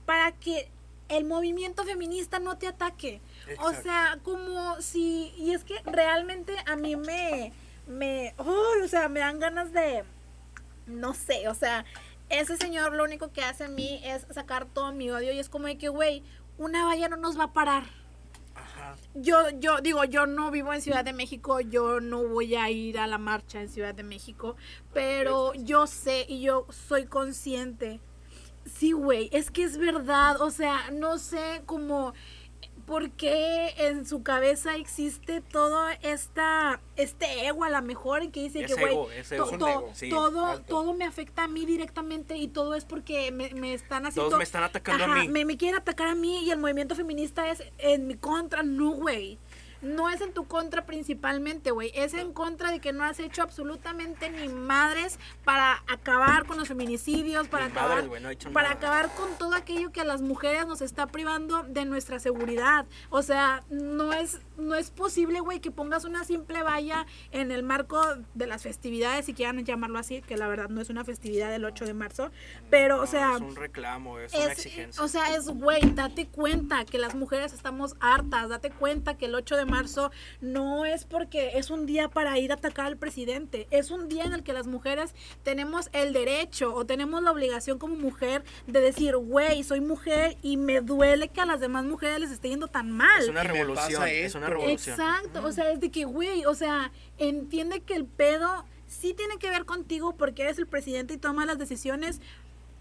[0.05, 0.71] para que
[1.09, 3.21] el movimiento feminista no te ataque.
[3.59, 5.33] O sea, como si...
[5.37, 7.51] Y es que realmente a mí me...
[7.85, 10.05] me o sea, me dan ganas de...
[10.87, 11.85] No sé, o sea,
[12.29, 15.49] ese señor lo único que hace en mí es sacar todo mi odio y es
[15.49, 16.23] como de que, güey,
[16.57, 17.83] una valla no nos va a parar.
[18.75, 18.95] Ajá.
[19.15, 22.97] Yo, yo digo, yo no vivo en Ciudad de México, yo no voy a ir
[22.97, 24.55] a la marcha en Ciudad de México,
[24.93, 28.01] pero yo sé y yo soy consciente.
[28.65, 32.13] Sí, güey, es que es verdad, o sea, no sé cómo,
[32.85, 38.63] por qué en su cabeza existe todo esta, este ego a lo mejor que dice
[38.65, 38.95] Es que, güey,
[39.37, 40.63] to- to- sí, todo, alto.
[40.67, 44.29] todo me afecta a mí directamente y todo es porque me, me están haciendo...
[44.29, 45.27] Todos me están atacando Ajá, a mí.
[45.29, 48.63] Me, me quieren atacar a mí y el movimiento feminista es en mi contra.
[48.63, 49.37] No, güey.
[49.83, 51.91] No es en tu contra principalmente, güey.
[51.93, 56.67] Es en contra de que no has hecho absolutamente ni madres para acabar con los
[56.67, 58.79] feminicidios, para acabar, madres, güey, no he hecho para nada.
[58.79, 62.85] acabar con todo aquello que a las mujeres nos está privando de nuestra seguridad.
[63.09, 67.63] O sea, no es, no es posible, güey, que pongas una simple valla en el
[67.63, 68.01] marco
[68.33, 71.65] de las festividades, si quieran llamarlo así, que la verdad no es una festividad del
[71.65, 72.31] 8 de marzo,
[72.69, 73.35] pero, o sea...
[73.35, 75.03] Es un reclamo, es, una exigencia.
[75.03, 79.35] o sea, es, güey, date cuenta que las mujeres estamos hartas, date cuenta que el
[79.35, 80.11] 8 de marzo
[80.41, 84.23] no es porque es un día para ir a atacar al presidente, es un día
[84.23, 88.81] en el que las mujeres tenemos el derecho o tenemos la obligación como mujer de
[88.81, 92.67] decir, güey, soy mujer y me duele que a las demás mujeres les esté yendo
[92.67, 93.21] tan mal.
[93.21, 94.99] es una revolución, pasa es una revolución.
[94.99, 99.37] Exacto, o sea, es de que, güey, o sea, entiende que el pedo sí tiene
[99.37, 102.21] que ver contigo porque eres el presidente y tomas las decisiones,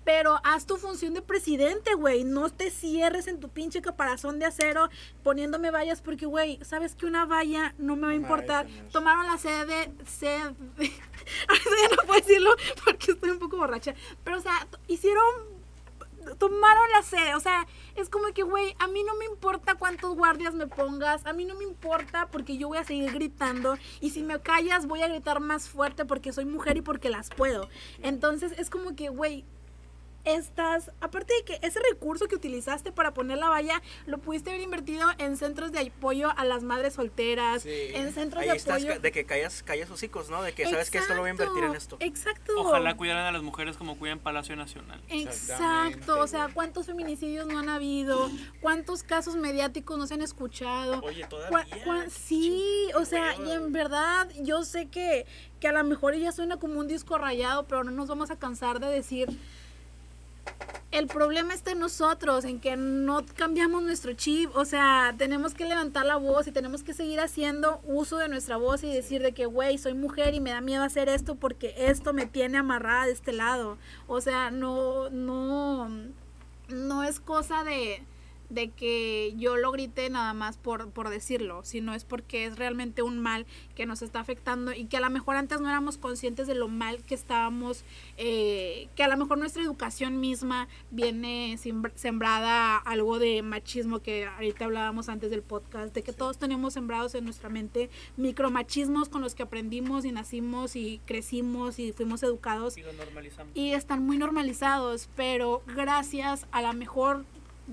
[0.04, 2.24] pero haz tu función de presidente, güey.
[2.24, 4.88] No te cierres en tu pinche caparazón de acero
[5.22, 8.66] poniéndome vallas porque, güey, sabes que una valla no me va a importar.
[8.66, 8.90] detener.
[8.90, 12.50] Tomaron la sede, sede, ahorita ya no puedo decirlo
[12.84, 13.94] porque estoy un poco borracha,
[14.24, 15.51] pero, o sea, hicieron
[16.38, 17.34] tomaron la sede.
[17.34, 17.66] O sea,
[17.96, 21.26] es como que, güey, a mí no me importa cuántos guardias me pongas.
[21.26, 23.76] A mí no me importa porque yo voy a seguir gritando.
[24.00, 27.30] Y si me callas, voy a gritar más fuerte porque soy mujer y porque las
[27.30, 27.68] puedo.
[28.02, 29.44] Entonces, es como que, güey.
[30.24, 34.62] Estás, aparte de que ese recurso que utilizaste para poner la valla, lo pudiste haber
[34.62, 37.70] invertido en centros de apoyo a las madres solteras, Sí.
[37.94, 39.00] en centros Ahí de estás, apoyo.
[39.00, 40.42] de que callas, callas hocicos, ¿no?
[40.42, 41.96] De que sabes que esto lo voy a invertir en esto.
[42.00, 42.52] Exacto.
[42.56, 45.00] Ojalá cuidaran a las mujeres como cuidan Palacio Nacional.
[45.08, 46.48] Exacto, o sea.
[46.52, 48.30] ¿cuántos feminicidios no han habido?
[48.60, 51.00] ¿Cuántos casos mediáticos no se han escuchado?
[51.02, 51.66] Oye, todavía.
[52.10, 55.26] sí, o sea, y en verdad yo sé que,
[55.60, 58.38] que a lo mejor ella suena como un disco rayado, pero no nos vamos a
[58.38, 59.28] cansar de decir,
[60.92, 65.64] el problema está en nosotros, en que no cambiamos nuestro chip, o sea, tenemos que
[65.64, 69.32] levantar la voz y tenemos que seguir haciendo uso de nuestra voz y decir de
[69.32, 73.06] que, güey, soy mujer y me da miedo hacer esto porque esto me tiene amarrada
[73.06, 73.78] de este lado.
[74.06, 75.88] O sea, no, no,
[76.68, 78.02] no es cosa de,
[78.52, 83.02] de que yo lo grite nada más por, por decirlo, sino es porque es realmente
[83.02, 86.46] un mal que nos está afectando y que a lo mejor antes no éramos conscientes
[86.46, 87.84] de lo mal que estábamos,
[88.16, 91.58] eh, que a lo mejor nuestra educación misma viene
[91.94, 97.14] sembrada algo de machismo que ahorita hablábamos antes del podcast, de que todos tenemos sembrados
[97.14, 102.76] en nuestra mente micromachismos con los que aprendimos y nacimos y crecimos y fuimos educados
[102.76, 103.56] Y lo normalizamos.
[103.56, 107.24] y están muy normalizados, pero gracias a la mejor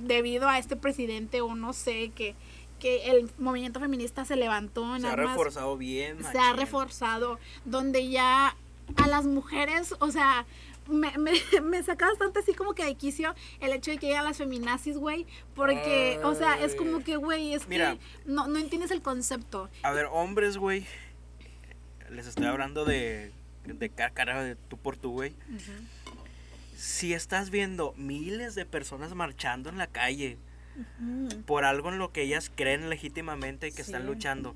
[0.08, 2.36] debido a este presidente o no sé que
[2.80, 6.24] que el movimiento feminista se levantó en Se ha reforzado bien.
[6.24, 8.56] se ha reforzado, donde ya
[8.96, 10.46] a las mujeres, o sea,
[10.88, 14.26] me, me, me saca bastante así como que de quicio el hecho de que llegan
[14.26, 17.94] las feminazis, güey, porque, o sea, es como que, güey, es Mira.
[17.94, 19.70] que no, no entiendes el concepto.
[19.84, 20.86] A ver, hombres, güey.
[22.10, 23.32] Les estoy hablando de,
[23.66, 25.36] de cara cara, de tú por tú, güey.
[26.80, 30.38] Si estás viendo miles de personas marchando en la calle
[31.46, 34.56] por algo en lo que ellas creen legítimamente y que están luchando,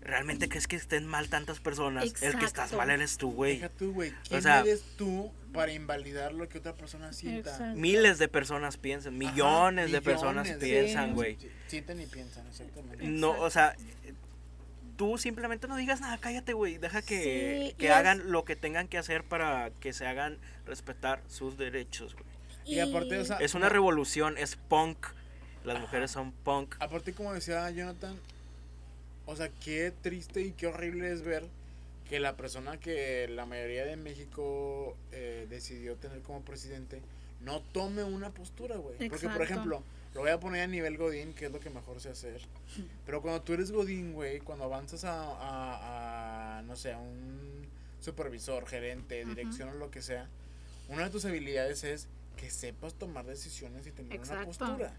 [0.00, 2.20] ¿realmente crees que estén mal tantas personas?
[2.22, 3.54] El que estás mal eres tú, güey.
[3.58, 4.12] Deja tú, güey.
[4.28, 7.50] ¿Quién sea- eres tú para invalidar lo que otra persona sienta?
[7.52, 7.78] Exacto.
[7.78, 11.14] Miles de personas piensan, Ajá, millones de personas piensan, sí.
[11.14, 11.38] güey.
[11.68, 13.04] Sienten y piensan, exactamente.
[13.06, 13.76] No, o sea,
[14.96, 16.78] tú simplemente no digas nada, cállate, güey.
[16.78, 20.38] Deja que, Sí, que es- hagan lo que tengan que hacer para que se hagan
[20.66, 22.26] respetar sus derechos, güey.
[22.66, 25.06] Y aparte, o sea, Es una revolución, es punk.
[25.64, 26.76] Las mujeres son punk.
[26.80, 28.16] Aparte, como decía Jonathan,
[29.26, 31.44] o sea, qué triste y qué horrible es ver
[32.08, 37.00] que la persona que la mayoría de México eh, decidió tener como presidente
[37.40, 39.08] no tome una postura, güey.
[39.08, 39.82] Porque, por ejemplo,
[40.14, 42.40] lo voy a poner a nivel Godín, que es lo que mejor sé hacer.
[43.06, 47.66] Pero cuando tú eres Godín, güey, cuando avanzas a, a- a, no sé, a un
[48.00, 50.28] supervisor, gerente, dirección o lo que sea,
[50.88, 54.46] una de tus habilidades es que sepas tomar decisiones y tener una Exacto.
[54.46, 54.94] postura.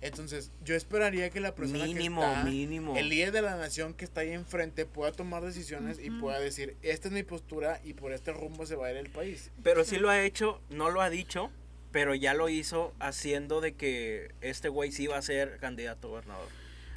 [0.00, 2.96] Entonces, yo esperaría que la persona Mínimo, que está, mínimo.
[2.96, 6.20] el líder de la nación que está ahí enfrente, pueda tomar decisiones y Ujú.
[6.20, 9.10] pueda decir, esta es mi postura y por este rumbo se va a ir el
[9.10, 9.50] país.
[9.64, 11.50] Pero sí lo ha hecho, no lo ha dicho,
[11.92, 16.10] pero ya lo hizo haciendo de que este güey sí iba a ser candidato a
[16.10, 16.48] gobernador.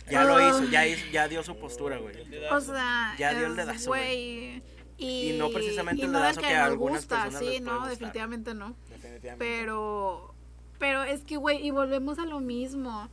[0.09, 2.15] Ya lo hizo, ya, hizo- ya dio su postura, güey.
[2.51, 4.61] O sea, Ya dio el dedazo, güey.
[4.97, 7.51] Y, Y no precisamente y el no dedazo que a nos algunas gusta, personas sí,
[7.53, 8.75] les no, definitivamente no.
[8.89, 9.35] Definitivamente.
[9.37, 10.33] Pero,
[10.79, 13.09] pero es que, güey, y volvemos a lo mismo.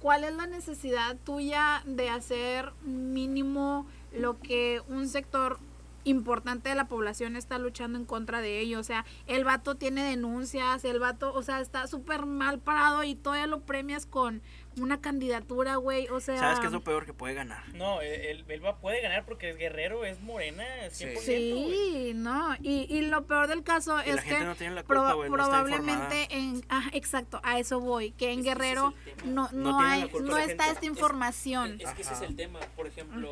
[0.00, 5.58] ¿Cuál es la necesidad tuya de hacer mínimo lo que un sector
[6.04, 8.78] importante de la población está luchando en contra de ello?
[8.80, 13.14] O sea, el vato tiene denuncias, el vato, o sea, está súper mal parado y
[13.14, 14.42] todavía lo premias con,
[14.78, 16.08] una candidatura, güey.
[16.08, 16.38] O sea.
[16.38, 17.62] ¿Sabes qué es lo peor que puede ganar?
[17.74, 21.12] No, él, él va, puede ganar porque es guerrero, es morena, 100%.
[21.12, 21.24] güey.
[21.26, 22.54] Sí, no.
[22.62, 25.12] Y, y lo peor del caso Y es la gente que no tiene la proba-
[25.12, 26.62] culpa, güey, no está probablemente en.
[26.68, 28.12] Ah, exacto, a eso voy.
[28.12, 28.94] Que en Es es Guerrero
[29.24, 30.52] no, No hay, no está gente.
[30.52, 31.80] esta Es- información.
[31.80, 32.60] Es que ese es el tema.
[32.76, 33.30] Por ejemplo.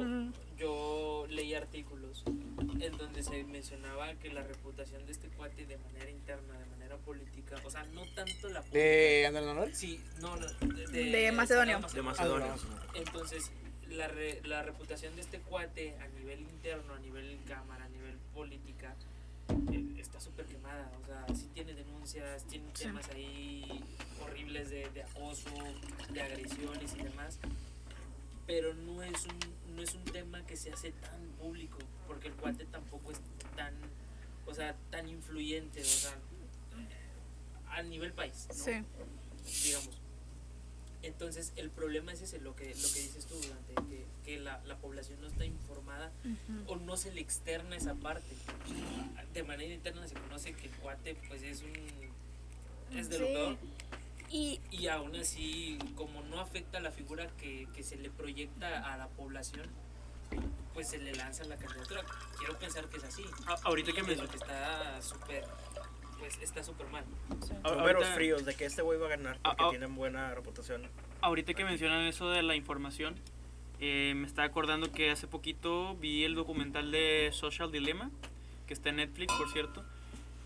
[0.58, 2.24] Yo leí artículos
[2.80, 6.96] en donde se mencionaba que la reputación de este cuate de manera interna, de manera
[6.98, 8.78] política, o sea, no tanto la política.
[8.78, 9.74] ¿De Andrés Manuel?
[9.74, 11.80] Sí, no, no, de, De Macedonio.
[11.94, 12.54] De Macedonia.
[12.94, 13.50] Entonces,
[13.88, 18.16] la, re- la reputación de este cuate a nivel interno, a nivel cámara, a nivel
[18.34, 18.94] política,
[19.72, 20.90] eh, está súper quemada.
[21.02, 22.84] O sea, sí tiene denuncias, tiene Sí.
[22.84, 23.82] temas ahí
[24.22, 25.50] horribles de, de acoso,
[26.12, 27.38] de agresiones y demás.
[28.46, 29.38] Pero no es, un,
[29.78, 31.78] no es un tema que se hace tan público,
[32.08, 33.20] porque el cuate tampoco es
[33.54, 33.72] tan,
[34.44, 36.14] o sea, tan influyente, o sea,
[37.70, 38.54] a nivel país, ¿no?
[38.54, 38.72] Sí.
[39.64, 40.00] digamos.
[41.02, 44.60] Entonces, el problema es ese, lo que, lo que dices tú, Dante, que, que la,
[44.66, 46.10] la población no está informada
[46.66, 48.34] o no se le externa esa parte.
[49.32, 52.98] De manera interna se conoce que el cuate, pues es un.
[52.98, 53.58] es de lo peor.
[54.30, 58.96] Y Y aún así, como no afecta la figura que, que se le proyecta a
[58.96, 59.66] la población,
[60.74, 62.04] pues se le lanza la candidatura.
[62.38, 63.24] Quiero pensar que es así.
[63.46, 65.44] A- ahorita Y que me lo que está súper.
[66.18, 67.04] Pues está súper mal.
[67.64, 69.70] a- Números fríos de que este güey va a ganar porque ah.
[69.70, 70.82] tienen buena reputación.
[71.20, 73.14] Ahorita que mencionan eso de la información,
[73.80, 78.10] eh, me está acordando que hace poquito vi el documental de Social Dilemma,
[78.66, 79.84] que está en Netflix, por cierto,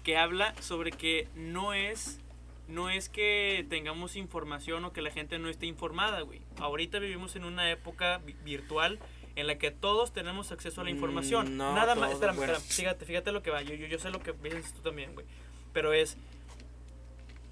[0.05, 2.21] que habla sobre que no es
[2.69, 6.41] no es que tengamos información o que la gente no esté informada, güey.
[6.59, 8.99] Ahorita vivimos en una época vi- virtual
[9.37, 11.57] en la que todos tenemos acceso a la Mm, información.
[11.57, 12.53] no, Nada más, espérame, bueno.
[12.53, 13.63] espérame, fíjate, fíjate lo que va.
[13.63, 15.27] Yo, yo, yo sé lo que dices tú también, güey.
[15.73, 16.17] Pero es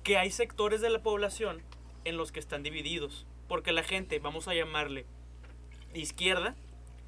[0.03, 1.61] que hay sectores de la población
[2.05, 3.27] en los que están divididos.
[3.49, 5.05] Porque la gente, vamos a llamarle
[5.95, 6.55] izquierda,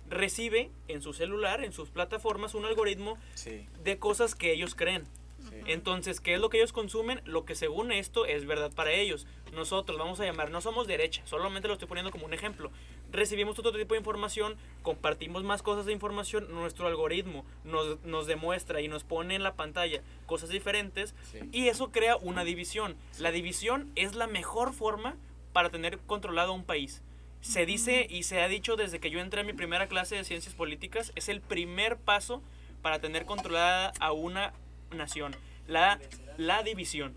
[0.09, 3.66] recibe en su celular, en sus plataformas, un algoritmo Sí.
[3.85, 5.05] de cosas que ellos creen.
[5.48, 5.56] Sí.
[5.66, 7.20] Entonces, ¿qué es lo que ellos consumen?
[7.24, 9.27] Lo que según esto es verdad para ellos.
[9.52, 12.70] Nosotros, vamos a llamar, no somos derecha, solamente lo estoy poniendo como un ejemplo.
[13.10, 18.81] Recibimos otro tipo de información, compartimos más cosas de información, nuestro algoritmo nos, nos demuestra
[18.81, 21.39] y nos pone en la pantalla cosas diferentes Sí.
[21.52, 22.97] y eso crea una división.
[23.19, 25.16] La división es la mejor forma
[25.52, 27.02] para tener controlado a un país.
[27.43, 30.24] Se dice y se ha dicho desde que yo entré a mi primera clase de
[30.24, 32.40] ciencias políticas, es el primer paso
[32.81, 34.55] para tener controlada a una
[34.93, 35.35] nación.
[35.66, 36.01] La,
[36.36, 37.14] la división.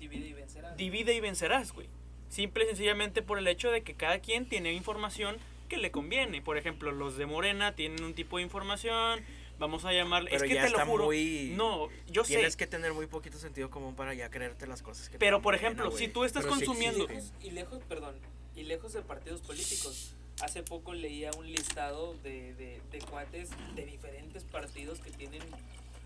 [0.00, 0.74] Divide y vencerá.
[0.74, 1.88] Divide y vencerás, güey.
[2.28, 5.36] Simple y sencillamente por el hecho de que cada quien tiene información
[5.68, 6.42] que le conviene.
[6.42, 9.20] Por ejemplo, los de Morena tienen un tipo de información.
[9.58, 10.30] Vamos a llamarle.
[10.30, 11.04] Pero es que ya te lo está juro.
[11.04, 12.34] muy- No, yo sé.
[12.34, 15.40] Tienes que tener muy poquito sentido común para ya creerte las cosas que te Pero
[15.40, 15.96] por ejemplo, güey.
[16.06, 17.08] si tú estás Pero sí consumiendo.
[17.08, 17.46] existe.
[17.46, 18.16] Y lejos, perdón,
[18.56, 20.14] y lejos de partidos políticos.
[20.42, 25.40] Hace poco leía un listado de, de, de cuates de diferentes partidos que tienen,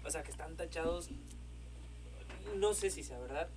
[0.08, 1.10] o sea, que están tachados,
[2.56, 3.48] no sé si sea verdad,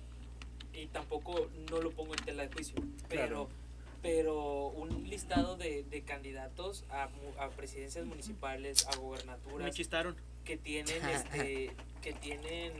[0.72, 2.76] y tampoco no lo pongo en tela de juicio,
[3.08, 3.48] pero, Claro.
[4.02, 7.08] pero un listado de, de candidatos a,
[7.38, 10.16] a presidencias municipales, a Me gobernaturas, chistaron.
[10.44, 11.72] que tienen, este,
[12.02, 12.72] que tienen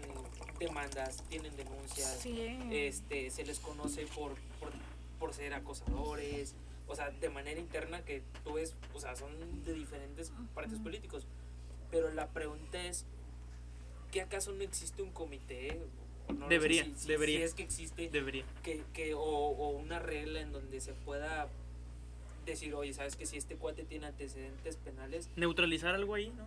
[0.59, 2.59] demandas, tienen denuncias, sí.
[2.71, 4.71] este, se les conoce por, por,
[5.19, 6.55] por ser acosadores,
[6.89, 11.27] o sea, de manera interna que tú ves, o sea, son de diferentes partidos políticos.
[11.91, 13.05] Pero la pregunta es,
[14.13, 15.81] ¿qué acaso no existe un comité?
[16.29, 17.39] No sé Debería, si- debería.
[17.39, 18.45] Si es que existe, Debería.
[18.63, 21.49] que, que, o, o una regla en donde se pueda
[22.47, 26.47] decir, oye, ¿sabes que si este cuate tiene antecedentes penales, Neutralizar algo ahí, ¿no?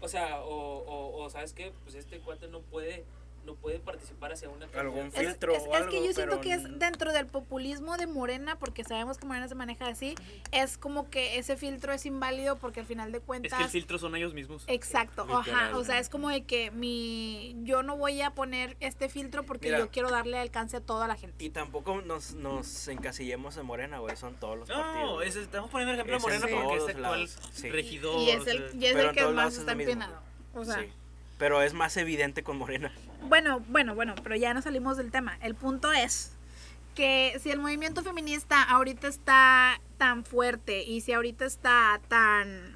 [0.00, 3.04] o sea, o, o, o sabes que pues este cuate no puede
[3.44, 5.22] no puede participar hacia una Algún candidatura.
[5.22, 8.06] Es, filtro es- o es que algo, yo siento que es dentro del populismo de
[8.06, 10.14] Morena, porque sabemos que Morena se maneja así,
[10.52, 13.58] es como que ese filtro es inválido porque al final de Es cuentas...
[13.58, 14.64] que el filtro son ellos mismos.
[14.66, 15.66] Exacto, Literal.
[15.70, 19.44] ajá, o sea, es como de que mi yo no voy a poner este filtro
[19.44, 19.78] porque Mira.
[19.78, 21.44] yo quiero darle alcance a toda la gente.
[21.44, 24.16] Y tampoco nos, nos encasillemos en Morena, güey.
[24.16, 25.26] Son todos los No, partidos.
[25.26, 27.70] es- estamos poniendo el ejemplo de Es en Morena porque es todos el actual sí.
[27.70, 28.20] regidor.
[28.20, 30.20] Y es el, y es el que más es está empinado.
[30.54, 30.88] O sea, Sí.
[31.38, 32.92] Pero es más evidente con Morena.
[33.28, 35.36] bueno, bueno, bueno, pero ya no salimos del tema.
[35.42, 36.32] El punto es
[36.94, 42.73] que si el movimiento feminista ahorita está tan fuerte y si ahorita está tan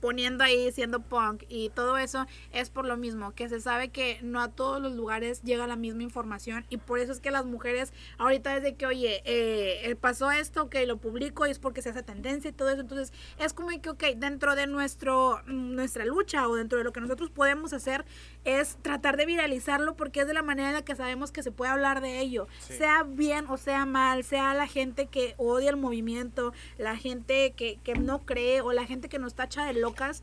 [0.00, 4.18] poniendo ahí siendo punk y todo eso es por lo mismo, que se sabe que
[4.22, 7.44] no a todos los lugares llega la misma información y por eso es que las
[7.44, 11.82] mujeres ahorita es de que, oye, eh, pasó esto, que lo publico y es porque
[11.82, 15.74] se hace tendencia y todo eso, entonces es como que, ok, dentro de nuestro, mm,
[15.74, 18.04] nuestra lucha o dentro de lo que nosotros podemos hacer
[18.44, 21.50] es tratar de viralizarlo porque es de la manera en la que sabemos que se
[21.50, 25.76] puede hablar de ello, sea bien o sea mal, sea la gente que odia el
[25.76, 29.34] movimiento, la gente que, que no cree o la gente que nos
[29.64, 30.22] de locas.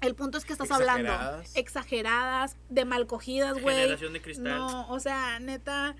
[0.00, 1.56] El punto es que estás hablando Exageradas.
[1.56, 3.74] exageradas, de mal cogidas, güey.
[3.74, 4.58] Generación de cristal.
[4.58, 5.96] No, o sea, neta,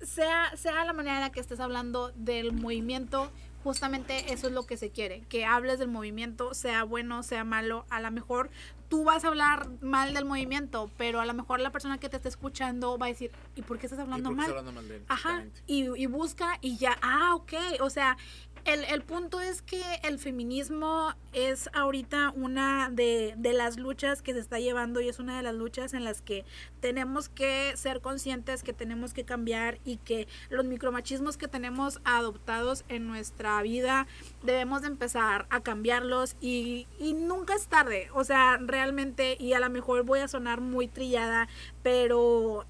[0.00, 3.30] sea, sea la manera en la que estés hablando del movimiento,
[3.62, 7.86] justamente eso es lo que se quiere, que hables del movimiento, sea bueno, sea malo,
[7.90, 8.50] a lo mejor
[8.88, 12.16] tú vas a hablar mal del movimiento, pero a lo mejor la persona que te
[12.16, 14.50] está escuchando va a decir, ¿y por qué estás ¿Y hablando por qué mal?
[14.50, 15.04] hablando mal de él?
[15.08, 18.16] Ajá, y, y busca y ya, ah, ok, o sea,
[18.64, 24.34] el, el punto es que el feminismo es ahorita una de, de las luchas que
[24.34, 26.44] se está llevando y es una de las luchas en las que
[26.80, 32.84] tenemos que ser conscientes, que tenemos que cambiar y que los micromachismos que tenemos adoptados
[32.88, 34.06] en nuestra vida
[34.44, 39.60] debemos de empezar a cambiarlos y, y nunca es tarde, o sea, realmente, y a
[39.60, 41.48] lo mejor voy a sonar muy trillada,
[41.82, 42.64] pero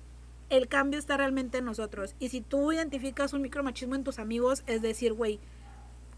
[0.53, 2.15] el cambio está realmente en nosotros.
[2.19, 5.41] Y si tú identificas un micromachismo en tus amigos, es decir, güey,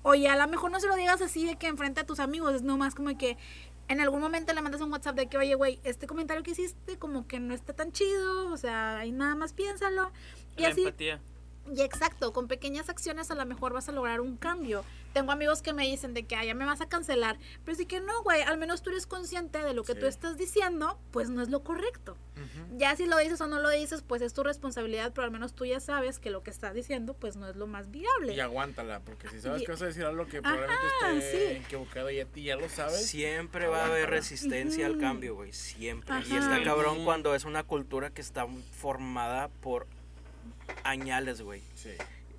[0.03, 2.53] oye, a lo mejor no se lo digas así de que enfrente a tus amigos,
[2.53, 3.39] es nomás como que
[3.87, 6.99] en algún momento le mandas un WhatsApp de que, oye, güey, este comentario que hiciste
[6.99, 10.11] como que no está tan chido, o sea, ahí nada más piénsalo.
[10.57, 11.21] Y La así, empatía.
[11.73, 14.85] Y exacto, con pequeñas acciones a lo mejor vas a lograr un cambio.
[15.13, 17.39] Tengo amigos que me dicen de que, ah, ya me vas a cancelar.
[17.65, 20.01] Pero sí que no, güey, al menos tú eres consciente de lo que Sí.
[20.01, 22.17] tú estás diciendo, pues no es lo correcto.
[22.37, 22.77] Ujú.
[22.79, 25.55] Ya si lo dices o no lo dices, pues es tu responsabilidad, pero al menos
[25.55, 28.35] tú ya sabes que lo que estás diciendo, pues no es lo más viable.
[28.35, 31.49] Y aguántala, porque si sabes Y- que vas a decir algo que Ajá, probablemente esté
[31.61, 31.65] sí.
[31.65, 33.07] equivocado y a ti ya lo sabes.
[33.07, 34.17] Siempre va a haber Aguántala.
[34.17, 35.01] resistencia al Ujú.
[35.01, 35.53] cambio, güey.
[35.53, 36.13] Siempre.
[36.17, 36.39] Y Ajá.
[36.39, 36.65] está Sí.
[36.65, 37.05] cabrón Ujú.
[37.05, 39.87] cuando es una cultura que está formada por
[40.85, 41.63] añales, güey.
[41.75, 41.91] Sí.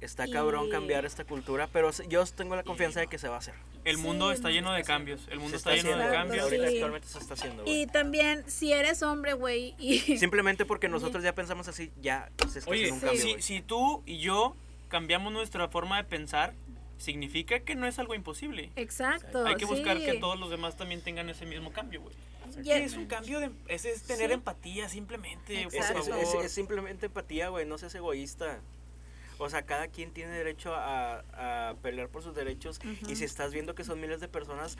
[0.02, 3.36] Está Y- cabrón cambiar esta cultura, pero yo tengo la confianza de que se va
[3.36, 3.54] a hacer.
[3.86, 5.28] El mundo Sí, está no, lleno de cambios.
[5.30, 6.44] El mundo está, lleno de cambios.
[6.44, 6.74] Ahorita Sí.
[6.76, 7.64] actualmente se está haciendo.
[7.68, 10.00] Y también, si eres hombre, güey, y...
[10.18, 13.22] Simplemente porque nosotros ya pensamos así, ya se está Oye, haciendo un Sí.
[13.24, 14.56] cambio, si, si tú y yo
[14.90, 16.54] cambiamos nuestra forma de pensar,
[16.98, 18.72] significa que no es algo imposible.
[18.76, 19.46] Exacto.
[19.46, 20.06] Hay que buscar sí.
[20.06, 22.16] que todos los demás también tengan ese mismo cambio, güey.
[22.64, 23.52] Y- Es un cambio de...
[23.68, 24.34] Es, es tener Sí.
[24.34, 26.42] empatía simplemente, por Es, es- Exacto.
[26.42, 28.62] es- simplemente empatía, güey, no seas egoísta.
[29.38, 31.20] O sea, cada quien tiene derecho a,
[31.70, 32.80] a pelear por sus derechos
[33.10, 34.78] y si estás viendo que son miles de personas,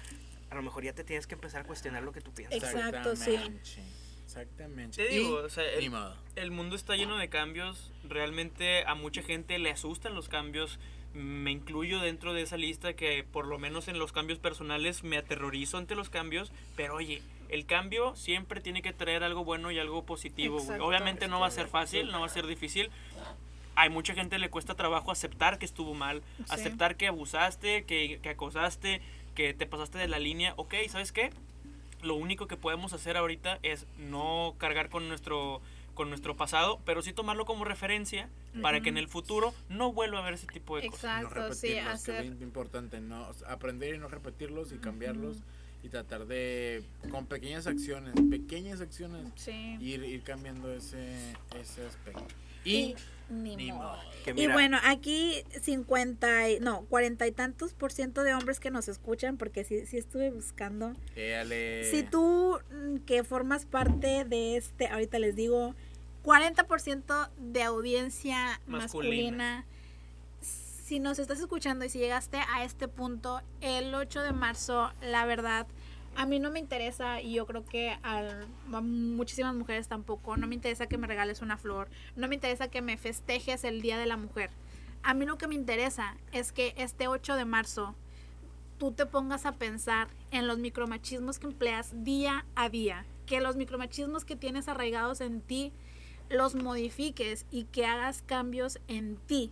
[0.50, 2.64] a lo mejor ya te tienes que empezar a cuestionar lo que tú piensas.
[2.74, 3.32] Exacto, sí.
[3.36, 4.06] Exactamente.
[4.26, 4.98] Exactamente.
[4.98, 5.92] Te digo, o sea, el,
[6.36, 7.92] el mundo está lleno de cambios.
[8.04, 10.80] Realmente a mucha gente le asustan los cambios.
[11.16, 15.18] Me incluyo dentro de esa lista que por lo menos en los cambios personales me
[15.18, 16.52] aterrorizo ante los cambios.
[16.76, 20.60] Pero oye, el cambio siempre tiene que traer algo bueno y algo positivo.
[20.60, 20.86] Exacto.
[20.86, 22.90] Obviamente no va a ser fácil, no va a ser difícil.
[23.76, 26.44] Hay mucha gente le cuesta trabajo aceptar que estuvo mal, Sí.
[26.50, 29.02] aceptar que abusaste, que, que acosaste,
[29.36, 30.54] que te pasaste de la línea.
[30.58, 31.32] Ok, ¿sabes qué?
[32.02, 35.60] lo único que podemos hacer ahorita es no cargar con nuestro
[35.96, 38.30] con nuestro pasado, pero sí tomarlo como referencia
[38.62, 41.24] para que en el futuro no vuelva a haber ese tipo de cosas.
[41.24, 42.26] no Exacto, sí, repetirlos, que hacer...
[42.34, 43.28] es importante, ¿no?
[43.30, 45.38] O sea, aprender y no repetirlos y cambiarlos
[45.84, 49.78] y tratar de, con pequeñas acciones, pequeñas acciones, Sí.
[49.80, 51.14] ir, ir cambiando ese,
[51.60, 52.26] ese aspecto.
[52.64, 52.96] Y,
[53.30, 53.90] Ni ni modo.
[53.90, 54.00] modo.
[54.24, 58.72] Que Y bueno, aquí 50, y- no, 40 y tantos por ciento de hombres que
[58.72, 60.94] nos escuchan, porque sí, sí estuve buscando.
[61.16, 61.84] éale.
[61.92, 65.76] Si tú mm, que formas parte de este, ahorita les digo,
[66.26, 68.82] 40% de audiencia masculina.
[68.82, 69.66] Masculina.
[70.42, 75.26] Si nos estás escuchando y si llegaste a este punto, el 8 de marzo, la
[75.26, 75.66] verdad,
[76.16, 80.46] a mí no me interesa y yo creo que al- a muchísimas mujeres tampoco, no
[80.48, 83.98] me interesa que me regales una flor, no me interesa que me festejes el Día
[83.98, 84.52] de la Mujer.
[85.04, 87.96] A mí lo que me interesa es que este 8 de marzo
[88.78, 93.56] tú te pongas a pensar en los micromachismos que empleas día a día, que los
[93.56, 95.72] micromachismos que tienes arraigados en ti
[96.30, 99.52] los modifiques y que hagas cambios en ti.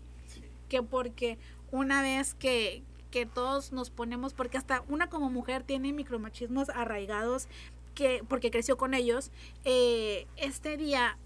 [0.70, 1.38] Que porque
[1.72, 7.48] una vez que, que todos nos ponemos, porque hasta una como mujer tiene micromachismos arraigados,
[7.96, 9.32] que, porque creció con ellos,
[9.66, 11.18] eh, este día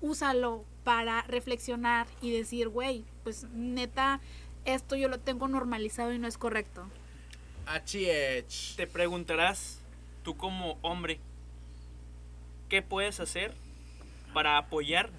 [0.00, 4.20] úsalo para reflexionar y decir, güey, pues neta,
[4.64, 6.88] esto yo lo tengo normalizado y no es correcto.
[7.66, 8.76] HH.
[8.76, 9.78] Te preguntarás,
[10.24, 11.20] tú como hombre,
[12.68, 13.54] ¿qué puedes hacer
[14.32, 15.10] para apoyar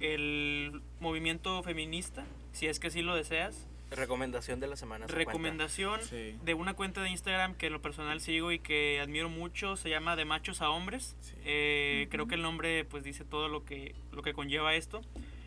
[0.00, 3.68] el movimiento feminista, si es que así lo deseas?
[3.90, 5.06] Recomendación de la semana.
[5.06, 6.34] Recomendación Sí.
[6.42, 9.90] de una cuenta de Instagram que en lo personal sigo y que admiro mucho, se
[9.90, 11.14] llama De Machos a Hombres.
[11.20, 11.34] Sí.
[11.44, 15.02] Eh, Creo que el nombre pues dice todo lo que, lo que conlleva esto.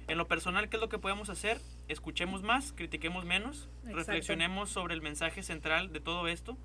[0.07, 1.59] En lo personal, ¿qué es lo que podemos hacer?
[1.87, 3.97] Escuchemos más, critiquemos menos, Exacto.
[3.97, 6.55] reflexionemos sobre el mensaje central de todo esto.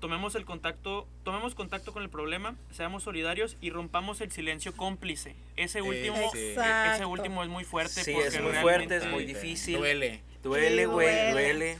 [0.00, 5.34] Tomemos el contacto, tomemos contacto con el problema, seamos solidarios y rompamos el silencio cómplice.
[5.56, 6.94] Ese último, e- Exacto.
[6.94, 9.76] ese último es muy fuerte Sí, porque es muy fuerte, es muy difícil.
[9.78, 11.78] Duele, Duele, güey, duele.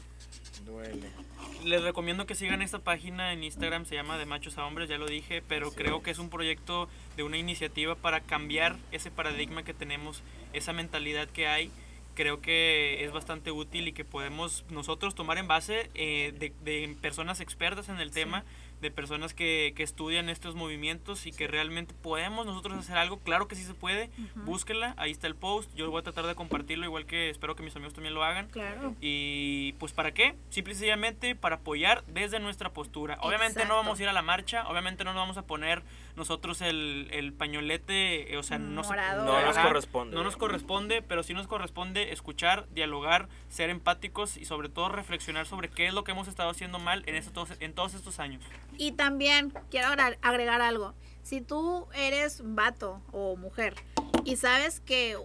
[0.65, 0.93] duele.
[0.99, 1.27] duele.
[1.63, 4.97] Les recomiendo que sigan esta página en Instagram, se llama De Machos a Hombres, ya
[4.97, 6.87] lo dije, pero creo que es un proyecto
[7.17, 10.21] de una iniciativa para cambiar ese paradigma que tenemos,
[10.53, 11.71] esa mentalidad que hay.
[12.17, 16.95] Creo que es bastante útil y que podemos nosotros tomar en base eh, de, de
[16.99, 18.43] personas expertas en el tema,
[18.81, 23.19] de personas que, que estudian estos movimientos y que realmente podemos nosotros hacer algo.
[23.19, 26.33] Claro que sí se puede, búsquenla, ahí está el post, yo voy a tratar de
[26.33, 28.47] compartirlo, igual que espero que mis amigos también lo hagan.
[28.47, 28.95] Claro.
[28.99, 30.33] Y pues para qué?
[30.49, 33.19] Simple y sencillamente para apoyar desde nuestra postura.
[33.21, 33.75] Obviamente Exacto.
[33.75, 35.83] no vamos a ir a la marcha, obviamente no nos vamos a poner
[36.17, 39.23] nosotros el, el pañolete, eh, o sea, no, se- Morado.
[39.25, 44.43] No nos corresponde, No nos corresponde, pero sí nos corresponde escuchar, dialogar, ser empáticos y
[44.45, 47.73] sobre todo reflexionar sobre qué es lo que hemos estado haciendo mal en, estos, en
[47.73, 48.43] todos estos años.
[48.77, 49.87] Y también quiero
[50.21, 50.93] agregar algo.
[51.23, 53.75] Si tú eres vato o mujer
[54.25, 55.17] y sabes que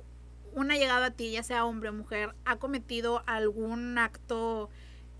[0.55, 4.69] una llegada a ti, ya sea hombre o mujer, ha cometido algún acto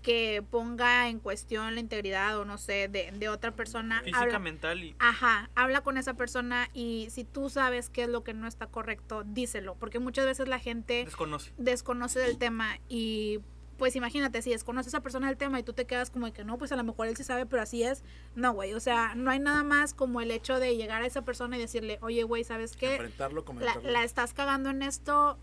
[0.03, 4.39] que ponga en cuestión la integridad o no sé, de, de otra persona, Física, habla,
[4.39, 4.95] mental y...
[4.99, 8.67] ajá, habla con esa persona y si tú sabes qué es lo que no está
[8.67, 11.51] correcto, díselo, porque muchas veces la gente Desconoce.
[11.57, 13.39] desconoce del tema y
[13.77, 16.31] pues imagínate, si desconoce a esa persona del tema y tú te quedas como de
[16.31, 18.03] que no, pues a lo mejor él sí sabe, pero así es.
[18.35, 21.23] No, güey, o sea, no hay nada más como el hecho de llegar a esa
[21.23, 23.11] persona y decirle, oye, güey, ¿sabes qué?
[23.59, 25.37] La, la estás cagando en esto,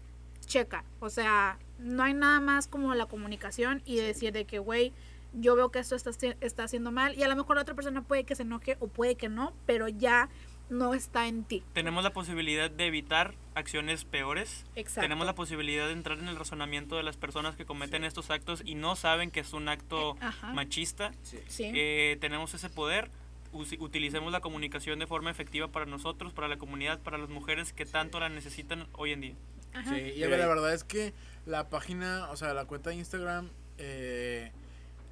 [0.51, 0.85] checa.
[0.99, 4.93] O sea, no hay nada más como la comunicación y decir de que, güey,
[5.33, 6.11] yo veo que esto está,
[6.41, 8.89] está haciendo mal y a lo mejor la otra persona puede que se enoje o
[8.89, 10.29] puede que no, pero ya
[10.71, 11.63] no está en ti.
[11.73, 14.65] Tenemos la posibilidad de evitar acciones peores.
[14.75, 15.03] Exacto.
[15.03, 18.63] Tenemos la posibilidad de entrar en el razonamiento de las personas que cometen estos actos
[18.65, 20.53] y no saben que es un acto Eh, ajá.
[20.53, 21.13] machista.
[21.23, 21.65] Sí.
[21.75, 23.11] Eh, tenemos ese poder.
[23.53, 27.85] Utilicemos la comunicación de forma efectiva para nosotros, para la comunidad, para las mujeres que
[27.85, 29.35] tanto la necesitan hoy en día.
[29.73, 29.95] Ajá.
[29.95, 31.13] Sí, y la verdad es que
[31.47, 33.49] la página, o sea, la cuenta de Instagram
[33.79, 34.51] eh,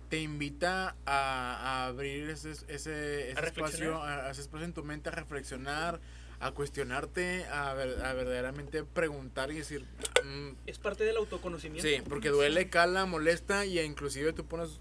[0.09, 1.55] te invita a,
[1.85, 6.01] a abrir ese, ese, ese A espacio, a ese espacio en tu mente, a reflexionar,
[6.41, 9.85] a cuestionarte, a, ver- a verdaderamente preguntar y decir,
[10.25, 11.87] mm, Es parte del autoconocimiento.
[11.89, 14.81] sí, porque duele, cala, molesta y inclusive tú pones,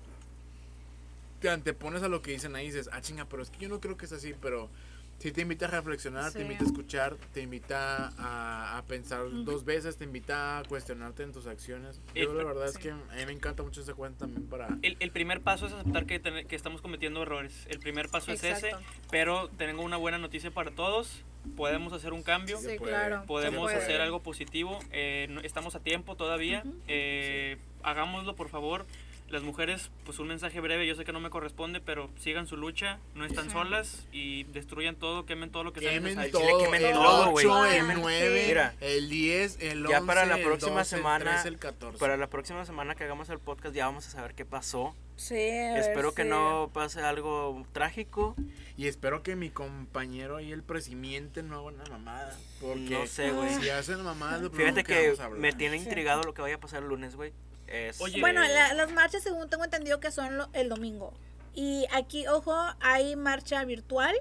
[1.40, 3.70] te antepones a lo que dicen ahí y dices, ah, chinga, pero es que yo
[3.70, 4.70] no creo que es así, pero...
[5.20, 6.38] Sí te invita a reflexionar, Sí.
[6.38, 11.24] te invita a escuchar, te invita a, a pensar dos veces, te invita a cuestionarte
[11.24, 12.00] en tus acciones.
[12.14, 12.82] Yo El- la verdad es sí.
[12.84, 14.68] que a mí me encanta mucho esa cuenta también para...
[14.84, 17.66] El, el primer paso es aceptar que, ten- que estamos cometiendo errores.
[17.68, 18.86] El primer paso es ese, Exacto.
[19.10, 21.24] pero tengo una buena noticia para todos.
[21.56, 22.60] Podemos hacer un cambio.
[22.60, 23.24] Sí, claro.
[23.26, 24.78] Podemos hacer algo positivo.
[24.92, 26.62] eh, no- estamos a tiempo todavía.
[26.64, 26.76] Ujú.
[26.88, 28.86] eh, Hagámoslo, por favor.
[29.30, 30.88] Las mujeres, pues un mensaje breve.
[30.88, 33.00] Yo sé que no me corresponde, pero sigan su lucha.
[33.14, 33.52] No están Sí.
[33.52, 37.46] solas y destruyan todo, quemen todo lo que sea Quemen todo, quemen el todo, güey.
[37.46, 37.98] 8, el Quemen.
[38.00, 41.48] 9, Mira, el 10, el 11, ya para la el próxima 12, el semana- 13,
[41.50, 41.98] el 14.
[42.00, 44.96] Para la próxima semana que hagamos el podcast ya vamos a saber qué pasó.
[45.18, 48.34] Sí, Espero que si- no pase algo trágico.
[48.78, 52.38] Y espero que mi compañero y el presidente no hagan una mamada.
[52.62, 53.54] Porque No sé, güey.
[53.56, 55.32] si hacen mamadas, lo Fíjate que hablar.
[55.32, 55.84] me tiene Sí.
[55.86, 57.34] intrigado lo que vaya a pasar el lunes, güey.
[57.68, 61.14] Es- Oye, Bueno, la- las marchas, según tengo entendido, que son lo- el domingo.
[61.54, 64.16] Y aquí, ojo, hay marcha virtual.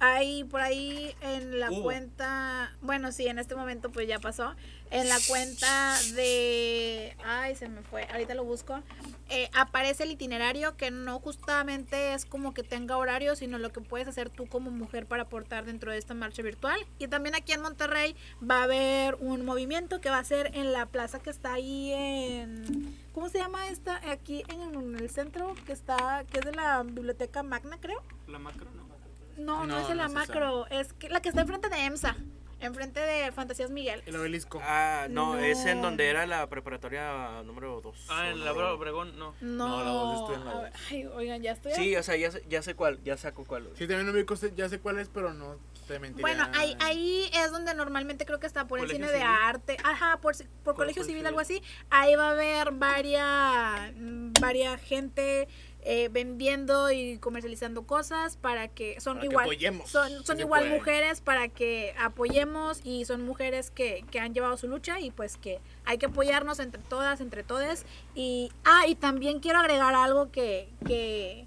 [0.00, 4.54] Hay por ahí en la cuenta, bueno, sí, en este momento pues ya pasó.
[4.90, 8.82] En la cuenta de, ay, se me fue, ahorita lo busco.
[9.28, 13.82] eh, aparece el itinerario que no justamente es como que tenga horario, sino lo que
[13.82, 16.80] puedes hacer tú como mujer para aportar dentro de esta marcha virtual.
[16.98, 20.72] Y también aquí en Monterrey va a haber un movimiento que va a ser en
[20.72, 24.00] la plaza que está ahí en, ¿cómo se llama esta?
[24.10, 28.02] Aquí en el centro que está, que es de la biblioteca Magna, creo.
[28.26, 28.88] la macro, ¿no?
[29.36, 31.84] No, no, No, es de no la macro, es que la que está enfrente de
[31.84, 32.16] EMSA,
[32.60, 34.02] enfrente de Fantasías Miguel.
[34.06, 34.60] El obelisco.
[34.64, 38.06] Ah, no, es en donde era la preparatoria número 2.
[38.08, 39.34] Ah, en la Bra- Obregón, no.
[39.40, 41.72] No, No, la dos, yo estoy en la ver, ay, oigan, ya estoy.
[41.72, 43.68] Sí, o sea, ya sé, ya sé cuál, ya saco cuál.
[43.74, 44.24] Sí, también no me
[44.54, 45.56] ya sé cuál es, pero no
[45.86, 46.20] te mentiría.
[46.22, 49.76] Bueno, ahí, ahí es donde normalmente creo que está por el cine de arte.
[49.84, 51.26] Ajá, por, por colegio Colegio civil, Civil.
[51.26, 51.62] algo así.
[51.90, 55.48] Ahí va a haber varias, mm, varia gente
[55.90, 59.48] eh, vendiendo y comercializando cosas para que son Para igual
[59.86, 60.76] son, son igual puede.
[60.76, 65.38] mujeres para que apoyemos y son mujeres que, que han llevado su lucha y pues
[65.38, 70.30] que hay que apoyarnos entre todas, entre todes y ah y también quiero agregar algo
[70.30, 71.46] que que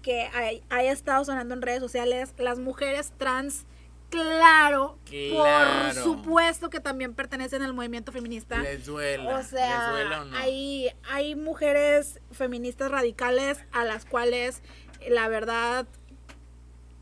[0.00, 3.64] que hay- haya estado sonando en redes sociales, las mujeres trans,
[4.12, 5.94] claro, Claro.
[5.94, 8.58] por supuesto que también pertenecen al movimiento feminista.
[8.58, 9.36] Les duela.
[9.38, 10.36] O sea, ¿Les duela o no?
[10.36, 14.62] hay, hay mujeres feministas radicales a las cuales
[15.08, 15.86] la verdad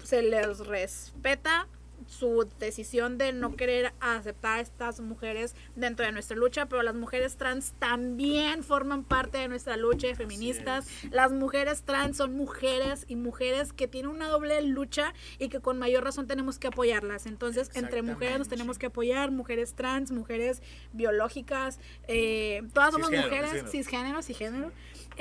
[0.05, 1.67] se les respeta
[2.11, 6.97] su decisión de no querer aceptar a estas mujeres dentro de nuestra lucha, pero las
[6.97, 10.89] mujeres trans también forman parte de nuestra lucha de feministas.
[11.13, 15.79] Las mujeres trans son mujeres y mujeres que tienen una doble lucha y que con
[15.79, 17.27] mayor razón tenemos que apoyarlas.
[17.27, 20.63] Entonces, entre mujeres nos tenemos que apoyar, mujeres trans, mujeres
[20.93, 21.79] biológicas,
[22.09, 24.23] eh, todas somos Cisgénero, mujeres, cisgénero.
[24.23, 24.73] cisgénero, cisgénero.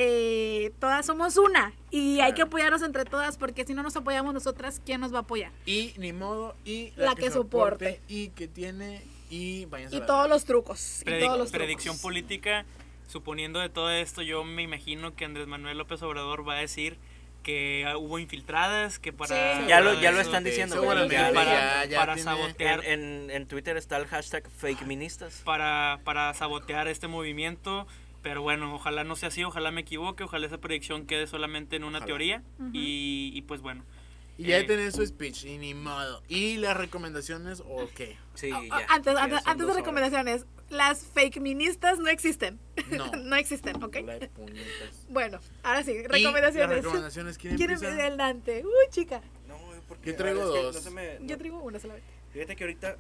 [0.02, 4.34] Eh, todas somos una y hay que apoyarnos entre todas porque si no nos apoyamos
[4.34, 5.52] nosotras, ¿quién nos va a apoyar?
[5.66, 8.00] Y ni modo, y La que soporte.
[8.08, 11.02] Y que tiene, y vayan Y todos los trucos.
[11.06, 12.02] y todos los predicción trucos.
[12.02, 12.66] política,
[13.10, 16.98] suponiendo de todo esto, yo me imagino que Andrés Manuel López Obrador va a decir
[17.44, 19.60] que hubo infiltradas, que para...
[19.60, 19.66] Sí.
[19.68, 20.82] Ya lo, ya lo están diciendo.
[21.10, 24.86] Ya- para, ya- ya para tiene- sabotear en, en, en Twitter está el hashtag fake
[24.86, 25.42] ministas.
[25.44, 27.86] para, para sabotear este movimiento.
[28.22, 31.84] Pero bueno, ojalá no sea así, ojalá me equivoque, ojalá esa predicción quede solamente en
[31.86, 32.06] una Ojalá.
[32.08, 32.44] teoría.
[32.74, 33.84] y, y pues bueno,
[34.38, 34.64] Y ya Eh.
[34.64, 36.24] tenés su speech, y ni modo.
[36.30, 38.16] ¿Y las recomendaciones o qué?
[38.36, 38.86] Sí, Ah, ya.
[38.88, 39.76] antes Ya antes, antes dos de horas.
[39.78, 42.58] recomendaciones, las fake ministas no existen.
[42.90, 43.12] No.
[43.18, 43.98] no existen, ¿ok?
[45.10, 46.84] Bueno, ahora sí, Y las recomendaciones.
[46.84, 47.92] recomendaciones, ¿quién ¿Quién empieza?
[47.92, 48.64] empieza el Dante?
[48.66, 49.22] Uy, chica.
[49.48, 49.58] No,
[49.90, 50.76] porque Yo traigo ver, es que dos.
[50.76, 52.08] no se me- Yo no- traigo una solamente.
[52.32, 52.98] Fíjate que ahorita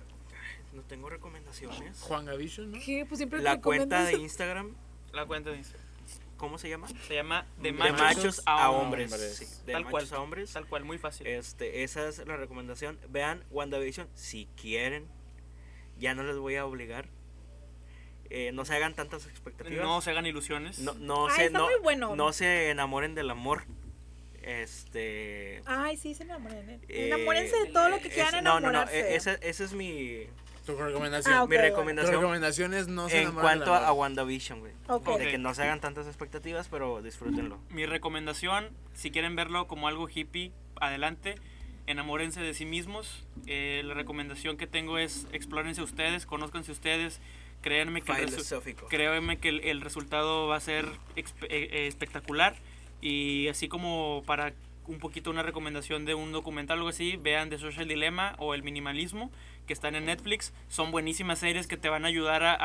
[0.73, 2.01] no tengo recomendaciones.
[2.01, 2.79] Juan Gavision, ¿no?
[2.85, 3.05] ¿Qué?
[3.07, 4.75] Pues siempre La cuenta de Instagram,
[5.13, 5.75] la cuenta dice.
[6.37, 6.87] ¿cómo se llama?
[7.07, 9.11] Se llama De De machos, machos a hombres.
[9.11, 9.35] hombres.
[9.35, 10.19] sí, de Tal machos cual.
[10.19, 10.53] a hombres.
[10.53, 11.27] Tal cual, muy fácil.
[11.27, 12.97] Este, esa es la recomendación.
[13.09, 15.05] Vean WandaVision si quieren.
[15.99, 17.07] Ya no les voy a obligar.
[18.29, 19.83] Eh, no se hagan tantas expectativas.
[19.83, 20.79] no se hagan ilusiones.
[20.79, 22.15] no, no Ay, se, está no, muy bueno.
[22.15, 23.63] no se enamoren del amor.
[24.41, 25.61] Este.
[25.65, 26.69] Ay, sí, se enamoren.
[26.69, 26.79] ¿eh?
[26.87, 28.69] eh, Enamórense de todo lo que es- quieran No, no, no.
[28.69, 28.99] enamorarse.
[28.99, 30.27] eh, Esa, esa es mi,
[30.65, 31.33] Tu recomendación.
[31.33, 31.69] Ah, ok, mi bueno.
[31.69, 32.15] Tu recomendación.
[32.15, 33.91] recomendación es no se en cuanto a.
[33.91, 34.73] WandaVision, güey.
[34.87, 35.07] Ok.
[35.07, 35.19] Ok.
[35.19, 37.59] De que no se hagan tantas expectativas, pero disfrútenlo.
[37.69, 41.35] Mi recomendación, si quieren verlo como algo hippie, adelante.
[41.87, 43.25] Enamórense de sí mismos.
[43.47, 47.19] Eh, la recomendación que tengo es explórense ustedes, conózcanse ustedes.
[47.61, 48.33] Créanme que, el
[48.87, 52.55] créanme que el, el resultado va a ser eh, eh, espectacular.
[53.01, 54.53] Y así como para
[54.89, 58.53] un poquito una recomendación de un documental o algo así, vean The Social Dilemma o
[58.53, 59.31] El Minimalismo,
[59.69, 60.51] que están en Netflix.
[60.67, 62.57] Son buenísimas series que te van a ayudar a,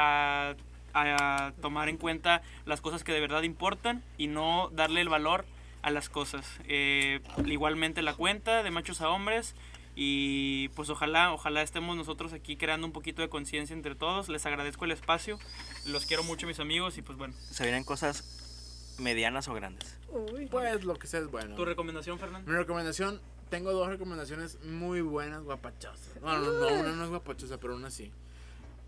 [0.52, 0.54] a-
[0.94, 5.44] a tomar en cuenta las cosas que de verdad importan y no darle el valor
[5.82, 6.46] a las cosas.
[6.66, 9.54] Eh, igualmente la cuenta de machos a hombres.
[9.96, 14.30] Y pues ojalá, ojalá estemos nosotros aquí creando un poquito de conciencia entre todos.
[14.30, 15.38] Les agradezco el espacio.
[15.86, 17.34] Los quiero mucho mis amigos y pues bueno.
[17.50, 19.98] Se vienen cosas medianas o grandes.
[20.08, 20.46] Uy.
[20.46, 21.54] Pues lo que sea es bueno.
[21.54, 22.50] ¿Tu recomendación, Fernando?
[22.50, 23.20] Mi recomendación,
[23.54, 26.10] tengo dos recomendaciones muy buenas, guapachosas.
[26.20, 28.10] Bueno, no, no, una no es guapachosa, pero una sí.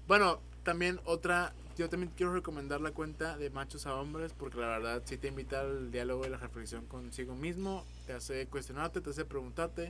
[0.08, 4.66] Bueno, también otra, yo también quiero recomendar la cuenta de machos a hombres, porque la
[4.66, 9.10] verdad sí te invita al diálogo y la reflexión consigo mismo, te hace cuestionarte, te
[9.10, 9.88] hace preguntarte,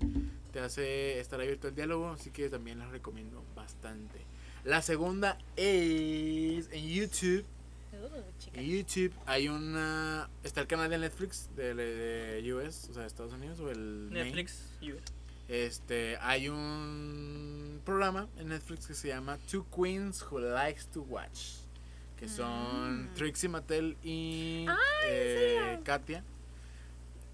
[0.53, 4.27] te hace estar abierto al diálogo, así que también les recomiendo bastante.
[4.63, 7.47] La segunda es en YouTube.
[8.39, 8.61] Chica.
[8.61, 10.29] En YouTube hay una.
[10.43, 14.11] Está el canal de Netflix de, de US, o sea, de Estados Unidos, o el.
[14.11, 14.71] Netflix.
[14.83, 15.03] US.
[15.49, 21.59] Este, hay un programa en Netflix que se llama Two Queens Who Likes to Watch.
[22.19, 23.15] Que son Mm.
[23.15, 25.81] Trixie Mattel y Ay, eh.
[25.85, 26.25] Katia.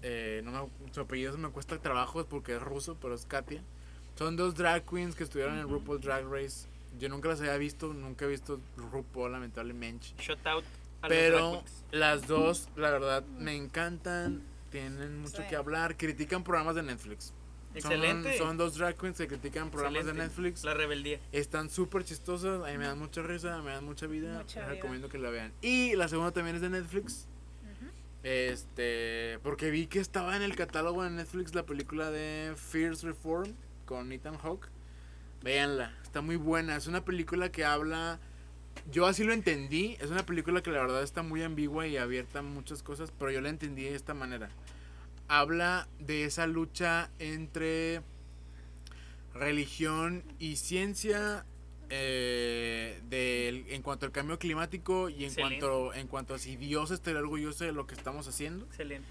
[0.01, 3.63] Eh, no me, su apellido me cuesta trabajo porque es ruso, pero es Katia.
[4.17, 6.67] Son dos drag queens que estuvieron en RuPaul Drag Race.
[6.99, 10.07] Yo nunca las había visto, nunca he visto RuPaul, lamentablemente.
[10.19, 10.63] Shut out.
[11.01, 14.41] a los drag Pero las dos, la verdad, me encantan.
[14.71, 15.47] Tienen mucho Sí.
[15.49, 15.97] que hablar.
[15.97, 17.25] Critican programas de Netflix.
[17.25, 18.37] Son- Excelente.
[18.37, 20.13] Son, dos drag queens que critican programas de.
[20.13, 20.63] Netflix.
[20.63, 21.19] La rebeldía.
[21.31, 22.63] Están súper chistosas.
[22.63, 24.37] A mí me dan mucha risa, me dan mucha vida.
[24.37, 24.75] Mucha Les vida.
[24.75, 25.51] recomiendo que la vean.
[25.61, 27.27] Y la segunda también es de Netflix.
[28.23, 33.53] Este, porque vi que estaba en el catálogo de Netflix la película de Fierce Reform
[33.85, 34.69] con Ethan Hawke.
[35.43, 36.75] Véanla, está muy buena.
[36.75, 38.19] Es una película que habla.
[38.91, 39.97] Yo así lo entendí.
[39.99, 43.29] Es una película que la verdad está muy ambigua y abierta a muchas cosas, pero
[43.31, 44.49] yo la entendí de esta manera.
[45.27, 48.01] Habla de esa lucha entre
[49.33, 51.45] religión y ciencia
[51.89, 55.59] eh, del- en cuanto al cambio climático y en Excelente.
[55.59, 58.65] cuanto, en cuanto a si Dios estaría orgulloso de lo que estamos haciendo.
[58.65, 59.07] Excelente.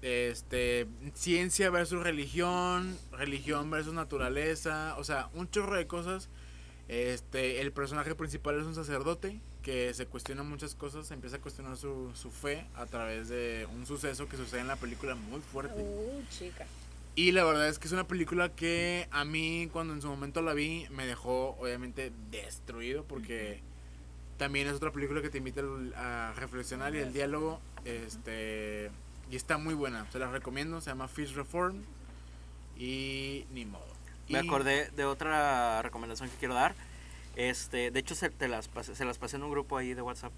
[0.00, 6.28] Este, ciencia versus religión, religión versus naturaleza, o sea, un chorro de cosas.
[6.88, 11.76] Este, el personaje principal es un sacerdote que se cuestiona muchas cosas, empieza a cuestionar
[11.76, 15.82] su, su fe a través de un suceso que sucede en la película muy fuerte.
[15.82, 16.64] Uh, chica.
[17.14, 20.40] Y la verdad es que es una película que a mí cuando en su momento
[20.40, 23.60] la vi me dejó obviamente destruido porque
[24.36, 25.62] también es otra película que te invita
[25.96, 28.92] a reflexionar y el diálogo este
[29.30, 31.82] y está muy buena, se la recomiendo, se llama Fish Reform
[32.78, 33.86] y ni modo.
[34.28, 36.74] Me Y- acordé de otra recomendación que quiero dar.
[37.36, 40.02] Este, de hecho se, te las pasé, se las pasé en un grupo ahí de
[40.02, 40.32] WhatsApp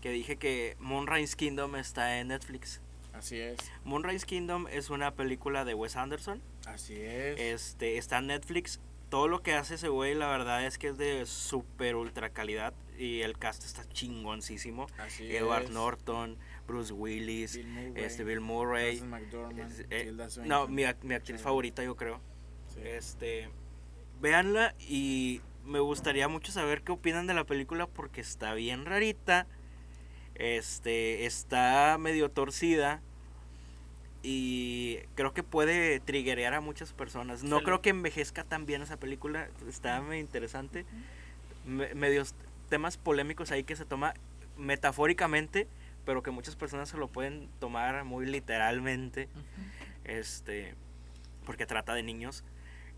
[0.00, 2.80] que dije que Moonrise Kingdom está en Netflix.
[3.14, 6.40] Así es, Moonrise Kingdom es una película de Wes Anderson.
[6.66, 7.38] así es.
[7.38, 8.80] Este, está en Netflix.
[9.10, 12.72] Todo lo que hace ese güey, la verdad es que es de super ultra calidad.
[12.98, 14.86] Y el cast está chingoncísimo.
[14.98, 15.70] así Edward es.
[15.70, 16.36] Norton,
[16.66, 19.00] Bruce Willis, Bill Murray, este, Bill Murray.
[19.02, 20.12] McDormand, eh,
[20.44, 21.44] no, mi, mi actriz Sí.
[21.44, 22.20] favorita, yo creo.
[22.74, 22.80] Sí.
[22.84, 23.48] Este,
[24.20, 29.46] véanla y me gustaría mucho saber qué opinan de la película porque está bien rarita.
[30.34, 33.02] Este, está medio torcida
[34.22, 37.42] y creo que puede triggerear a muchas personas.
[37.42, 40.86] No creo que envejezca tan bien esa película, está muy interesante.
[41.66, 42.34] Me- medios
[42.68, 44.14] temas polémicos ahí que se toma
[44.56, 45.66] metafóricamente,
[46.04, 49.28] pero que muchas personas se lo pueden tomar muy literalmente.
[50.04, 50.74] Este,
[51.46, 52.44] porque trata de niños.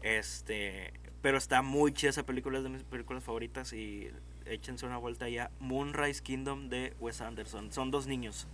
[0.03, 4.11] Este, pero está muy chida esa película, es de mis películas favoritas y
[4.47, 5.51] échense una vuelta ya.
[5.61, 7.73] Moonrise Kingdom de Wes Anderson.
[7.73, 8.47] Son dos niños.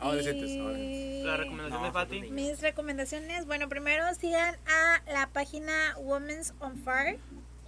[0.00, 1.22] Adolescentes, Y-.
[1.24, 2.20] La recomendación No, de Fati.
[2.20, 7.18] son Mis recomendaciones, bueno, primero sigan a la página Women's on Fire.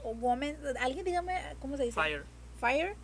[0.02, 1.94] O Women, alguien dígame cómo se dice.
[1.94, 2.24] Fire.
[2.60, 2.96] Fire.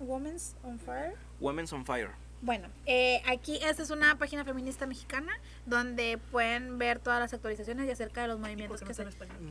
[0.00, 1.14] Women's on Fire.
[1.40, 2.10] Women's on Fire.
[2.40, 5.32] Bueno, eh, aquí esta es una página feminista mexicana
[5.66, 9.04] donde pueden ver todas las actualizaciones y acerca de los movimientos que se,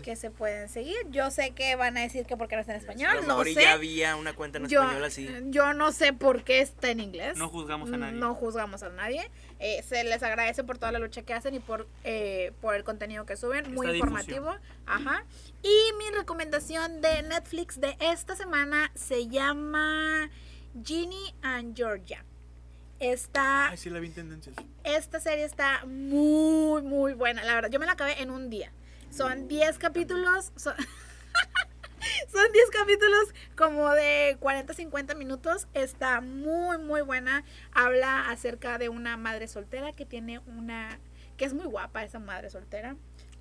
[0.03, 0.95] que se pueden seguir.
[1.09, 3.55] Yo sé que van a decir que porque no está en español, no sé.
[3.55, 5.29] ya había una cuenta en Yo, español así.
[5.47, 7.37] yo no sé por qué está en inglés.
[7.37, 8.17] No juzgamos a nadie.
[8.17, 9.29] No juzgamos a nadie.
[9.59, 12.85] Eh, se les agradece por toda la lucha que hacen y por, eh, por el
[12.85, 13.73] contenido que suben.
[13.73, 14.55] Muy informativo.
[14.85, 15.25] Ajá.
[15.61, 20.29] Y mi recomendación de Netflix de esta semana se llama
[20.83, 22.23] Ginny and Georgia.
[22.99, 24.55] Esta, Ay, sí la vi en tendencias.
[24.83, 27.43] esta serie está muy, muy buena.
[27.43, 28.71] La verdad, yo me la acabé en un día.
[29.11, 30.51] Son 10 capítulos.
[30.55, 30.75] Son,
[32.31, 35.67] son 10 capítulos como de 40, 50 minutos.
[35.73, 37.43] Está muy, muy buena.
[37.71, 40.99] Habla acerca de una madre soltera que tiene una...
[41.37, 42.95] que es muy guapa esa madre soltera.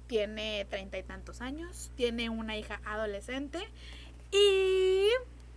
[0.06, 1.90] Tiene treinta y tantos años.
[1.96, 3.58] Tiene una hija adolescente.
[4.30, 5.08] Y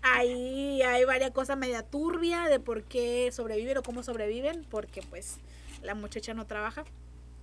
[0.01, 4.65] ahí hay varias cosas media turbia de por qué sobreviven o cómo sobreviven.
[4.69, 5.38] Porque pues
[5.81, 6.84] la muchacha no trabaja.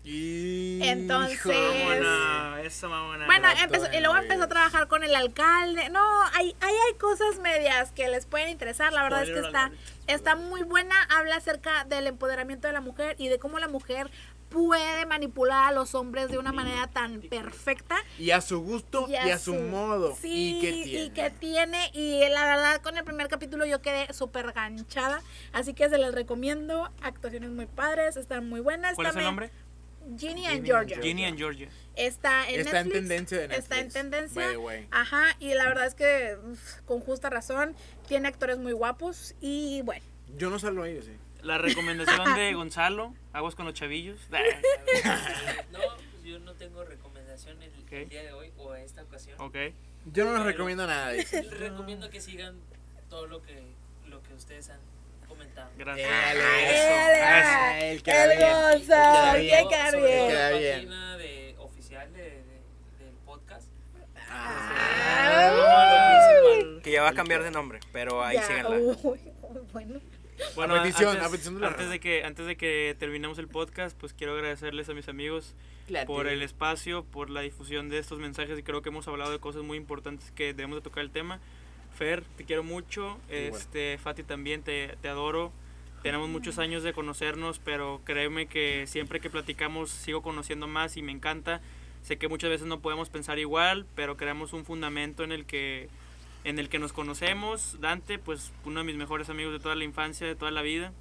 [0.09, 3.27] Y Entonces- Mamona, mamona.
[3.27, 5.89] Bueno, empezó, y luego empezó a trabajar con el alcalde.
[5.91, 6.01] No,
[6.33, 8.93] hay, ahí hay cosas medias que les pueden interesar.
[8.93, 9.73] La verdad es que está,
[10.07, 10.95] está muy buena.
[11.11, 14.09] Habla acerca del empoderamiento de la mujer y de cómo la mujer
[14.49, 17.97] puede manipular a los hombres de una manera tan perfecta.
[18.19, 20.17] Y a su gusto y a, su, modo.
[20.21, 21.05] Sí, ¿Y qué tiene?
[21.05, 21.91] y que tiene.
[21.93, 25.23] Y la verdad, con el primer capítulo yo quedé súper ganchada.
[25.53, 26.91] Así que se les recomiendo.
[27.03, 28.95] Actuaciones muy padres, están muy buenas.
[28.95, 29.67] ¿Cuál es el También nombre?
[30.19, 31.01] Ginny and Georgia.
[31.03, 31.69] Ginny and Georgia.
[31.97, 33.65] Está en Está en tendencia de Netflix.
[33.65, 34.43] Está en tendencia.
[34.43, 34.89] By the way.
[34.91, 37.75] Ajá, y la verdad es que uf, con justa razón
[38.07, 40.05] tiene actores muy guapos y bueno.
[40.37, 41.13] Yo no salgo ahí, sí.
[41.47, 44.19] La recomendación de Gonzalo, Aguas con los chavillos.
[45.73, 47.93] No, pues yo no tengo recomendación el, Ok.
[47.93, 49.41] el día de hoy o esta ocasión.
[49.41, 49.57] ok.
[50.13, 51.13] Yo no les recomiendo nada.
[51.13, 52.57] Les recomiendo que sigan
[53.11, 53.61] todo lo que,
[54.07, 54.79] lo que ustedes han
[55.29, 55.71] comentado.
[55.77, 56.09] Gracias.
[56.09, 59.63] Queda El quedar Sobre bien.
[59.65, 59.91] todo Queda
[60.85, 63.69] la de, oficial de, de- del podcast.
[64.29, 65.51] Ay.
[66.83, 68.77] Que ya va a cambiar de nombre, pero ahí Ya, síganla.
[68.77, 69.21] uy,
[69.73, 70.01] bueno.
[70.55, 73.39] Bueno, A petición, antes, a petición de la antes de que antes de que terminemos
[73.39, 75.55] el podcast, pues quiero agradecerles a mis amigos
[76.07, 79.39] por el espacio, por la difusión de estos mensajes y creo que hemos hablado de
[79.39, 81.41] cosas muy importantes que debemos de tocar el tema.
[81.97, 85.53] Fer, te quiero mucho, este Fati también te, te adoro.
[86.03, 91.03] Tenemos muchos años de conocernos, pero créeme que siempre que platicamos sigo conociendo más y
[91.03, 91.61] me encanta.
[92.03, 95.89] Sé que muchas veces no podemos pensar igual, pero creamos un fundamento en el que
[96.47, 97.77] en el que nos conocemos.
[97.81, 100.93] Dante, pues uno de mis mejores amigos de toda la infancia, de toda la vida.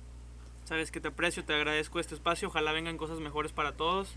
[0.66, 2.48] Sabes que te aprecio, te agradezco este espacio.
[2.48, 4.16] Ojalá vengan cosas mejores para todos.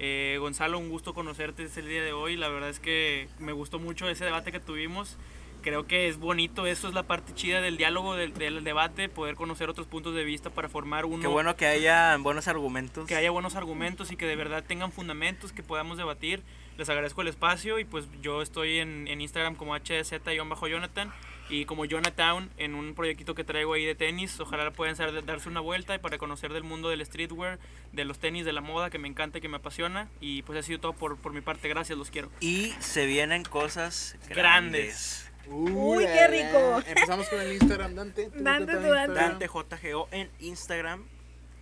[0.00, 2.36] Eh, Gonzalo, un gusto conocerte este día de hoy.
[2.36, 5.16] La verdad es que me gustó mucho ese debate que tuvimos.
[5.62, 9.34] Creo que es bonito, eso es la parte chida del diálogo, del, del debate, poder
[9.34, 13.06] conocer otros puntos de vista para formar uno Qué bueno que haya buenos argumentos.
[13.08, 16.42] que haya buenos argumentos y que de verdad tengan fundamentos que podamos debatir.
[16.78, 21.12] Les agradezco el espacio y pues yo estoy en, en Instagram como hz-jonathan
[21.48, 24.38] y como Jonathan en un proyectito que traigo ahí de tenis.
[24.40, 27.58] Ojalá puedan ser- darse una vuelta y para conocer del mundo del streetwear,
[27.92, 30.08] de los tenis, de la moda que me encanta y que me apasiona.
[30.20, 31.68] Y pues ha sido todo por, por mi parte.
[31.68, 32.30] Gracias, los quiero.
[32.40, 35.30] Y se vienen cosas Grandes.
[35.32, 35.32] grandes.
[35.48, 36.82] Uy, qué rico.
[36.86, 38.30] Empezamos con el Instagram, Dante.
[38.30, 39.14] ¿Tú Dante, Dante.
[39.14, 41.04] Dante JGO en Instagram.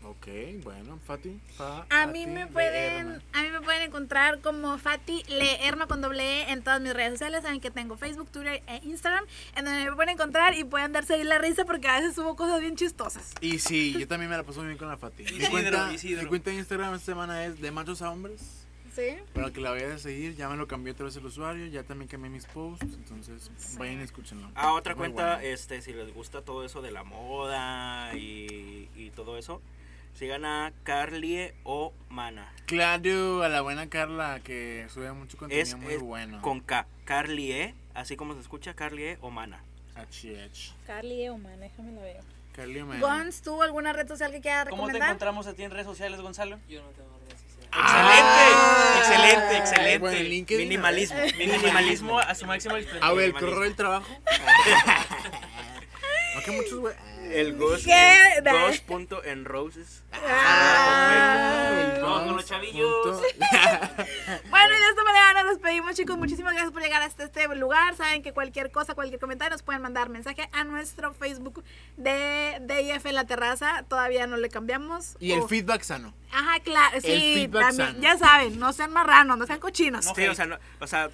[0.06, 0.26] Ok,
[0.62, 1.40] bueno, Fati.
[1.56, 6.42] Fa- A mí me pueden, a mí me pueden encontrar como Fati Leerma con doble
[6.42, 7.42] E en todas mis redes sociales.
[7.42, 9.24] Saben que tengo Facebook, Twitter e Instagram,
[9.56, 12.36] en donde me pueden encontrar y pueden darse ahí la risa porque a veces subo
[12.36, 13.32] cosas bien chistosas.
[13.40, 15.24] Y sí, yo también me la paso muy bien con la Fati.
[15.24, 16.22] Mi cuenta, Isidro.
[16.22, 18.60] mi cuenta de Instagram esta semana es de machos a hombres.
[18.94, 19.16] ¿Sí?
[19.32, 21.82] Para que la vayan a seguir, ya me lo cambié otra vez el usuario, ya
[21.82, 24.48] también cambié mis posts, entonces vayan y escúchenlo.
[24.54, 25.48] Ah, otra Muy cuenta, bueno.
[25.48, 29.60] este, si les gusta todo eso de la moda y, y todo eso,
[30.14, 32.52] sigan a Carlie o Mana.
[32.66, 36.40] Claro, a la buena Carla que sube mucho contenido Es, muy es bueno.
[36.42, 39.62] con K, Carlie, así como se escucha, Carlie o Mana.
[39.96, 40.74] HH.
[40.86, 42.20] Carly Eumann, déjame la veo.
[42.52, 43.00] Carly Omena.
[43.00, 45.08] Gons, ¿tú alguna red social que quieras ¿Cómo te recomendar?
[45.10, 46.58] encontramos a ti en redes sociales, Gonzalo?
[46.68, 47.68] Yo no tengo redes sociales.
[47.72, 50.36] Ah, excelente, excelente, bueno, excelente.
[50.36, 51.18] LinkedIn, Minimalismo.
[51.36, 53.04] Minimalismo a su máximo expresión.
[53.08, 54.06] A ver, el correo del trabajo.
[56.34, 56.94] no que muchos, güey.
[57.32, 58.18] El Ghost, ¿Qué?
[58.38, 60.02] el Ghost.enroses.
[60.12, 61.98] Ah.
[62.00, 62.88] Vamos con los chavillos.
[64.50, 66.16] Bueno, y de esta manera nos despedimos, chicos.
[66.16, 67.94] Muchísimas gracias por llegar hasta este lugar.
[67.96, 71.64] Saben que cualquier cosa, cualquier comentario, nos pueden mandar mensaje a nuestro Facebook
[71.96, 73.84] de DIF La Terraza.
[73.88, 75.16] Todavía no le cambiamos.
[75.20, 76.14] Y el O- feedback sano.
[76.32, 77.00] Ajá, claro.
[77.00, 77.88] Sí, feedback también.
[77.88, 78.00] sano.
[78.00, 80.06] Ya saben, no sean marranos, no sean cochinos.
[80.14, 81.10] Sí, o sea, no- o sea,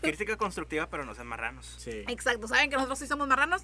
[0.00, 1.74] crítica constructiva, pero no sean marranos.
[1.78, 2.04] Sí.
[2.08, 3.62] Exacto, saben que nosotros sí somos marranos,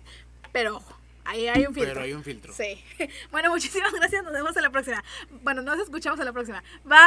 [0.52, 0.96] pero ojo,
[1.30, 1.92] ahí hay un filtro.
[1.94, 2.52] Pero hay un filtro.
[2.52, 2.82] Sí.
[3.30, 4.24] Bueno, muchísimas gracias.
[4.24, 5.04] Nos vemos en la próxima.
[5.42, 6.62] Bueno, nos escuchamos en la próxima.
[6.84, 6.98] Bye.